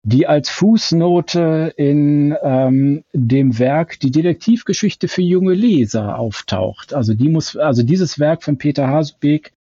[0.03, 6.93] die als Fußnote in ähm, dem Werk Die Detektivgeschichte für junge Leser auftaucht.
[6.93, 9.53] Also die muss, also dieses Werk von Peter Hasubeck,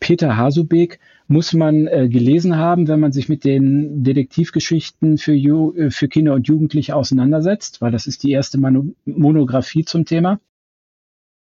[0.00, 0.98] Peter Hasubeck
[1.28, 6.08] muss man äh, gelesen haben, wenn man sich mit den Detektivgeschichten für, Ju äh, für
[6.08, 10.40] Kinder und Jugendliche auseinandersetzt, weil das ist die erste Mano Monographie zum Thema.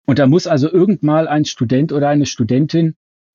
[0.06, 2.94] Und da muss also irgendwann ein Student oder eine Studentin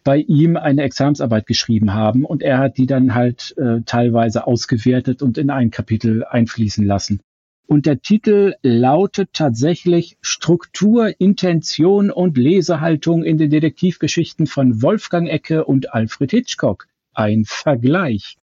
[0.10, 5.22] bei ihm eine Examensarbeit geschrieben haben und er hat die dann halt äh, teilweise ausgewertet
[5.22, 7.20] und in ein Kapitel einfließen lassen.
[7.68, 15.66] Und der Titel lautet tatsächlich Struktur, Intention und Lesehaltung in den Detektivgeschichten von Wolfgang Ecke
[15.66, 16.88] und Alfred Hitchcock.
[17.14, 18.39] Ein Vergleich.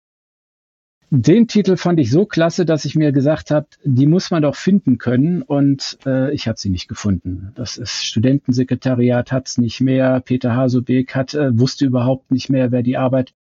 [1.14, 4.56] Den Titel fand ich so klasse, dass ich mir gesagt habe, die muss man doch
[4.56, 7.52] finden können und äh, ich habe sie nicht gefunden.
[7.56, 10.22] Das ist Studentensekretariat hat es nicht mehr.
[10.22, 13.34] Peter Hasobeek hat äh, wusste überhaupt nicht mehr, wer die Arbeit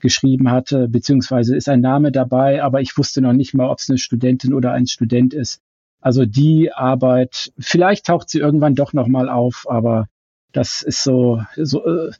[0.00, 3.90] geschrieben hatte, beziehungsweise ist ein Name dabei, aber ich wusste noch nicht mal, ob es
[3.90, 5.60] eine Studentin oder ein Student ist.
[6.00, 10.08] Also die Arbeit, vielleicht taucht sie irgendwann doch noch mal auf, aber
[10.52, 12.10] das ist so, so äh,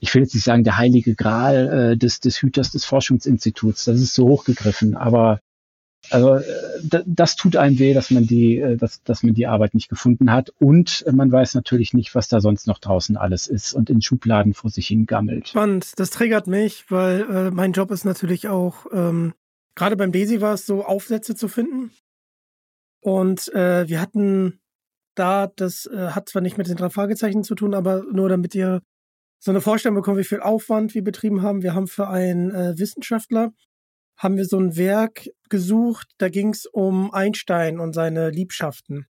[0.00, 3.84] ich will jetzt nicht sagen, der heilige Gral äh, des, des Hüters des Forschungsinstituts.
[3.84, 5.40] Das ist so hochgegriffen, aber
[6.10, 9.74] also äh, das tut einem weh, dass man die, äh, dass, dass man die Arbeit
[9.74, 10.50] nicht gefunden hat.
[10.58, 14.54] Und man weiß natürlich nicht, was da sonst noch draußen alles ist und in Schubladen
[14.54, 15.48] vor sich hingammelt.
[15.48, 19.34] Spannend, das triggert mich, weil äh, mein Job ist natürlich auch, ähm,
[19.74, 21.90] gerade beim Desi war es so, Aufsätze zu finden.
[23.00, 24.60] Und äh, wir hatten
[25.14, 28.54] da, das äh, hat zwar nicht mit den drei Fragezeichen zu tun, aber nur damit
[28.54, 28.80] ihr
[29.44, 31.62] so eine Vorstellung bekommen, wie viel Aufwand wir betrieben haben.
[31.62, 33.52] Wir haben für einen äh, Wissenschaftler
[34.16, 39.06] haben wir so ein Werk gesucht, da ging es um Einstein und seine Liebschaften.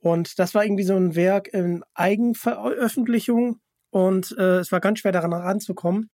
[0.00, 3.60] Und das war irgendwie so ein Werk in Eigenveröffentlichung
[3.90, 6.10] und äh, es war ganz schwer daran ranzukommen.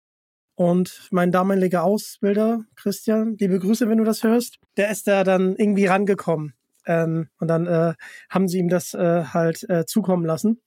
[0.56, 5.56] Und mein damaliger Ausbilder, Christian, liebe Grüße, wenn du das hörst, der ist da dann
[5.56, 6.54] irgendwie rangekommen.
[6.86, 7.94] Ähm, und dann äh,
[8.30, 10.60] haben sie ihm das äh, halt äh, zukommen lassen.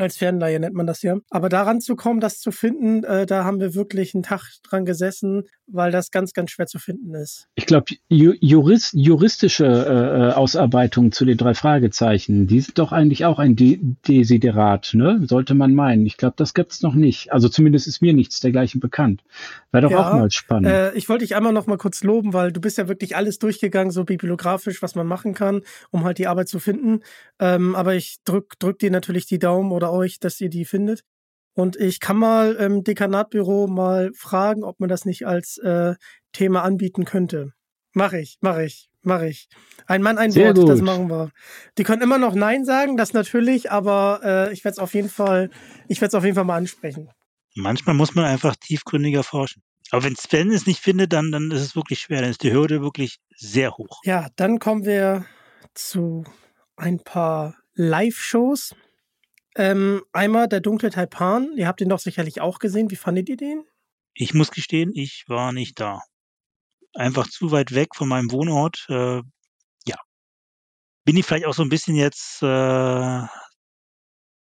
[0.00, 1.16] Als Fernleihe nennt man das ja.
[1.30, 4.84] Aber daran zu kommen, das zu finden, äh, da haben wir wirklich einen Tag dran
[4.84, 7.48] gesessen, weil das ganz, ganz schwer zu finden ist.
[7.54, 13.24] Ich glaube, Jurist, juristische äh, äh, Ausarbeitungen zu den drei Fragezeichen, die sind doch eigentlich
[13.24, 15.20] auch ein De Desiderat, ne?
[15.26, 16.06] Sollte man meinen.
[16.06, 17.32] Ich glaube, das gibt's noch nicht.
[17.32, 19.22] Also zumindest ist mir nichts dergleichen bekannt.
[19.72, 20.68] Wäre doch ja, auch mal spannend.
[20.68, 23.38] Äh, ich wollte dich einmal noch mal kurz loben, weil du bist ja wirklich alles
[23.38, 27.00] durchgegangen, so bibliografisch, was man machen kann, um halt die Arbeit zu finden.
[27.38, 31.02] Ähm, aber ich drück, drück dir natürlich die Daumen oder euch, dass ihr die findet.
[31.54, 35.94] Und ich kann mal im Dekanatbüro mal fragen, ob man das nicht als äh,
[36.32, 37.52] Thema anbieten könnte.
[37.92, 39.48] Mache ich, mache ich, mache ich.
[39.86, 40.68] Ein Mann, ein Sehr Wort, gut.
[40.68, 41.30] das machen wir.
[41.78, 45.08] Die können immer noch Nein sagen, das natürlich, aber äh, ich werde es auf jeden
[45.08, 45.50] Fall,
[45.86, 47.08] ich werde es auf jeden Fall mal ansprechen.
[47.54, 49.62] Manchmal muss man einfach tiefgründiger forschen.
[49.90, 52.20] Aber wenn Sven es nicht findet, dann, dann ist es wirklich schwer.
[52.20, 54.00] Dann ist die Hürde wirklich sehr hoch.
[54.04, 55.24] Ja, dann kommen wir
[55.74, 56.24] zu
[56.76, 58.74] ein paar Live-Shows.
[59.56, 61.52] Ähm, einmal der dunkle Taipan.
[61.56, 62.90] Ihr habt ihn doch sicherlich auch gesehen.
[62.90, 63.64] Wie fandet ihr den?
[64.14, 66.00] Ich muss gestehen, ich war nicht da.
[66.94, 68.86] Einfach zu weit weg von meinem Wohnort.
[68.88, 69.22] Äh,
[69.86, 69.96] ja.
[71.04, 73.22] Bin ich vielleicht auch so ein bisschen jetzt äh,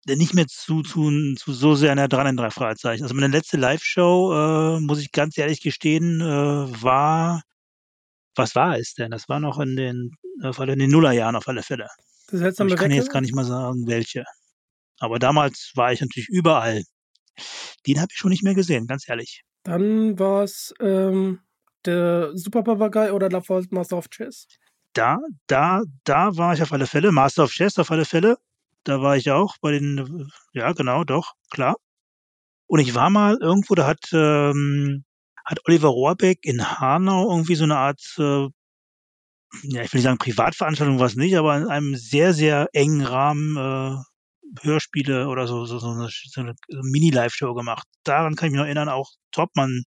[0.08, 3.04] nicht mehr zu, zu, zu so sehr nah dran in drei Fragezeichen.
[3.04, 7.42] Also meine letzte Live-Show, äh, muss ich ganz ehrlich gestehen, äh, war
[8.36, 9.12] was war es denn?
[9.12, 10.12] Das war noch in den,
[10.42, 11.88] in den Nullerjahren auf alle Fälle.
[12.32, 14.24] ich kann jetzt gar nicht mal sagen, welche.
[15.02, 16.84] Aber damals war ich natürlich überall.
[17.88, 19.42] Den habe ich schon nicht mehr gesehen, ganz ehrlich.
[19.64, 21.40] Dann war es ähm,
[21.86, 24.48] der Super Papagei oder La Force Master of Chess.
[24.94, 25.18] Da,
[25.48, 27.12] da, da war ich auf alle Fälle.
[27.12, 28.38] Master of Chess auf alle Fälle.
[28.84, 31.78] Da war ich auch bei den, ja genau, doch, klar.
[32.68, 35.04] Und ich war mal irgendwo, da hat, ähm,
[35.46, 38.48] hat Oliver Rohrbeck in Hanau irgendwie so eine Art, äh,
[39.64, 43.58] ja, ich will nicht sagen Privatveranstaltung, was nicht, aber in einem sehr, sehr engen Rahmen
[43.58, 44.11] äh,
[44.62, 47.88] Hörspiele oder so, so, so eine, so eine Mini-Live-Show gemacht.
[48.04, 49.84] Daran kann ich mich noch erinnern, auch Topmann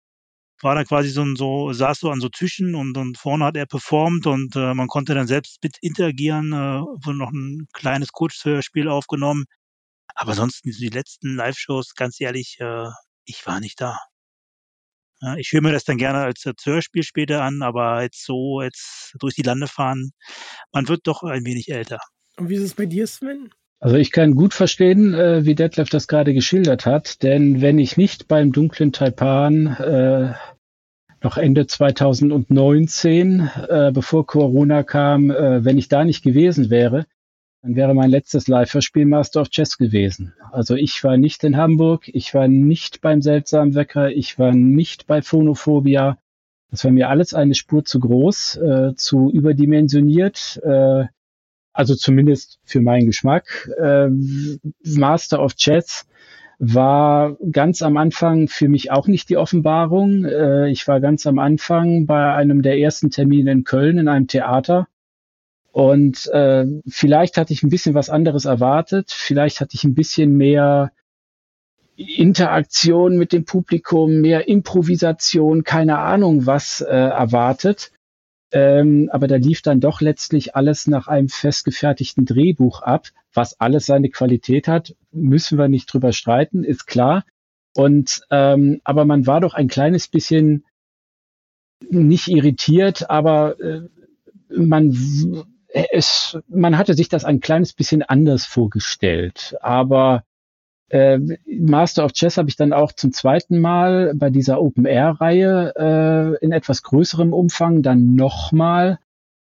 [0.63, 3.65] war da quasi so so, saß so an so Tischen und, und vorne hat er
[3.65, 8.87] performt und äh, man konnte dann selbst mit interagieren, äh, wurde noch ein kleines Kurzhörspiel
[8.87, 9.45] aufgenommen.
[10.15, 12.89] Aber sonst die letzten Live-Shows, ganz ehrlich, äh,
[13.25, 13.97] ich war nicht da.
[15.21, 18.61] Ja, ich höre mir das dann gerne als, als Hörspiel später an, aber jetzt so,
[18.61, 20.11] jetzt durch die Lande fahren,
[20.71, 21.99] man wird doch ein wenig älter.
[22.37, 23.51] Und wie ist es bei dir, Sven?
[23.83, 27.97] Also ich kann gut verstehen, äh, wie Detlef das gerade geschildert hat, denn wenn ich
[27.97, 30.33] nicht beim dunklen Taipan äh,
[31.23, 37.07] noch Ende 2019, äh, bevor Corona kam, äh, wenn ich da nicht gewesen wäre,
[37.63, 40.35] dann wäre mein letztes Live-Hörspiel Master of Chess gewesen.
[40.51, 45.07] Also ich war nicht in Hamburg, ich war nicht beim seltsamen Wecker, ich war nicht
[45.07, 46.19] bei Phonophobia.
[46.69, 50.61] Das war mir alles eine Spur zu groß, äh, zu überdimensioniert.
[50.63, 51.05] Äh,
[51.73, 53.69] also zumindest für meinen Geschmack.
[53.81, 54.09] Äh,
[54.83, 56.05] Master of Chess
[56.59, 60.25] war ganz am Anfang für mich auch nicht die Offenbarung.
[60.25, 64.27] Äh, ich war ganz am Anfang bei einem der ersten Termine in Köln in einem
[64.27, 64.87] Theater.
[65.71, 69.11] Und äh, vielleicht hatte ich ein bisschen was anderes erwartet.
[69.11, 70.91] Vielleicht hatte ich ein bisschen mehr
[71.95, 77.91] Interaktion mit dem Publikum, mehr Improvisation, keine Ahnung was äh, erwartet.
[78.51, 83.85] Ähm, aber da lief dann doch letztlich alles nach einem festgefertigten Drehbuch ab, was alles
[83.85, 87.23] seine Qualität hat, müssen wir nicht drüber streiten, ist klar.
[87.75, 90.65] Und ähm, aber man war doch ein kleines bisschen
[91.89, 93.81] nicht irritiert, aber äh,
[94.49, 94.93] man
[95.73, 99.55] es, man hatte sich das ein kleines bisschen anders vorgestellt.
[99.61, 100.23] Aber
[100.91, 106.45] äh, Master of Chess habe ich dann auch zum zweiten Mal bei dieser Open-Air-Reihe äh,
[106.45, 108.99] in etwas größerem Umfang dann nochmal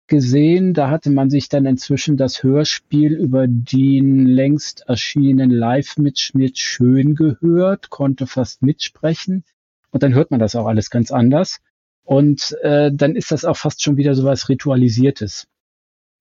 [0.07, 0.73] gesehen.
[0.73, 7.91] Da hatte man sich dann inzwischen das Hörspiel über den längst erschienenen Live-Mitschnitt schön gehört,
[7.91, 9.45] konnte fast mitsprechen.
[9.91, 11.59] Und dann hört man das auch alles ganz anders.
[12.05, 15.47] Und äh, dann ist das auch fast schon wieder so was Ritualisiertes.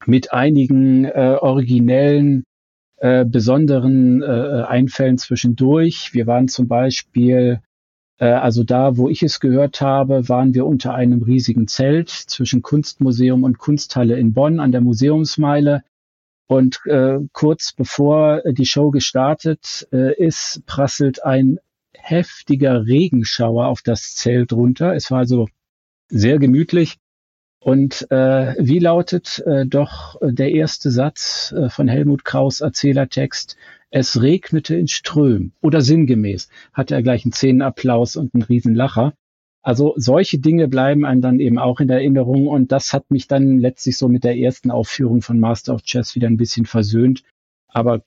[0.06, 2.44] Mit einigen äh, originellen
[2.98, 6.14] äh, besonderen äh, Einfällen zwischendurch.
[6.14, 7.62] Wir waren zum Beispiel,
[8.18, 12.62] äh, also da, wo ich es gehört habe, waren wir unter einem riesigen Zelt zwischen
[12.62, 15.84] Kunstmuseum und Kunsthalle in Bonn an der Museumsmeile.
[16.48, 21.58] Und äh, kurz bevor die Show gestartet äh, ist, prasselt ein
[21.94, 24.94] heftiger Regenschauer auf das Zelt runter.
[24.94, 25.48] Es war also
[26.10, 26.98] sehr gemütlich.
[27.64, 33.56] Und äh, wie lautet äh, doch der erste Satz äh, von Helmut Kraus Erzählertext?
[33.90, 35.54] Es regnete in Strömen.
[35.62, 39.14] Oder sinngemäß hatte er gleich einen Szenenapplaus und einen Riesenlacher.
[39.62, 43.60] Also solche Dinge bleiben einem dann eben auch in Erinnerung und das hat mich dann
[43.60, 47.24] letztlich so mit der ersten Aufführung von Master of Chess wieder ein bisschen versöhnt.
[47.70, 48.04] Aber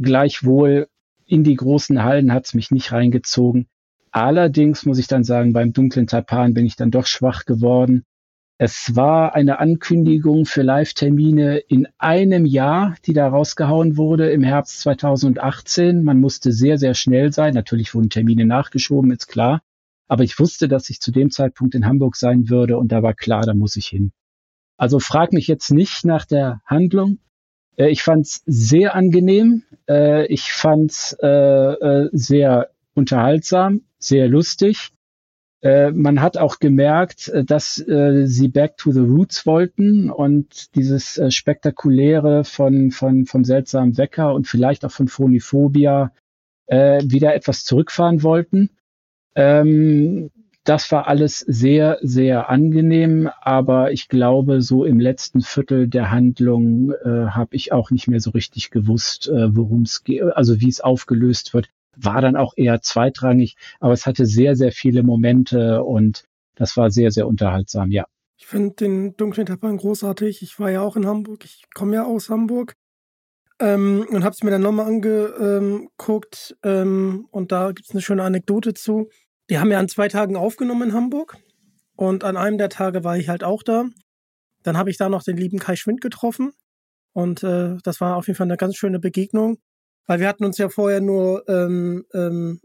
[0.00, 0.86] gleichwohl
[1.26, 3.66] in die großen Hallen hat es mich nicht reingezogen.
[4.12, 8.04] Allerdings muss ich dann sagen, beim dunklen Tapan bin ich dann doch schwach geworden.
[8.66, 14.80] Es war eine Ankündigung für Live-Termine in einem Jahr, die da rausgehauen wurde im Herbst
[14.80, 16.02] 2018.
[16.02, 17.52] Man musste sehr, sehr schnell sein.
[17.52, 19.60] Natürlich wurden Termine nachgeschoben, ist klar.
[20.08, 23.12] Aber ich wusste, dass ich zu dem Zeitpunkt in Hamburg sein würde und da war
[23.12, 24.12] klar, da muss ich hin.
[24.78, 27.18] Also frag mich jetzt nicht nach der Handlung.
[27.76, 29.64] Äh, ich fand es sehr angenehm.
[29.86, 34.93] Äh, ich fand es äh, sehr unterhaltsam, sehr lustig.
[35.64, 40.74] Äh, man hat auch gemerkt, äh, dass äh, sie Back to the Roots wollten und
[40.76, 46.12] dieses spektakuläre von, von, vom seltsamen Wecker und vielleicht auch von Phoniphobia
[46.66, 48.70] wieder etwas zurückfahren wollten.
[49.34, 50.30] Ähm,
[50.64, 56.92] das war alles sehr, sehr angenehm, aber ich glaube, so im letzten Viertel der Handlung
[57.04, 60.80] äh, habe ich auch nicht mehr so richtig gewusst, worum es geht, also wie es
[60.80, 66.24] aufgelöst wird war dann auch eher zweitrangig, aber es hatte sehr, sehr viele Momente und
[66.54, 68.06] das war sehr, sehr unterhaltsam, ja.
[68.36, 70.42] Ich finde den dunklen Tapan großartig.
[70.42, 71.44] Ich war ja auch in Hamburg.
[71.44, 72.74] Ich komme ja aus Hamburg.
[73.60, 76.56] Ähm, und habe es mir dann nochmal angeguckt.
[76.62, 79.08] Ähm, und da gibt es eine schöne Anekdote zu.
[79.48, 81.38] Die haben ja an zwei Tagen aufgenommen in Hamburg.
[81.96, 83.86] Und an einem der Tage war ich halt auch da.
[84.62, 86.52] Dann habe ich da noch den lieben Kai Schwind getroffen.
[87.12, 89.58] Und äh, das war auf jeden Fall eine ganz schöne Begegnung.
[90.06, 92.60] Weil wir hatten uns ja vorher nur ähm, ähm,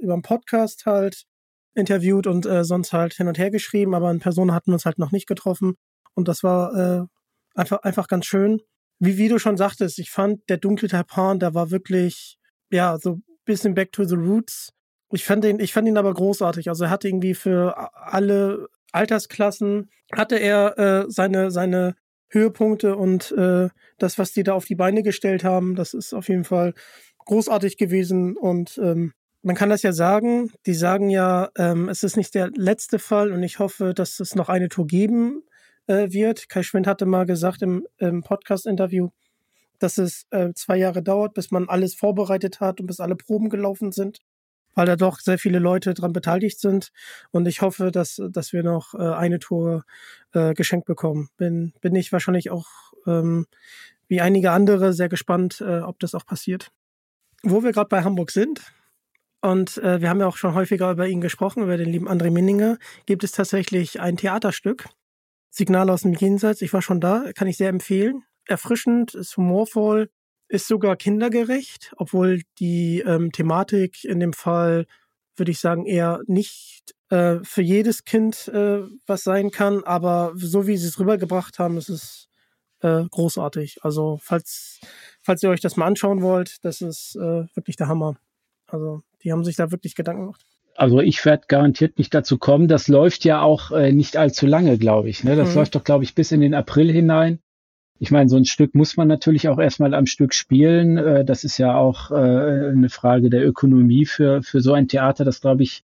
[0.00, 1.24] über einen Podcast halt
[1.74, 4.84] interviewt und äh, sonst halt hin und her geschrieben, aber in Person hatten wir uns
[4.84, 5.74] halt noch nicht getroffen.
[6.14, 7.06] Und das war äh,
[7.54, 8.60] einfach, einfach ganz schön.
[8.98, 12.38] Wie, wie du schon sagtest, ich fand, der dunkle Taipan, der war wirklich,
[12.70, 14.72] ja, so bisschen back to the roots.
[15.10, 16.68] Ich fand ihn, ich fand ihn aber großartig.
[16.68, 21.94] Also er hatte irgendwie für alle Altersklassen, hatte er äh, seine, seine
[22.28, 23.68] Höhepunkte und äh,
[23.98, 26.74] das, was die da auf die Beine gestellt haben, das ist auf jeden Fall
[27.24, 32.16] großartig gewesen und ähm, man kann das ja sagen, die sagen ja, ähm, es ist
[32.16, 35.42] nicht der letzte Fall und ich hoffe, dass es noch eine Tour geben
[35.86, 36.48] äh, wird.
[36.48, 39.10] Kai Schwind hatte mal gesagt im, im Podcast-Interview,
[39.78, 43.48] dass es äh, zwei Jahre dauert, bis man alles vorbereitet hat und bis alle Proben
[43.48, 44.18] gelaufen sind
[44.78, 46.92] weil da doch sehr viele Leute dran beteiligt sind.
[47.32, 49.82] Und ich hoffe, dass, dass wir noch äh, eine Tour
[50.32, 51.30] äh, geschenkt bekommen.
[51.36, 52.68] Bin, bin ich wahrscheinlich auch
[53.04, 53.46] ähm,
[54.06, 56.70] wie einige andere sehr gespannt, äh, ob das auch passiert.
[57.42, 58.72] Wo wir gerade bei Hamburg sind,
[59.40, 62.30] und äh, wir haben ja auch schon häufiger über ihn gesprochen, über den lieben André
[62.30, 64.88] Minninger, gibt es tatsächlich ein Theaterstück,
[65.50, 66.62] Signal aus dem Jenseits.
[66.62, 68.22] Ich war schon da, kann ich sehr empfehlen.
[68.46, 70.08] Erfrischend, ist humorvoll,
[70.48, 74.86] ist sogar kindergerecht, obwohl die ähm, Thematik in dem Fall,
[75.36, 79.84] würde ich sagen, eher nicht äh, für jedes Kind äh, was sein kann.
[79.84, 82.28] Aber so wie sie es rübergebracht haben, ist es
[82.80, 83.78] äh, großartig.
[83.82, 84.80] Also falls,
[85.22, 88.16] falls ihr euch das mal anschauen wollt, das ist äh, wirklich der Hammer.
[88.66, 90.46] Also die haben sich da wirklich Gedanken gemacht.
[90.74, 92.68] Also ich werde garantiert nicht dazu kommen.
[92.68, 95.24] Das läuft ja auch äh, nicht allzu lange, glaube ich.
[95.24, 95.34] Ne?
[95.34, 95.56] Das mhm.
[95.56, 97.40] läuft doch, glaube ich, bis in den April hinein.
[98.00, 100.96] Ich meine, so ein Stück muss man natürlich auch erstmal am Stück spielen.
[100.96, 105.24] Äh, das ist ja auch äh, eine Frage der Ökonomie für, für so ein Theater,
[105.24, 105.82] das, glaube ich,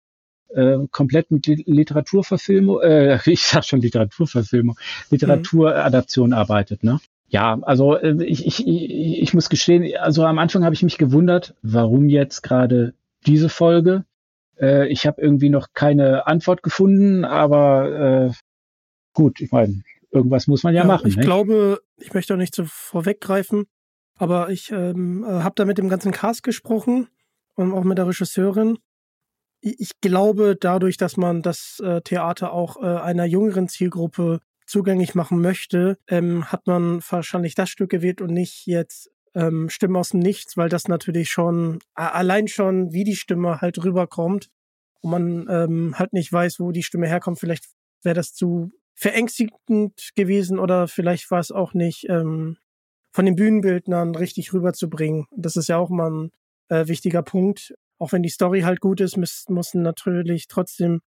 [0.48, 2.80] äh, komplett mit Literaturverfilmung,
[3.26, 4.78] ich sag schon Literaturverfilmung,
[5.10, 7.00] Literaturadaption arbeitet, ne?
[7.30, 12.08] Ja, also ich, ich, ich muss gestehen, also am Anfang habe ich mich gewundert, warum
[12.08, 12.94] jetzt gerade
[13.26, 14.04] diese Folge.
[14.56, 18.32] Ich habe irgendwie noch keine Antwort gefunden, aber äh,
[19.12, 21.08] gut, ich meine, irgendwas muss man ja, ja machen.
[21.08, 21.22] Ich ne?
[21.22, 23.66] glaube, ich möchte auch nicht so vorweggreifen,
[24.16, 27.08] aber ich ähm, äh, habe da mit dem ganzen Cast gesprochen
[27.54, 28.78] und auch mit der Regisseurin.
[29.60, 35.40] Ich glaube, dadurch, dass man das äh, Theater auch äh, einer jüngeren Zielgruppe zugänglich machen
[35.40, 40.20] möchte, ähm, hat man wahrscheinlich das Stück gewählt und nicht jetzt ähm, Stimmen aus dem
[40.20, 44.48] Nichts, weil das natürlich schon allein schon, wie die Stimme halt rüberkommt
[45.00, 47.38] und man ähm, halt nicht weiß, wo die Stimme herkommt.
[47.40, 47.64] Vielleicht
[48.02, 52.56] wäre das zu verängstigend gewesen oder vielleicht war es auch nicht ähm,
[53.12, 55.26] von den Bühnenbildnern richtig rüberzubringen.
[55.30, 56.30] Das ist ja auch mal ein
[56.68, 57.74] äh, wichtiger Punkt.
[58.00, 61.00] Auch wenn die Story halt gut ist, müssen, müssen natürlich trotzdem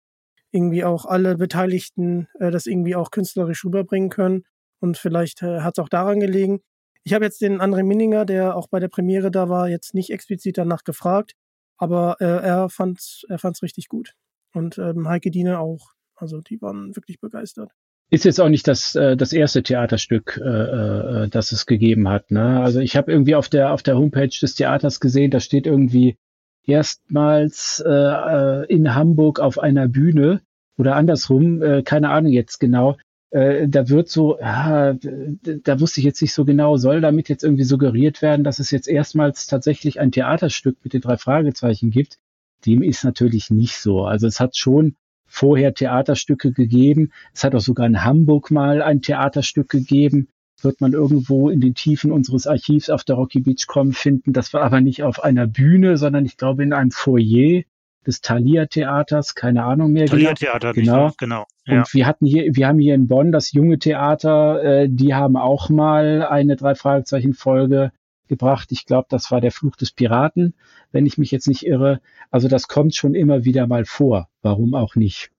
[0.51, 4.45] irgendwie auch alle Beteiligten äh, das irgendwie auch künstlerisch rüberbringen können.
[4.81, 6.61] Und vielleicht äh, hat es auch daran gelegen.
[7.05, 10.11] Ich habe jetzt den André Minninger, der auch bei der Premiere da war, jetzt nicht
[10.11, 11.33] explizit danach gefragt,
[11.79, 14.13] aber äh, er fand's, er fand's richtig gut.
[14.53, 15.95] Und ähm, Heike Diene auch.
[16.19, 17.71] Also die waren wirklich begeistert.
[18.11, 22.31] Ist jetzt auch nicht das, äh, das erste Theaterstück, äh, äh, das es gegeben hat.
[22.31, 22.61] Ne?
[22.61, 26.17] Also ich habe irgendwie auf der, auf der Homepage des Theaters gesehen, da steht irgendwie
[26.65, 30.41] erstmals äh, äh in Hamburg auf einer Bühne
[30.79, 32.97] oder andersrum, äh, keine Ahnung jetzt genau.
[33.31, 37.45] äh, da wird so, ja, da wusste ich jetzt nicht so genau, soll damit jetzt
[37.45, 42.19] irgendwie suggeriert werden, dass es jetzt erstmals tatsächlich ein Theaterstück mit den drei Fragezeichen gibt.
[42.65, 44.05] Dem ist natürlich nicht so.
[44.05, 44.97] Also es hat schon
[45.29, 47.13] vorher Theaterstücke gegeben.
[47.33, 50.29] Es hat auch sogar in Hamburg mal ein Theaterstück gegeben.
[50.61, 54.33] Wird man irgendwo in den Tiefen unseres Archivs auf der Rocky Beach kommen finden.
[54.33, 57.63] Das war aber nicht auf einer Bühne, sondern ich glaube in einem Foyer
[58.07, 60.07] des Thalia Theaters, keine Ahnung mehr.
[60.07, 61.13] Thalia Theater, genau.
[61.19, 61.45] genau.
[61.67, 61.79] Ja.
[61.79, 65.37] Und wir hatten hier, wir haben hier in Bonn das junge Theater, äh, die haben
[65.37, 67.93] auch mal eine drei Fragezeichen Folge
[68.29, 68.71] gebracht.
[68.71, 70.55] Ich glaube, das war der Fluch des Piraten,
[70.93, 72.01] wenn ich mich jetzt nicht irre.
[72.31, 74.29] Also das kommt schon immer wieder mal vor.
[74.43, 75.31] Warum auch nicht?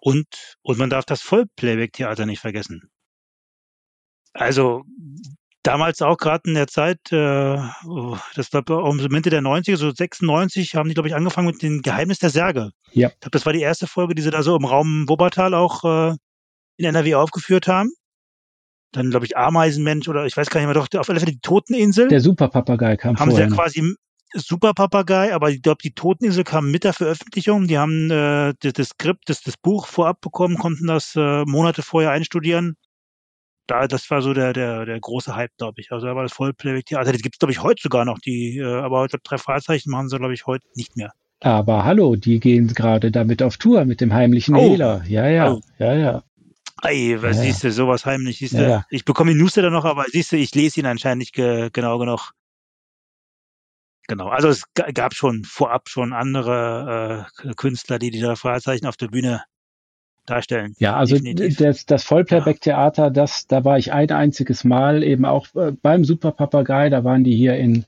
[0.00, 2.90] Und, und man darf das Vollplayback-Theater nicht vergessen.
[4.34, 4.84] Also
[5.62, 7.56] damals auch gerade in der Zeit, äh,
[8.34, 11.82] das war um Mitte der 90er, so 96, haben die, glaube ich, angefangen mit dem
[11.82, 12.70] Geheimnis der Särge.
[12.92, 13.08] Ja.
[13.08, 15.84] Ich glaube, das war die erste Folge, die sie da so im Raum Wuppertal auch
[15.84, 16.16] äh,
[16.76, 17.90] in NRW aufgeführt haben.
[18.94, 21.40] Dann, glaube ich, Ameisenmensch oder ich weiß gar nicht mehr, doch, auf alle Fälle die
[21.40, 22.08] Toteninsel.
[22.08, 23.94] Der Superpapagei kam Haben sie ja quasi
[24.34, 27.66] Superpapagei, aber ich glaube, die Toteninsel kam mit der Veröffentlichung.
[27.66, 31.82] Die haben äh, das, das Skript, das, das Buch vorab bekommen, konnten das äh, Monate
[31.82, 32.76] vorher einstudieren
[33.66, 35.90] da, das war so der, der, der große Hype, glaube ich.
[35.92, 37.12] Also da war das Vollplayback-Theater.
[37.12, 38.18] Das gibt es, glaube ich, heute sogar noch.
[38.18, 41.12] Die, äh, aber ich glaube, drei Fragezeichen machen sie, glaube ich, heute nicht mehr.
[41.40, 44.60] Aber hallo, die gehen gerade damit auf Tour mit dem heimlichen oh.
[44.60, 45.02] Hehler.
[45.06, 45.60] Ja, ja, oh.
[45.78, 46.22] ja, ja.
[46.84, 48.62] Ey, was ja, siehst du, sowas heimlich, siehst du.
[48.62, 48.86] Ja.
[48.90, 51.98] Ich bekomme den Newsletter noch, aber siehst du, ich lese ihn anscheinend nicht ge genau
[51.98, 52.32] genug.
[54.06, 58.98] Genau, also es gab schon vorab schon andere äh, Künstler, die die drei Fragezeichen auf
[58.98, 59.42] der Bühne
[60.26, 60.74] darstellen.
[60.78, 65.72] Ja, also das, das Vollplayback-Theater, das, da war ich ein einziges Mal eben auch äh,
[65.72, 67.86] beim Super Papagei, da waren die hier in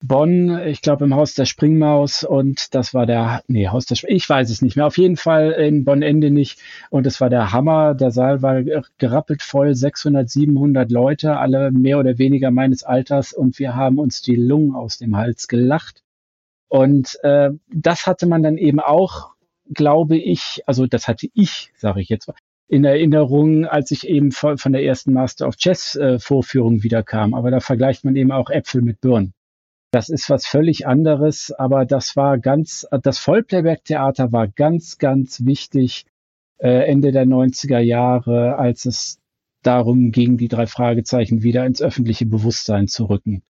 [0.00, 4.22] Bonn, ich glaube im Haus der Springmaus und das war der, nee, Haus der Springmaus,
[4.22, 6.60] ich weiß es nicht mehr, auf jeden Fall in Bonn-Ende nicht
[6.90, 8.62] und es war der Hammer, der Saal war
[8.98, 14.22] gerappelt voll, 600, 700 Leute, alle mehr oder weniger meines Alters und wir haben uns
[14.22, 16.04] die Lungen aus dem Hals gelacht
[16.68, 19.34] und äh, das hatte man dann eben auch
[19.72, 22.30] glaube ich, also das hatte ich, sage ich jetzt,
[22.68, 27.32] in Erinnerung, als ich eben von der ersten Master of Chess äh, Vorführung wiederkam.
[27.34, 29.32] Aber da vergleicht man eben auch Äpfel mit Birnen.
[29.90, 36.04] Das ist was völlig anderes, aber das war ganz, das Vollplayback-Theater war ganz, ganz wichtig
[36.58, 39.18] äh, Ende der 90er Jahre, als es
[39.62, 43.42] darum ging, die drei Fragezeichen wieder ins öffentliche Bewusstsein zu rücken.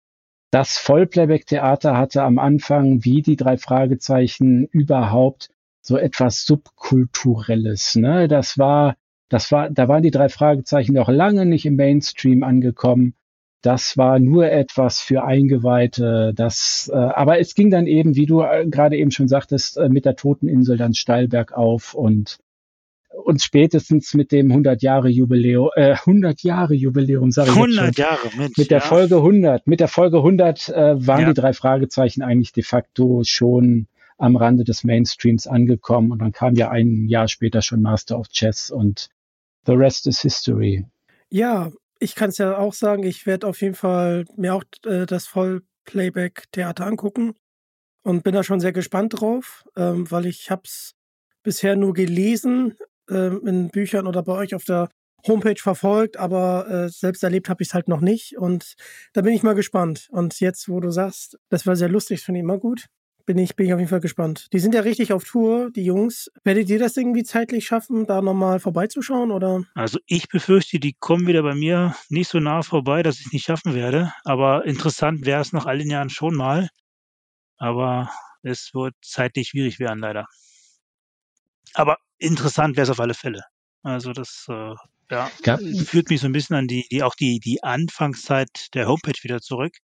[0.50, 5.50] Das Vollplayback-Theater hatte am Anfang, wie die drei Fragezeichen überhaupt,
[5.82, 7.96] so etwas Subkulturelles.
[7.96, 8.28] Ne?
[8.28, 8.96] Das war,
[9.28, 13.14] das war, da waren die drei Fragezeichen noch lange nicht im Mainstream angekommen.
[13.62, 16.32] Das war nur etwas für Eingeweihte.
[16.34, 19.88] Das, äh, aber es ging dann eben, wie du äh, gerade eben schon sagtest, äh,
[19.88, 22.38] mit der Toteninsel dann steil bergauf und
[23.24, 28.30] und spätestens mit dem 100 Jahre Jubiläum, äh, 100 Jahre Jubiläum, sage ich 100 Jahre,
[28.36, 28.84] Mensch, mit der ja.
[28.84, 31.28] Folge 100, mit der Folge 100 äh, waren ja.
[31.28, 36.12] die drei Fragezeichen eigentlich de facto schon am Rande des Mainstreams angekommen.
[36.12, 39.08] Und dann kam ja ein Jahr später schon Master of Chess und
[39.66, 40.86] The Rest is History.
[41.30, 45.06] Ja, ich kann es ja auch sagen, ich werde auf jeden Fall mir auch äh,
[45.06, 47.34] das Vollplayback-Theater angucken
[48.02, 50.94] und bin da schon sehr gespannt drauf, ähm, weil ich habe es
[51.42, 52.76] bisher nur gelesen
[53.10, 54.88] äh, in Büchern oder bei euch auf der
[55.26, 58.74] Homepage verfolgt, aber äh, selbst erlebt habe ich es halt noch nicht und
[59.12, 60.08] da bin ich mal gespannt.
[60.12, 62.88] Und jetzt, wo du sagst, das war sehr lustig, finde ich immer gut
[63.28, 64.50] bin ich, bin ich auf jeden Fall gespannt.
[64.54, 66.30] Die sind ja richtig auf Tour, die Jungs.
[66.44, 69.64] Werdet ihr das irgendwie zeitlich schaffen, da nochmal vorbeizuschauen, oder?
[69.74, 73.32] Also ich befürchte, die kommen wieder bei mir nicht so nah vorbei, dass ich es
[73.34, 74.14] nicht schaffen werde.
[74.24, 76.70] Aber interessant wäre es nach all den Jahren schon mal.
[77.58, 78.10] Aber
[78.42, 80.24] es wird zeitlich schwierig werden, leider.
[81.74, 83.42] Aber interessant wäre es auf alle Fälle.
[83.82, 84.74] Also das äh,
[85.10, 85.30] ja,
[85.84, 89.42] führt mich so ein bisschen an die, die auch die, die Anfangszeit der Homepage wieder
[89.42, 89.74] zurück.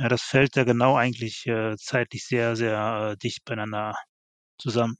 [0.00, 3.94] Ja, das fällt ja genau eigentlich äh, zeitlich sehr, sehr äh, dicht beieinander
[4.56, 4.96] zusammen.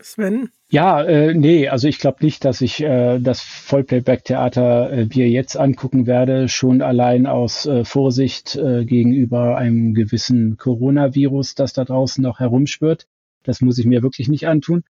[0.00, 0.48] Sven?
[0.70, 5.58] Ja, äh, nee, also ich glaube nicht, dass ich äh, das Vollplayback-Theater äh, mir jetzt
[5.58, 12.22] angucken werde, schon allein aus äh, Vorsicht äh, gegenüber einem gewissen Coronavirus, das da draußen
[12.24, 13.06] noch herumschwirrt.
[13.42, 14.82] Das muss ich mir wirklich nicht antun.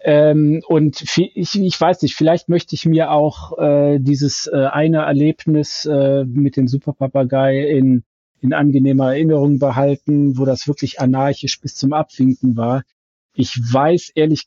[0.00, 4.98] Ähm, und ich, ich weiß nicht, vielleicht möchte ich mir auch äh, dieses äh, eine
[4.98, 8.04] Erlebnis äh, mit dem Superpapagei in
[8.42, 12.82] in angenehmer Erinnerung behalten, wo das wirklich anarchisch bis zum Abwinken war.
[13.34, 14.46] Ich weiß ehrlich,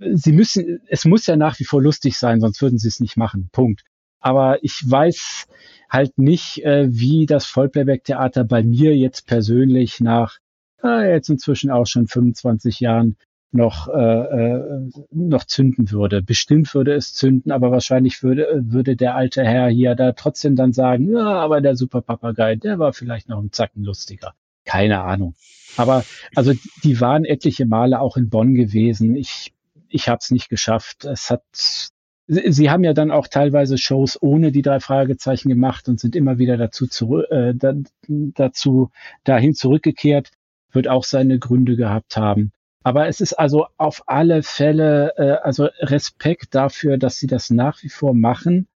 [0.00, 3.16] sie müssen, es muss ja nach wie vor lustig sein, sonst würden sie es nicht
[3.16, 3.48] machen.
[3.52, 3.82] Punkt.
[4.18, 5.46] Aber ich weiß
[5.90, 10.38] halt nicht, äh, wie das Vollplayback-Theater bei mir jetzt persönlich nach
[10.82, 13.16] äh, jetzt inzwischen auch schon 25 Jahren
[13.52, 16.22] noch, äh, äh, noch zünden würde.
[16.22, 20.72] Bestimmt würde es zünden, aber wahrscheinlich würde, würde der alte Herr hier da trotzdem dann
[20.72, 24.34] sagen, ja, aber der Superpapagei, der war vielleicht noch ein Zacken lustiger.
[24.64, 25.34] Keine Ahnung.
[25.76, 26.04] Aber
[26.34, 26.52] also
[26.84, 29.16] die waren etliche Male auch in Bonn gewesen.
[29.16, 29.52] Ich,
[29.88, 31.04] ich habe es nicht geschafft.
[31.04, 31.42] Es hat
[32.28, 36.38] Sie haben ja dann auch teilweise Shows ohne die drei Fragezeichen gemacht und sind immer
[36.38, 37.74] wieder dazu zurück, äh, da,
[38.08, 38.90] dazu
[39.24, 40.30] dahin zurückgekehrt.
[40.70, 42.52] Wird auch seine Gründe gehabt haben.
[42.82, 47.82] Aber es ist also auf alle Fälle, äh, also Respekt dafür, dass sie das nach
[47.82, 48.68] wie vor machen.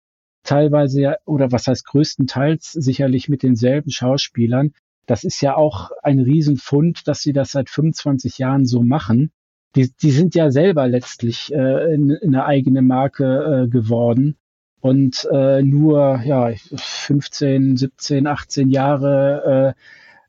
[0.43, 4.73] Teilweise ja, oder was heißt größtenteils sicherlich mit denselben Schauspielern.
[5.05, 9.31] Das ist ja auch ein Riesenfund, dass sie das seit 25 Jahren so machen.
[9.75, 14.37] Die, die sind ja selber letztlich äh, in, in eine eigene Marke äh, geworden
[14.79, 19.81] und äh, nur ja 15, 17, 18 Jahre äh,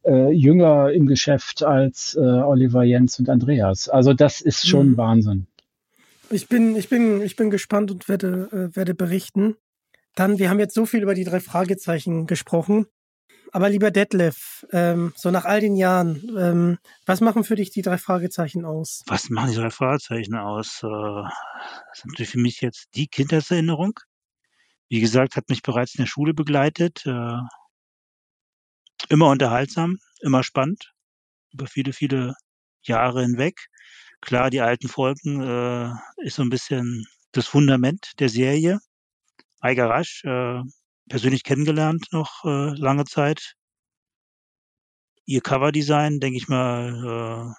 [0.05, 3.89] äh, jünger im Geschäft als äh, Oliver Jens und Andreas.
[3.89, 4.97] Also das ist schon mhm.
[4.97, 5.47] Wahnsinn.
[6.31, 9.57] Ich bin, ich bin, ich bin gespannt und werde, äh, werde berichten.
[10.15, 12.87] Dann, wir haben jetzt so viel über die drei Fragezeichen gesprochen.
[13.51, 17.81] Aber lieber Detlef, ähm, so nach all den Jahren, ähm, was machen für dich die
[17.81, 19.03] drei Fragezeichen aus?
[19.07, 20.83] Was machen die drei Fragezeichen aus?
[20.83, 23.99] Äh, das ist natürlich für mich jetzt die Kindheitserinnerung.
[24.91, 27.05] Wie gesagt, hat mich bereits in der Schule begleitet.
[29.09, 30.93] Immer unterhaltsam, immer spannend,
[31.53, 32.35] über viele, viele
[32.83, 33.69] Jahre hinweg.
[34.21, 38.81] Klar, die alten Folgen äh, ist so ein bisschen das Fundament der Serie.
[39.61, 40.61] Eiger Rasch, äh,
[41.09, 43.55] persönlich kennengelernt noch äh, lange Zeit.
[45.25, 47.55] Ihr Coverdesign, denke ich mal,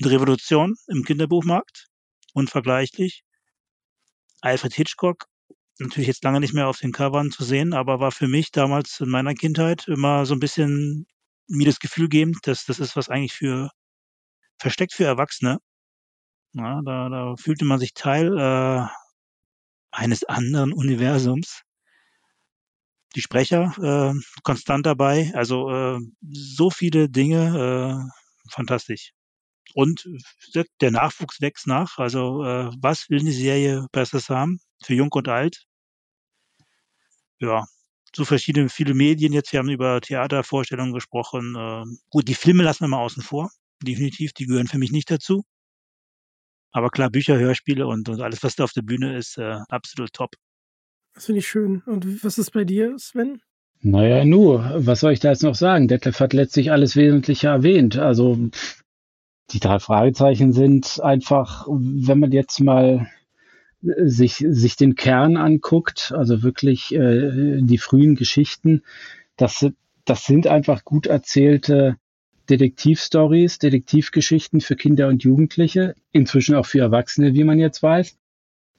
[0.00, 1.86] äh, eine Revolution im Kinderbuchmarkt,
[2.32, 3.22] unvergleichlich.
[4.40, 5.26] Alfred Hitchcock
[5.80, 9.00] natürlich jetzt lange nicht mehr auf den Covern zu sehen, aber war für mich damals
[9.00, 11.06] in meiner Kindheit immer so ein bisschen
[11.48, 13.70] mir das Gefühl gebend, dass das ist was eigentlich für
[14.58, 15.58] versteckt für Erwachsene.
[16.52, 18.86] Ja, da, da fühlte man sich Teil äh,
[19.92, 21.62] eines anderen Universums.
[23.16, 29.12] Die Sprecher äh, konstant dabei, also äh, so viele Dinge, äh, fantastisch.
[29.74, 30.06] Und
[30.80, 31.98] der Nachwuchs wächst nach.
[31.98, 34.60] Also äh, was will die Serie Besseres haben?
[34.82, 35.66] Für Jung und Alt
[37.40, 37.64] ja,
[38.14, 39.52] so verschiedene, viele Medien jetzt.
[39.52, 41.54] Wir haben über Theatervorstellungen gesprochen.
[41.58, 43.50] Ähm, gut, die Filme lassen wir mal außen vor.
[43.82, 45.44] Definitiv, die gehören für mich nicht dazu.
[46.72, 50.12] Aber klar, Bücher, Hörspiele und, und alles, was da auf der Bühne ist, äh, absolut
[50.12, 50.30] top.
[51.14, 51.82] Das finde ich schön.
[51.86, 53.40] Und was ist bei dir, Sven?
[53.82, 55.88] Naja, nur, was soll ich da jetzt noch sagen?
[55.88, 57.98] Detlef hat letztlich alles Wesentliche erwähnt.
[57.98, 58.50] Also
[59.52, 63.10] die drei Fragezeichen sind einfach, wenn man jetzt mal
[63.82, 68.82] sich, sich den Kern anguckt, also wirklich äh, die frühen Geschichten,
[69.36, 69.66] das,
[70.04, 71.96] das sind einfach gut erzählte
[72.50, 78.18] Detektivstories, Detektivgeschichten für Kinder und Jugendliche, inzwischen auch für Erwachsene, wie man jetzt weiß.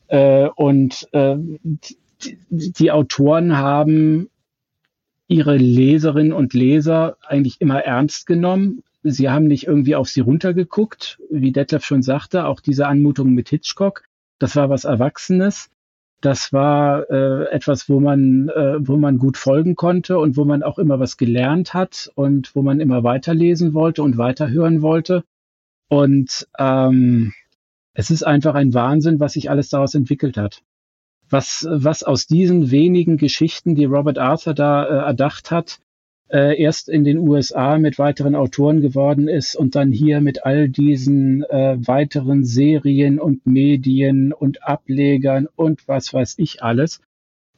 [0.08, 4.30] Äh, und äh, die, die Autoren haben
[5.28, 8.84] ihre Leserinnen und Leser eigentlich immer ernst genommen.
[9.02, 13.50] Sie haben nicht irgendwie auf sie runtergeguckt, wie Detlef schon sagte, auch diese Anmutung mit
[13.50, 14.04] Hitchcock.
[14.42, 15.70] Das war was Erwachsenes.
[16.20, 20.64] Das war äh, etwas, wo man, äh, wo man gut folgen konnte und wo man
[20.64, 25.24] auch immer was gelernt hat und wo man immer weiterlesen wollte und weiterhören wollte.
[25.90, 27.34] Und ähm,
[27.94, 30.64] es ist einfach ein Wahnsinn, was sich alles daraus entwickelt hat.
[31.30, 35.78] Was, was aus diesen wenigen Geschichten, die Robert Arthur da äh, erdacht hat,
[36.32, 40.70] äh, erst in den USA mit weiteren Autoren geworden ist und dann hier mit all
[40.70, 47.02] diesen äh, weiteren Serien und Medien und Ablegern und was weiß ich alles.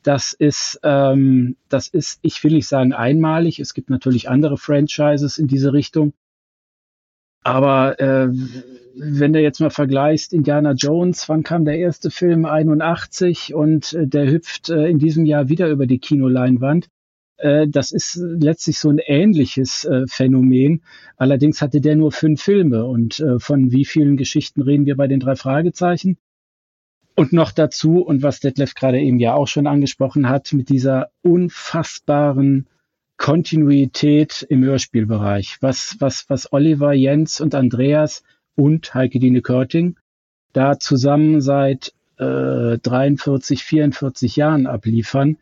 [0.02, 3.60] Das ist, ähm, das ist, ich will nicht sagen einmalig.
[3.60, 6.14] Es gibt natürlich andere Franchises in diese Richtung.
[7.44, 8.30] Aber äh,
[8.96, 12.46] wenn du jetzt mal vergleichst, Indiana Jones, wann kam der erste Film?
[12.46, 16.90] 81 und äh, der hüpft äh, in diesem Jahr wieder über die Kinoleinwand.
[17.38, 20.82] Äh, das ist letztlich so ein ähnliches äh, Phänomen.
[21.18, 22.86] Allerdings hatte der nur fünf Filme.
[22.86, 26.18] Und äh, von wie vielen Geschichten reden wir bei den drei Fragezeichen?
[27.16, 31.10] Und noch dazu, und was Detlef gerade eben ja auch schon angesprochen hat, mit dieser
[31.22, 32.68] unfassbaren
[33.18, 35.58] Kontinuität im Hörspielbereich.
[35.62, 38.24] Was, was, was Oliver, Jens und Andreas
[38.56, 39.96] und Heike Dine Körting
[40.54, 45.38] da zusammen seit äh, 43, 44 Jahren abliefern,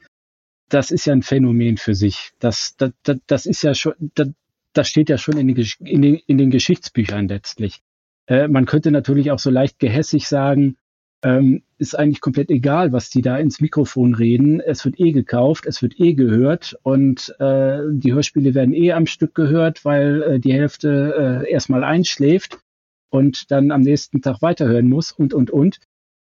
[0.73, 2.31] das ist ja ein Phänomen für sich.
[2.39, 4.29] Das, das, das, das ist ja schon, das,
[4.73, 7.81] das steht ja schon in den, in den, in den Geschichtsbüchern letztlich.
[8.27, 10.77] Äh, man könnte natürlich auch so leicht gehässig sagen,
[11.23, 14.59] ähm, ist eigentlich komplett egal, was die da ins Mikrofon reden.
[14.59, 19.05] Es wird eh gekauft, es wird eh gehört und äh, die Hörspiele werden eh am
[19.05, 22.59] Stück gehört, weil äh, die Hälfte äh, erstmal einschläft.
[23.11, 25.79] und dann am nächsten Tag weiterhören muss und, und, und.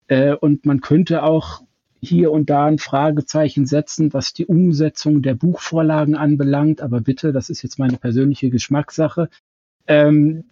[0.08, 1.65] Äh, und man könnte auch
[2.00, 6.80] hier und da ein Fragezeichen setzen, was die Umsetzung der Buchvorlagen anbelangt.
[6.82, 9.28] Aber bitte, das ist jetzt meine persönliche Geschmackssache.
[9.86, 10.44] Ähm,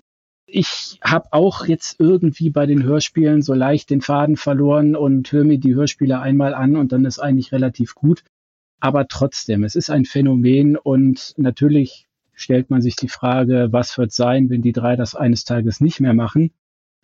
[0.46, 5.44] ich habe auch jetzt irgendwie bei den Hörspielen so leicht den Faden verloren und höre
[5.44, 8.22] mir die Hörspiele einmal an und dann ist eigentlich relativ gut.
[8.80, 14.12] Aber trotzdem, es ist ein Phänomen und natürlich stellt man sich die Frage, was wird
[14.12, 16.52] sein, wenn die drei das eines Tages nicht mehr machen.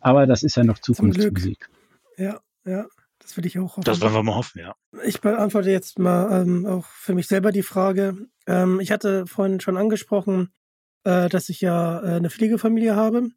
[0.01, 1.69] Aber das ist ja noch Zukunftsmusik.
[2.17, 2.87] Ja, ja.
[3.21, 3.85] Das würde ich auch hoffen.
[3.85, 4.75] Das wollen wir mal hoffen, ja.
[5.05, 8.17] Ich beantworte jetzt mal ähm, auch für mich selber die Frage.
[8.47, 10.53] Ähm, ich hatte vorhin schon angesprochen,
[11.05, 13.29] äh, dass ich ja äh, eine Pflegefamilie habe.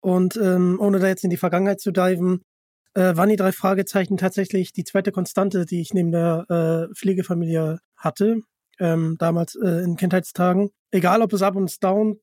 [0.00, 2.42] Und ähm, ohne da jetzt in die Vergangenheit zu diven,
[2.94, 7.78] äh, waren die drei Fragezeichen tatsächlich die zweite Konstante, die ich neben der äh, Pflegefamilie
[7.96, 8.40] hatte,
[8.78, 10.70] ähm, damals äh, in Kindheitstagen.
[10.90, 12.18] Egal, ob es Up und Down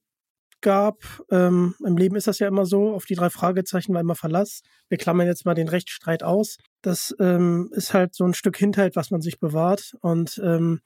[0.61, 0.97] gab,
[1.31, 4.61] ähm, im Leben ist das ja immer so, auf die drei Fragezeichen war immer Verlass.
[4.89, 6.57] Wir klammern jetzt mal den Rechtsstreit aus.
[6.81, 9.95] Das ähm, ist halt so ein Stück Hinterhalt, was man sich bewahrt.
[10.01, 10.81] Und ähm,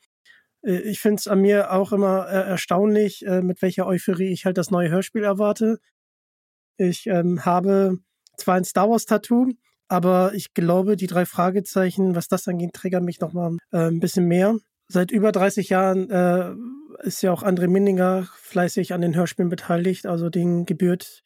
[0.64, 4.46] äh, ich finde es an mir auch immer äh, erstaunlich, äh, mit welcher Euphorie ich
[4.46, 5.80] halt das neue Hörspiel erwarte.
[6.78, 8.00] Ich ähm, habe
[8.38, 9.52] zwar ein Star Wars Tattoo,
[9.88, 14.26] aber ich glaube, die drei Fragezeichen, was das angeht, triggern mich nochmal äh, ein bisschen
[14.26, 14.58] mehr.
[14.88, 16.54] Seit über 30 Jahren äh,
[17.04, 21.26] ist ja auch André Minninger fleißig an den Hörspielen beteiligt, also den gebührt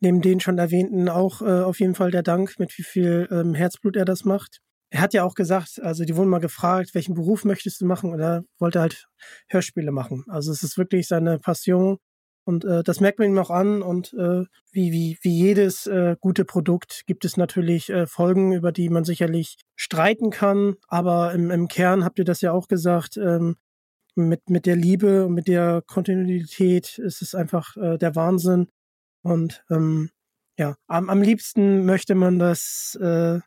[0.00, 3.54] neben den schon erwähnten auch äh, auf jeden Fall der Dank, mit wie viel ähm,
[3.54, 4.60] Herzblut er das macht.
[4.90, 8.12] Er hat ja auch gesagt, also die wurden mal gefragt, welchen Beruf möchtest du machen?
[8.12, 9.06] Und er wollte halt
[9.48, 10.24] Hörspiele machen.
[10.28, 11.98] Also es ist wirklich seine Passion
[12.48, 13.82] und äh, das merkt man ihm auch an.
[13.82, 18.72] Und äh, wie, wie, wie jedes äh, gute Produkt gibt es natürlich äh, Folgen, über
[18.72, 20.76] die man sicherlich streiten kann.
[20.88, 23.56] Aber im, im Kern habt ihr das ja auch gesagt, ähm,
[24.14, 28.68] mit, mit der Liebe und mit der Kontinuität ist es einfach äh, der Wahnsinn.
[29.20, 30.08] Und ähm,
[30.56, 33.40] ja, am, am liebsten möchte man, dass äh,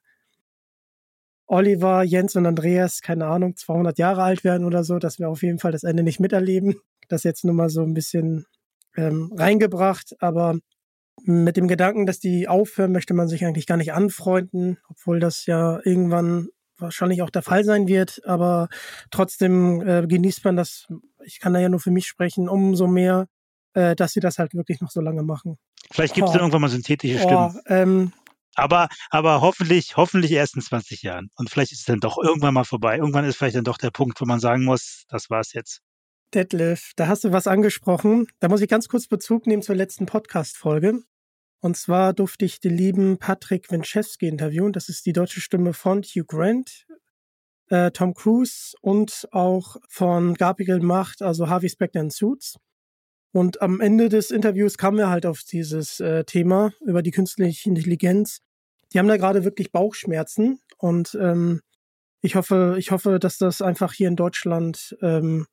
[1.47, 5.41] Oliver, Jens und Andreas, keine Ahnung, 200 Jahre alt werden oder so, dass wir auf
[5.41, 6.75] jeden Fall das Ende nicht miterleben.
[7.09, 8.45] Das jetzt nur mal so ein bisschen
[8.95, 10.57] ähm, reingebracht, aber
[11.23, 15.45] mit dem Gedanken, dass die aufhören, möchte man sich eigentlich gar nicht anfreunden, obwohl das
[15.45, 18.67] ja irgendwann wahrscheinlich auch der Fall sein wird, aber
[19.11, 20.87] trotzdem äh, genießt man das,
[21.23, 23.27] ich kann da ja nur für mich sprechen, umso mehr,
[23.73, 25.57] äh, dass sie das halt wirklich noch so lange machen.
[25.91, 26.33] Vielleicht gibt es oh.
[26.33, 27.55] dann irgendwann mal synthetische Stimmen.
[27.55, 28.13] Oh, ähm,
[28.55, 31.29] aber, aber hoffentlich, hoffentlich erst in 20 Jahren.
[31.35, 32.97] Und vielleicht ist es dann doch irgendwann mal vorbei.
[32.97, 35.81] Irgendwann ist vielleicht dann doch der Punkt, wo man sagen muss, das war's jetzt.
[36.31, 38.27] Detlef, da hast du was angesprochen.
[38.39, 41.01] Da muss ich ganz kurz Bezug nehmen zur letzten Podcast-Folge.
[41.59, 44.73] Und zwar durfte ich den lieben Patrick Winchewski interviewen.
[44.73, 46.87] Das ist die deutsche Stimme von Hugh Grant,
[47.69, 52.57] äh, Tom Cruise und auch von Gabriel Macht, also Harvey Specter in Suits.
[53.33, 57.69] Und am Ende des Interviews kamen wir halt auf dieses äh, Thema über die künstliche
[57.69, 58.39] Intelligenz.
[58.91, 61.61] Die haben da gerade wirklich Bauchschmerzen und ähm,
[62.21, 65.47] ich hoffe, ich hoffe, dass das einfach hier in Deutschland ähm,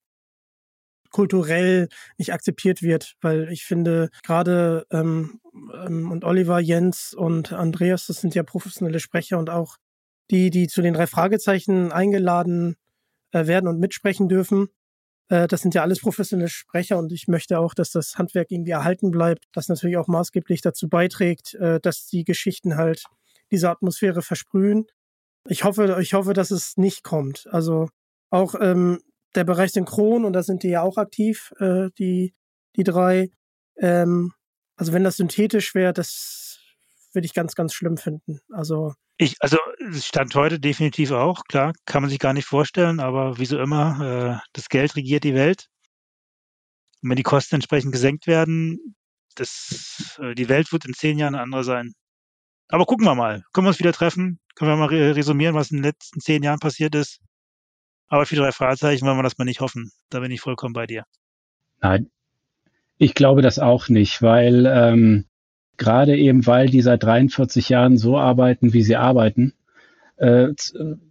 [1.10, 5.40] kulturell nicht akzeptiert wird, weil ich finde, gerade ähm,
[5.74, 9.76] ähm, und Oliver, Jens und Andreas, das sind ja professionelle Sprecher und auch
[10.30, 12.76] die, die zu den drei Fragezeichen eingeladen
[13.32, 14.68] äh, werden und mitsprechen dürfen.
[15.28, 18.72] Äh, das sind ja alles professionelle Sprecher und ich möchte auch, dass das Handwerk irgendwie
[18.72, 23.04] erhalten bleibt, das natürlich auch maßgeblich dazu beiträgt, äh, dass die Geschichten halt
[23.50, 24.86] diese Atmosphäre versprühen.
[25.46, 27.46] Ich hoffe, ich hoffe, dass es nicht kommt.
[27.50, 27.88] Also
[28.30, 29.00] auch ähm,
[29.34, 32.34] der Bereich Synchron, und da sind die ja auch aktiv, äh, die,
[32.76, 33.30] die drei.
[33.76, 34.32] Ähm,
[34.76, 36.60] also wenn das synthetisch wäre, das
[37.12, 38.40] würde ich ganz, ganz schlimm finden.
[38.50, 39.58] Also ich, also
[39.92, 44.40] Stand heute definitiv auch, klar, kann man sich gar nicht vorstellen, aber wie so immer,
[44.40, 45.66] äh, das Geld regiert die Welt.
[47.02, 48.94] Und wenn die Kosten entsprechend gesenkt werden,
[49.34, 51.92] das, äh, die Welt wird in zehn Jahren eine andere sein.
[52.68, 53.42] Aber gucken wir mal.
[53.52, 54.38] Können wir uns wieder treffen?
[54.54, 57.18] Können wir mal resümieren, was in den letzten zehn Jahren passiert ist?
[58.08, 59.90] Aber für drei Fragezeichen wollen wir das mal nicht hoffen.
[60.10, 61.04] Da bin ich vollkommen bei dir.
[61.80, 62.10] Nein,
[62.96, 65.26] ich glaube das auch nicht, weil ähm,
[65.76, 69.54] gerade eben, weil die seit 43 Jahren so arbeiten, wie sie arbeiten,
[70.16, 70.48] äh,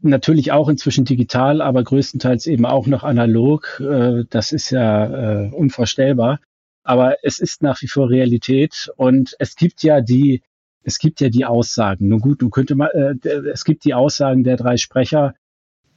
[0.02, 3.80] natürlich auch inzwischen digital, aber größtenteils eben auch noch analog.
[3.80, 6.40] Äh, das ist ja äh, unvorstellbar.
[6.84, 10.42] Aber es ist nach wie vor Realität und es gibt ja die,
[10.84, 12.08] es gibt ja die Aussagen.
[12.10, 12.90] Nun gut, du könnte mal,
[13.24, 15.36] äh, es gibt die Aussagen der drei Sprecher,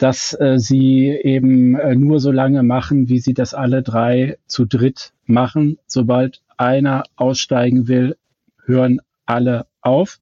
[0.01, 4.65] dass äh, sie eben äh, nur so lange machen, wie sie das alle drei zu
[4.65, 5.77] dritt machen.
[5.87, 8.17] Sobald einer aussteigen will,
[8.65, 10.19] hören alle auf.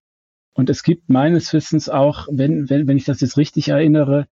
[0.52, 4.26] Und es gibt meines Wissens auch, wenn, wenn, wenn ich das jetzt richtig erinnere,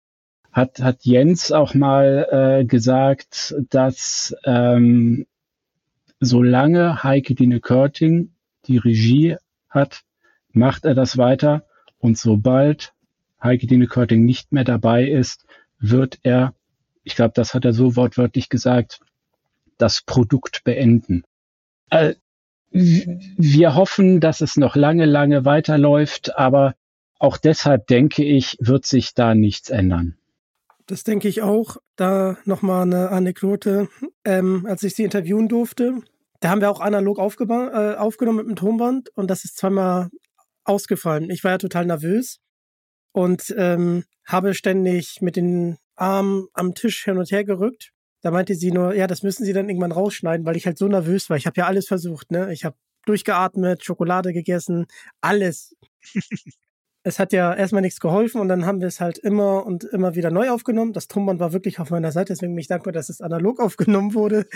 [0.52, 5.26] hat, hat Jens auch mal äh, gesagt, dass ähm,
[6.20, 8.30] solange Heike Dine Körting
[8.66, 9.38] die Regie
[9.68, 10.02] hat,
[10.52, 11.64] macht er das weiter.
[11.98, 12.92] Und sobald
[13.42, 15.44] Heike Dine Körting nicht mehr dabei ist,
[15.78, 16.54] wird er,
[17.02, 19.00] ich glaube, das hat er so wortwörtlich gesagt,
[19.78, 21.24] das Produkt beenden.
[21.90, 22.14] Äh,
[22.70, 26.74] wir hoffen, dass es noch lange, lange weiterläuft, aber
[27.18, 30.16] auch deshalb denke ich, wird sich da nichts ändern.
[30.86, 31.76] Das denke ich auch.
[31.96, 33.88] Da nochmal eine Anekdote.
[34.24, 36.00] Ähm, als ich sie interviewen durfte,
[36.40, 40.08] da haben wir auch analog äh, aufgenommen mit dem Tonband und das ist zweimal
[40.64, 41.30] ausgefallen.
[41.30, 42.40] Ich war ja total nervös
[43.12, 47.92] und ähm, habe ständig mit den Armen am Tisch hin und her gerückt.
[48.22, 50.86] Da meinte sie nur, ja, das müssen Sie dann irgendwann rausschneiden, weil ich halt so
[50.86, 51.36] nervös war.
[51.36, 52.52] Ich habe ja alles versucht, ne?
[52.52, 54.86] Ich habe durchgeatmet, Schokolade gegessen,
[55.20, 55.76] alles.
[57.02, 60.14] es hat ja erstmal nichts geholfen und dann haben wir es halt immer und immer
[60.14, 60.92] wieder neu aufgenommen.
[60.92, 64.14] Das Tonband war wirklich auf meiner Seite, deswegen bin ich dankbar, dass es analog aufgenommen
[64.14, 64.46] wurde.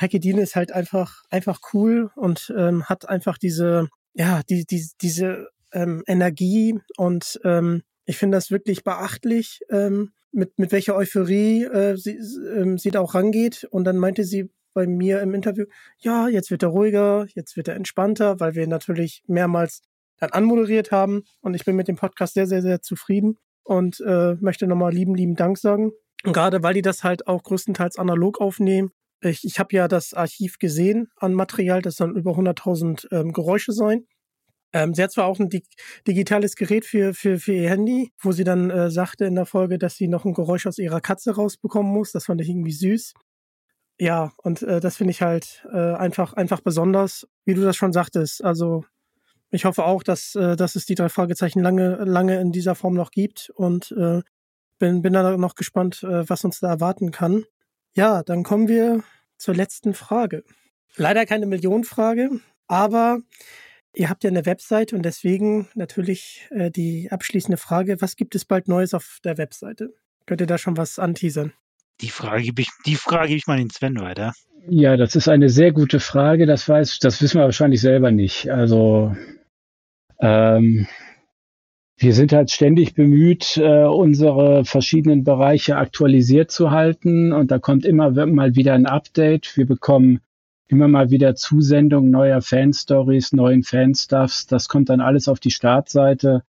[0.00, 4.88] Heike Diene ist halt einfach, einfach cool und ähm, hat einfach diese, ja, die, die,
[5.00, 11.64] diese ähm, Energie und ähm, ich finde das wirklich beachtlich, ähm, mit, mit welcher Euphorie
[11.64, 12.18] äh, sie,
[12.56, 13.64] ähm, sie da auch rangeht.
[13.70, 15.66] Und dann meinte sie bei mir im Interview,
[15.98, 19.82] ja, jetzt wird er ruhiger, jetzt wird er entspannter, weil wir natürlich mehrmals
[20.18, 21.22] dann anmoderiert haben.
[21.40, 25.14] Und ich bin mit dem Podcast sehr, sehr, sehr zufrieden und äh, möchte nochmal lieben,
[25.14, 25.92] lieben Dank sagen.
[26.24, 28.90] Und gerade weil die das halt auch größtenteils analog aufnehmen.
[29.20, 33.72] Ich, ich habe ja das Archiv gesehen an Material, das sollen über 100.000 ähm, Geräusche
[33.72, 34.06] sein.
[34.72, 35.64] Ähm, sie hat zwar auch ein dig
[36.06, 39.78] digitales Gerät für, für, für ihr Handy, wo sie dann äh, sagte in der Folge,
[39.78, 42.12] dass sie noch ein Geräusch aus ihrer Katze rausbekommen muss.
[42.12, 43.14] Das fand ich irgendwie süß.
[43.98, 47.92] Ja, und äh, das finde ich halt äh, einfach, einfach besonders, wie du das schon
[47.92, 48.42] sagtest.
[48.42, 48.84] Also
[49.50, 52.94] ich hoffe auch, dass, äh, dass es die drei Fragezeichen lange, lange in dieser Form
[52.94, 54.22] noch gibt und äh,
[54.78, 57.44] bin, bin da noch gespannt, äh, was uns da erwarten kann.
[57.94, 59.04] Ja, dann kommen wir
[59.36, 60.42] zur letzten Frage.
[60.96, 62.30] Leider keine Millionenfrage,
[62.66, 63.20] aber
[63.94, 68.44] Ihr habt ja eine Webseite und deswegen natürlich äh, die abschließende Frage, was gibt es
[68.44, 69.90] bald Neues auf der Webseite?
[70.26, 71.52] Könnt ihr da schon was anteasern?
[72.00, 74.32] Die Frage gebe ich, die Frage gebe ich mal den Sven weiter.
[74.68, 76.46] Ja, das ist eine sehr gute Frage.
[76.46, 78.48] Das weiß, das wissen wir wahrscheinlich selber nicht.
[78.50, 79.14] Also
[80.20, 80.86] ähm,
[81.96, 87.84] wir sind halt ständig bemüht, äh, unsere verschiedenen Bereiche aktualisiert zu halten und da kommt
[87.84, 89.56] immer mal wieder ein Update.
[89.56, 90.20] Wir bekommen
[90.72, 94.46] immer mal wieder Zusendungen neuer Fanstories, neuen Fanstuffs.
[94.46, 96.42] Das kommt dann alles auf die Startseite.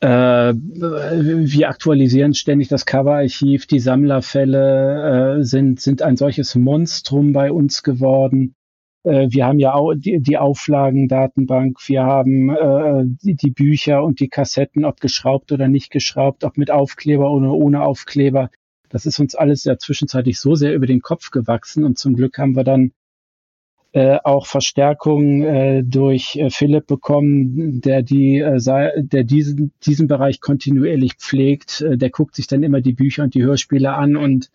[0.00, 3.66] Äh, wir aktualisieren ständig das Coverarchiv.
[3.66, 8.54] Die Sammlerfälle äh, sind, sind ein solches Monstrum bei uns geworden.
[9.04, 11.78] Äh, wir haben ja auch die, die Auflagendatenbank.
[11.86, 16.58] Wir haben äh, die, die Bücher und die Kassetten, ob geschraubt oder nicht geschraubt, ob
[16.58, 18.50] mit Aufkleber oder ohne Aufkleber.
[18.88, 22.38] Das ist uns alles ja zwischenzeitlich so sehr über den Kopf gewachsen und zum Glück
[22.38, 22.92] haben wir dann
[23.92, 28.60] äh, auch Verstärkung äh, durch äh, Philipp bekommen, der die, äh,
[29.02, 31.80] der diesen diesen Bereich kontinuierlich pflegt.
[31.80, 34.50] Äh, der guckt sich dann immer die Bücher und die Hörspiele an und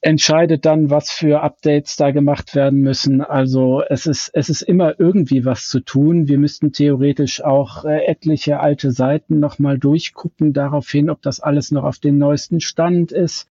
[0.00, 3.20] entscheidet dann, was für Updates da gemacht werden müssen.
[3.20, 6.28] Also es ist, es ist immer irgendwie was zu tun.
[6.28, 11.70] Wir müssten theoretisch auch äh, etliche alte Seiten nochmal durchgucken, darauf hin, ob das alles
[11.70, 13.48] noch auf dem neuesten Stand ist.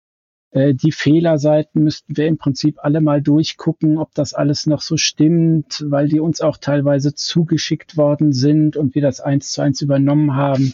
[0.51, 4.97] Äh, die Fehlerseiten müssten wir im Prinzip alle mal durchgucken, ob das alles noch so
[4.97, 9.81] stimmt, weil die uns auch teilweise zugeschickt worden sind und wir das eins zu eins
[9.81, 10.73] übernommen haben.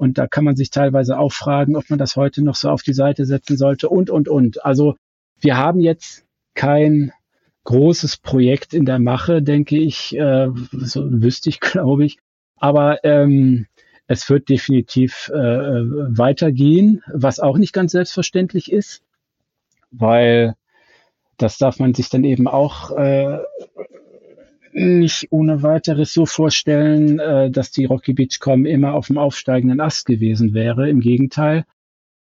[0.00, 2.82] Und da kann man sich teilweise auch fragen, ob man das heute noch so auf
[2.82, 4.64] die Seite setzen sollte und, und, und.
[4.64, 4.96] Also
[5.38, 6.24] wir haben jetzt
[6.54, 7.12] kein
[7.64, 10.16] großes Projekt in der Mache, denke ich.
[10.16, 12.16] Äh, so wüsste ich, glaube ich.
[12.56, 13.66] Aber ähm,
[14.06, 19.02] es wird definitiv äh, weitergehen, was auch nicht ganz selbstverständlich ist,
[19.90, 20.54] weil
[21.36, 23.38] das darf man sich dann eben auch äh,
[24.72, 30.06] nicht ohne weiteres so vorstellen, äh, dass die Rocky Beachcom immer auf dem aufsteigenden Ast
[30.06, 30.88] gewesen wäre.
[30.88, 31.64] Im Gegenteil.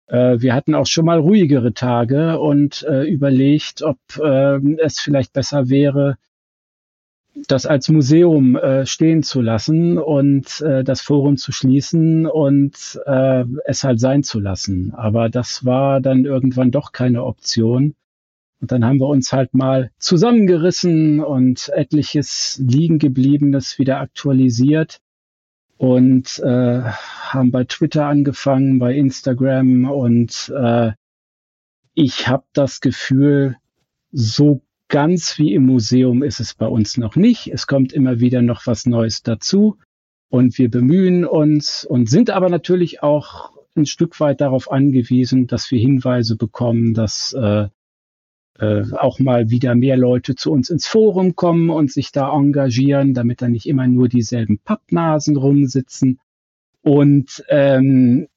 [0.08, 5.34] Äh, wir hatten auch schon mal ruhigere Tage und äh, überlegt, ob äh, es vielleicht
[5.34, 6.18] besser wäre,
[7.48, 13.46] das als Museum äh, stehen zu lassen und äh, das Forum zu schließen und äh,
[13.66, 14.94] es halt sein zu lassen.
[14.94, 17.96] Aber das war dann irgendwann doch keine Option.
[18.64, 25.02] Und dann haben wir uns halt mal zusammengerissen und etliches liegen gebliebenes wieder aktualisiert
[25.76, 30.94] und äh, haben bei Twitter angefangen, bei Instagram und äh,
[31.94, 33.58] ich habe das Gefühl,
[34.14, 37.48] so ganz wie im Museum ist es bei uns noch nicht.
[37.48, 39.78] Es kommt immer wieder noch was Neues dazu
[40.30, 45.70] und wir bemühen uns und sind aber natürlich auch ein Stück weit darauf angewiesen, dass
[45.70, 47.68] wir Hinweise bekommen, dass äh,
[48.60, 53.14] äh, auch mal wieder mehr Leute zu uns ins Forum kommen und sich da engagieren,
[53.14, 56.20] damit da nicht immer nur dieselben Pappnasen rumsitzen.
[56.82, 58.28] Und ähm,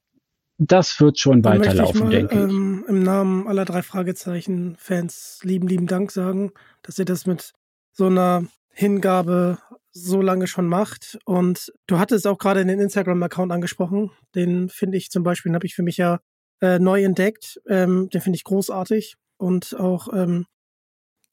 [0.58, 2.54] das wird schon Dann weiterlaufen, möchte ich denke mal ich.
[2.54, 6.52] ähm, im Namen aller drei Fragezeichen-Fans lieben, lieben Dank sagen,
[6.82, 7.52] dass ihr das mit
[7.92, 9.58] so einer Hingabe
[9.92, 11.18] so lange schon macht.
[11.24, 14.10] Und du hattest auch gerade den Instagram-Account angesprochen.
[14.34, 16.20] Den finde ich zum Beispiel, den habe ich für mich ja
[16.60, 17.60] äh, neu entdeckt.
[17.68, 19.16] Ähm, den finde ich großartig.
[19.38, 20.46] Und auch ähm,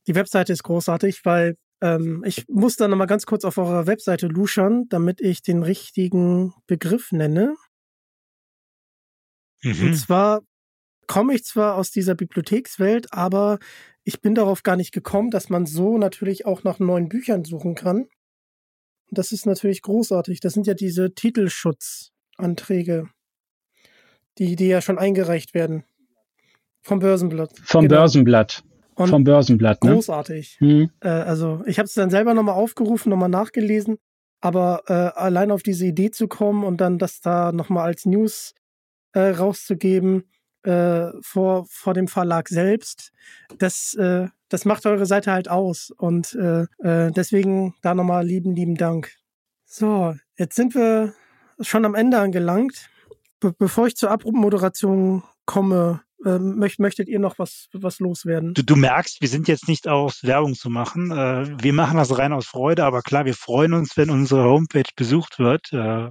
[0.07, 4.27] die Webseite ist großartig, weil ähm, ich muss da nochmal ganz kurz auf eurer Webseite
[4.27, 7.55] luschern, damit ich den richtigen Begriff nenne.
[9.79, 9.93] Und Mhm.
[9.95, 10.41] zwar
[11.07, 13.59] komme ich zwar aus dieser Bibliothekswelt, aber
[14.03, 17.75] ich bin darauf gar nicht gekommen, dass man so natürlich auch nach neuen Büchern suchen
[17.75, 18.07] kann.
[19.09, 20.39] Und das ist natürlich großartig.
[20.41, 23.09] Das sind ja diese Titelschutzanträge,
[24.37, 25.83] die, die ja schon eingereicht werden.
[26.83, 27.51] Vom Börsenblatt.
[27.63, 28.01] Vom Genau.
[28.01, 28.63] Börsenblatt.
[28.95, 29.93] Und Vom Börsenblatt, ne?
[29.93, 30.57] großartig.
[30.59, 30.89] Hm.
[30.99, 33.97] Äh, also ich habe es dann selber nochmal aufgerufen, nochmal nachgelesen,
[34.39, 38.53] aber äh, allein auf diese Idee zu kommen und dann das da nochmal als News
[39.13, 40.25] äh, rauszugeben
[40.63, 43.11] äh, vor, vor dem Verlag selbst,
[43.57, 45.91] das, äh, das macht eure Seite halt aus.
[45.97, 49.11] Und äh, deswegen da nochmal lieben, lieben Dank.
[49.65, 51.13] So, jetzt sind wir
[51.59, 52.89] schon am Ende angelangt.
[53.39, 58.53] Be bevor ich zur Abmoderation komme, äh, möcht möchtet ihr noch was, was loswerden?
[58.53, 61.11] Du, du merkst, wir sind jetzt nicht aus Werbung zu machen.
[61.11, 64.89] Äh, wir machen das rein aus Freude, aber klar, wir freuen uns, wenn unsere Homepage
[64.95, 65.71] besucht wird.
[65.73, 66.09] Äh,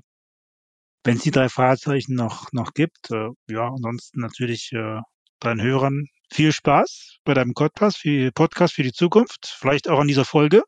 [1.05, 3.11] wenn es die drei Fahrzeichen noch, noch gibt.
[3.11, 4.71] Äh, ja, ansonsten natürlich
[5.41, 9.57] deinen Hörern viel Spaß bei deinem Podcast für, Podcast für die Zukunft.
[9.59, 10.63] Vielleicht auch an dieser Folge.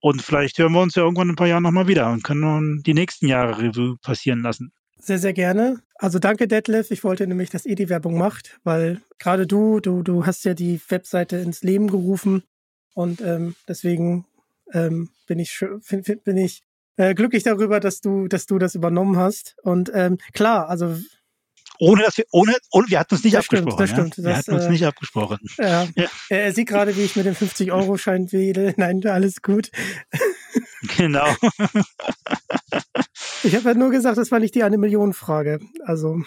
[0.00, 2.82] Und vielleicht hören wir uns ja irgendwann in ein paar Jahren nochmal wieder und können
[2.82, 4.70] die nächsten Jahre Revue passieren lassen.
[5.04, 5.82] Sehr, sehr gerne.
[5.96, 6.90] Also danke, Detlef.
[6.90, 10.54] Ich wollte nämlich, dass ihr die Werbung macht, weil gerade du, du, du hast ja
[10.54, 12.42] die Webseite ins Leben gerufen
[12.94, 14.24] und ähm, deswegen
[14.72, 15.62] ähm, bin ich
[16.24, 16.62] bin ich
[16.96, 19.56] äh, glücklich darüber, dass du, dass du das übernommen hast.
[19.62, 20.96] Und ähm, klar, also
[21.80, 23.80] Ohne dass wir, ohne, ohne, wir hatten uns nicht Das stimmt, abgesprochen.
[23.82, 23.96] das ja?
[23.96, 24.16] stimmt.
[24.18, 25.38] Wir Das, hatten uns äh, nicht abgesprochen.
[25.58, 26.06] ja, Ja.
[26.28, 28.74] er, sieht gerade, wie ich mit dem 50-Euro-Schein wedel.
[28.76, 29.70] Nein, alles gut.
[30.96, 31.26] Genau.
[33.42, 35.60] Ich habe ja nur gesagt, das war nicht die eine Million Frage.
[35.84, 36.22] Also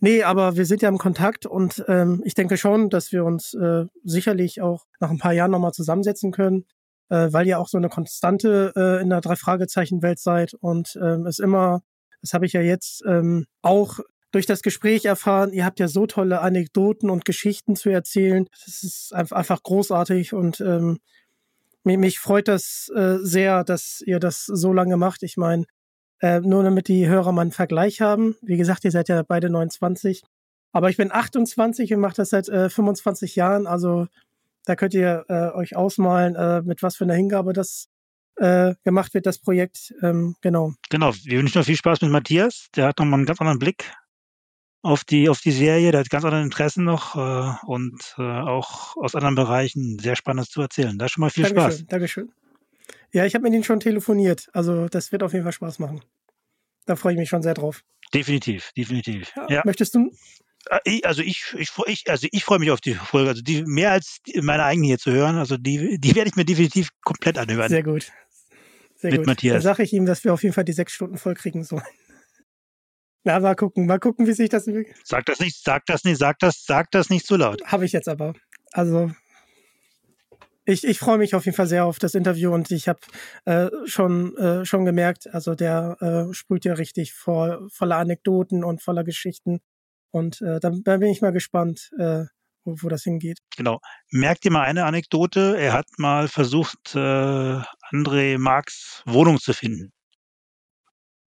[0.00, 3.54] nee, aber wir sind ja im Kontakt und ähm, ich denke schon, dass wir uns
[3.54, 6.64] äh, sicherlich auch nach ein paar Jahren nochmal zusammensetzen können,
[7.08, 10.96] äh, weil ihr auch so eine Konstante äh, in der drei Fragezeichen Welt seid und
[11.02, 11.82] ähm, es immer,
[12.20, 13.98] das habe ich ja jetzt ähm, auch
[14.34, 18.48] durch das Gespräch erfahren, ihr habt ja so tolle Anekdoten und Geschichten zu erzählen.
[18.64, 20.98] Das ist einfach, großartig und ähm,
[21.84, 25.22] mich, mich freut das äh, sehr, dass ihr das so lange macht.
[25.22, 25.66] Ich meine,
[26.20, 28.36] äh, nur damit die Hörer mal einen Vergleich haben.
[28.42, 30.22] Wie gesagt, ihr seid ja beide 29.
[30.72, 33.68] Aber ich bin 28 und mache das seit äh, 25 Jahren.
[33.68, 34.08] Also
[34.64, 37.86] da könnt ihr äh, euch ausmalen, äh, mit was für einer Hingabe das
[38.36, 39.94] äh, gemacht wird, das Projekt.
[40.02, 40.74] Ähm, genau.
[40.90, 42.66] Genau, wir wünschen noch viel Spaß mit Matthias.
[42.74, 43.92] Der hat nochmal einen ganz anderen Blick
[44.84, 48.96] auf die, auf die Serie, der hat ganz andere Interessen noch äh, und äh, auch
[48.96, 50.98] aus anderen Bereichen sehr Spannendes zu erzählen.
[50.98, 51.86] Da schon mal viel Dankeschön, Spaß.
[51.86, 52.32] Dankeschön.
[53.10, 54.48] Ja, ich habe mit ihnen schon telefoniert.
[54.52, 56.02] Also das wird auf jeden Fall Spaß machen.
[56.84, 57.82] Da freue ich mich schon sehr drauf.
[58.12, 59.32] Definitiv, definitiv.
[59.34, 59.46] Ja.
[59.48, 59.62] Ja.
[59.64, 60.12] Möchtest du?
[60.84, 63.30] Äh, also ich, ich, ich, also ich freue mich auf die Folge.
[63.30, 65.36] Also die mehr als meine eigene hier zu hören.
[65.36, 67.70] Also die, die werde ich mir definitiv komplett anhören.
[67.70, 68.12] Sehr gut.
[68.96, 69.26] Sehr Mit gut.
[69.28, 69.54] Matthias.
[69.54, 71.82] Dann sage ich ihm, dass wir auf jeden Fall die sechs Stunden voll kriegen sollen.
[73.24, 74.68] Na, mal gucken, mal gucken, wie sich das
[75.02, 77.64] Sag das nicht, sag das nicht, sag das, sag das nicht so laut.
[77.64, 78.34] Habe ich jetzt aber.
[78.72, 79.10] Also
[80.66, 83.00] ich, ich freue mich auf jeden Fall sehr auf das Interview und ich habe
[83.44, 88.82] äh, schon äh, schon gemerkt, also der äh, sprüht ja richtig vor, voller Anekdoten und
[88.82, 89.60] voller Geschichten
[90.10, 92.24] und äh, dann, dann bin ich mal gespannt, äh,
[92.64, 93.38] wo, wo das hingeht.
[93.56, 93.80] Genau.
[94.10, 95.56] Merkt ihr mal eine Anekdote?
[95.58, 99.92] Er hat mal versucht, äh, André Marx Wohnung zu finden.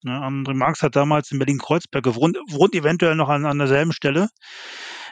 [0.02, 4.28] Ne, André Marx hat damals in Berlin-Kreuzberg gewohnt, wohnt eventuell noch an, an derselben Stelle.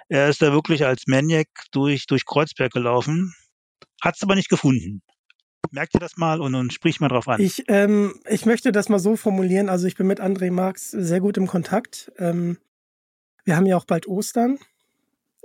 [0.09, 3.35] Er ist da wirklich als Maniac durch, durch Kreuzberg gelaufen,
[4.03, 5.03] hat es aber nicht gefunden.
[5.71, 7.41] Merkt ihr das mal und, und sprich mal drauf an.
[7.41, 11.21] Ich, ähm, ich möchte das mal so formulieren, also ich bin mit André Marx sehr
[11.21, 12.13] gut im Kontakt.
[12.19, 12.59] Ähm,
[13.45, 14.59] wir haben ja auch bald Ostern.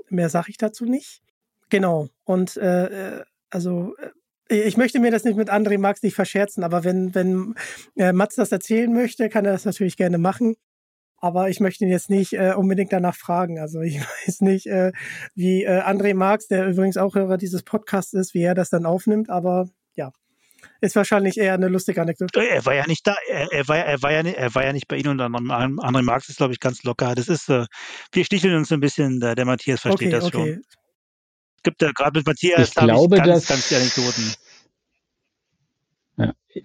[0.10, 1.22] Mehr sage ich dazu nicht.
[1.70, 2.10] Genau.
[2.26, 4.10] Und äh, äh, also äh,
[4.50, 7.56] ich möchte mir das nicht mit André Marx nicht verscherzen, aber wenn, wenn
[7.96, 10.56] äh, Mats das erzählen möchte, kann er das natürlich gerne machen.
[11.22, 13.60] Aber ich möchte ihn jetzt nicht äh, unbedingt danach fragen.
[13.60, 14.92] Also ich weiß nicht, äh,
[15.36, 18.86] wie äh, André Marx, der übrigens auch Hörer dieses Podcasts ist, wie er das dann
[18.86, 19.30] aufnimmt.
[19.30, 20.12] Aber ja,
[20.82, 22.40] ist wahrscheinlich eher eine lustige Anekdote.
[22.48, 24.66] Er war ja nicht da, er, er, war, ja- er, war, ja, nicht- er war
[24.66, 27.16] ja nicht bei Ihnen und André André Marx ist, glaube ich, ganz locker.
[27.16, 27.66] Das ist, äh,
[28.14, 30.54] wir sticheln uns ein bisschen, der, der Matthias versteht okay, das okay.
[30.54, 30.62] schon.
[31.64, 34.34] Gibt ja gerade mit Matthias ich glaube, ich ganz, dass, ganz die Anekdoten.
[36.54, 36.64] Ja.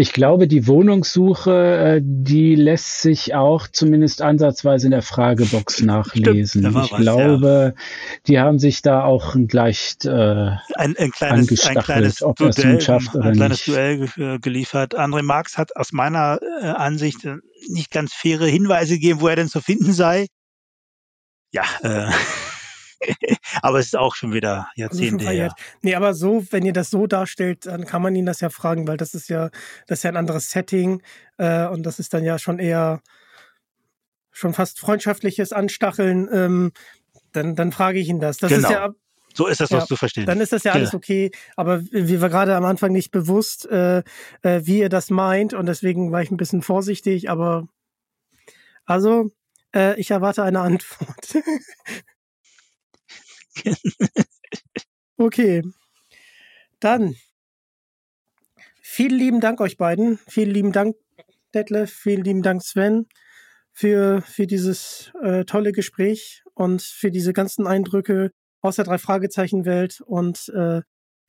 [0.00, 6.72] Ich glaube, die Wohnungssuche, äh, die lässt sich auch zumindest ansatzweise in der Fragebox nachlesen.
[6.72, 7.74] war ich was, glaube,
[8.28, 12.80] die haben sich da auch gleich äh, ein, ein kleines, ein kleines ob Duell, nun
[12.80, 13.76] schafft oder ein kleines nicht.
[13.76, 14.96] Duell äh, geliefert.
[14.96, 17.26] André Marx hat aus meiner äh, Ansicht
[17.68, 20.28] nicht ganz faire Hinweise gegeben, wo er denn zu finden sei.
[21.50, 22.12] Ja, äh,
[23.62, 25.30] aber es ist auch schon wieder Also Jahrzehnte her.
[25.30, 25.52] verjährt.
[25.82, 28.86] Nee, aber so, wenn ihr das so darstellt, dann kann man ihn das ja fragen,
[28.88, 29.50] weil das ist ja,
[29.86, 31.02] das ist ja ein anderes Setting
[31.36, 33.00] äh, und das ist dann ja schon eher
[34.32, 36.28] schon fast freundschaftliches Anstacheln.
[36.32, 36.72] Ähm,
[37.32, 38.36] dann, dann frage ich ihn das.
[38.38, 38.68] Das Genau.
[38.68, 38.88] ist ja
[39.34, 40.26] So ist das Ja, doch zu verstehen.
[40.26, 40.98] dann ist das ja alles Genau.
[40.98, 41.30] okay.
[41.56, 43.98] Aber wir gerade am Anfang nicht bewusst, äh,
[44.42, 47.30] äh, wie ihr das meint und deswegen war ich ein bisschen vorsichtig.
[47.30, 47.68] Aber
[48.84, 49.30] also,
[49.74, 51.36] äh, ich erwarte eine Antwort.
[55.16, 55.62] okay,
[56.80, 57.16] dann
[58.82, 60.18] vielen lieben Dank euch beiden.
[60.28, 60.96] Vielen lieben Dank,
[61.54, 61.92] Detlef.
[61.92, 63.06] Vielen lieben Dank, Sven,
[63.72, 68.30] für, für dieses äh, tolle Gespräch und für diese ganzen Eindrücke
[68.60, 70.00] aus der Drei-Fragezeichen-Welt.
[70.00, 70.82] Und äh,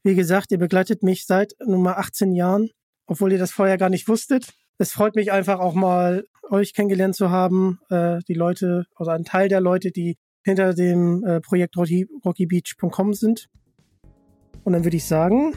[0.03, 2.69] wie gesagt, ihr begleitet mich seit Nummer 18 Jahren,
[3.05, 4.53] obwohl ihr das vorher gar nicht wusstet.
[4.77, 9.25] Es freut mich einfach auch mal, euch kennengelernt zu haben, äh, die Leute, also einen
[9.25, 10.17] Teil der Leute, die
[10.49, 13.47] hinter dem äh, Projekt Rocky, rockybeach.com sind.
[14.63, 15.53] Und dann würde ich sagen,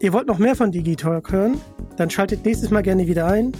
[0.00, 1.60] ihr wollt noch mehr von Digitalk hören,
[1.96, 3.52] dann schaltet nächstes Mal gerne wieder ein.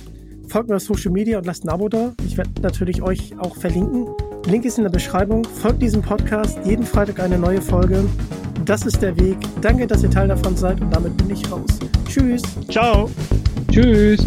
[0.49, 2.12] Folgt mir auf Social Media und lasst ein Abo da.
[2.27, 4.09] Ich werde natürlich euch auch verlinken.
[4.47, 5.45] Link ist in der Beschreibung.
[5.45, 6.59] Folgt diesem Podcast.
[6.65, 8.05] Jeden Freitag eine neue Folge.
[8.65, 9.39] Das ist der Weg.
[9.62, 11.78] Danke, dass ihr Teil davon seid und damit bin ich raus.
[12.07, 12.43] Tschüss.
[12.69, 13.11] Ciao.
[13.70, 14.27] Tschüss.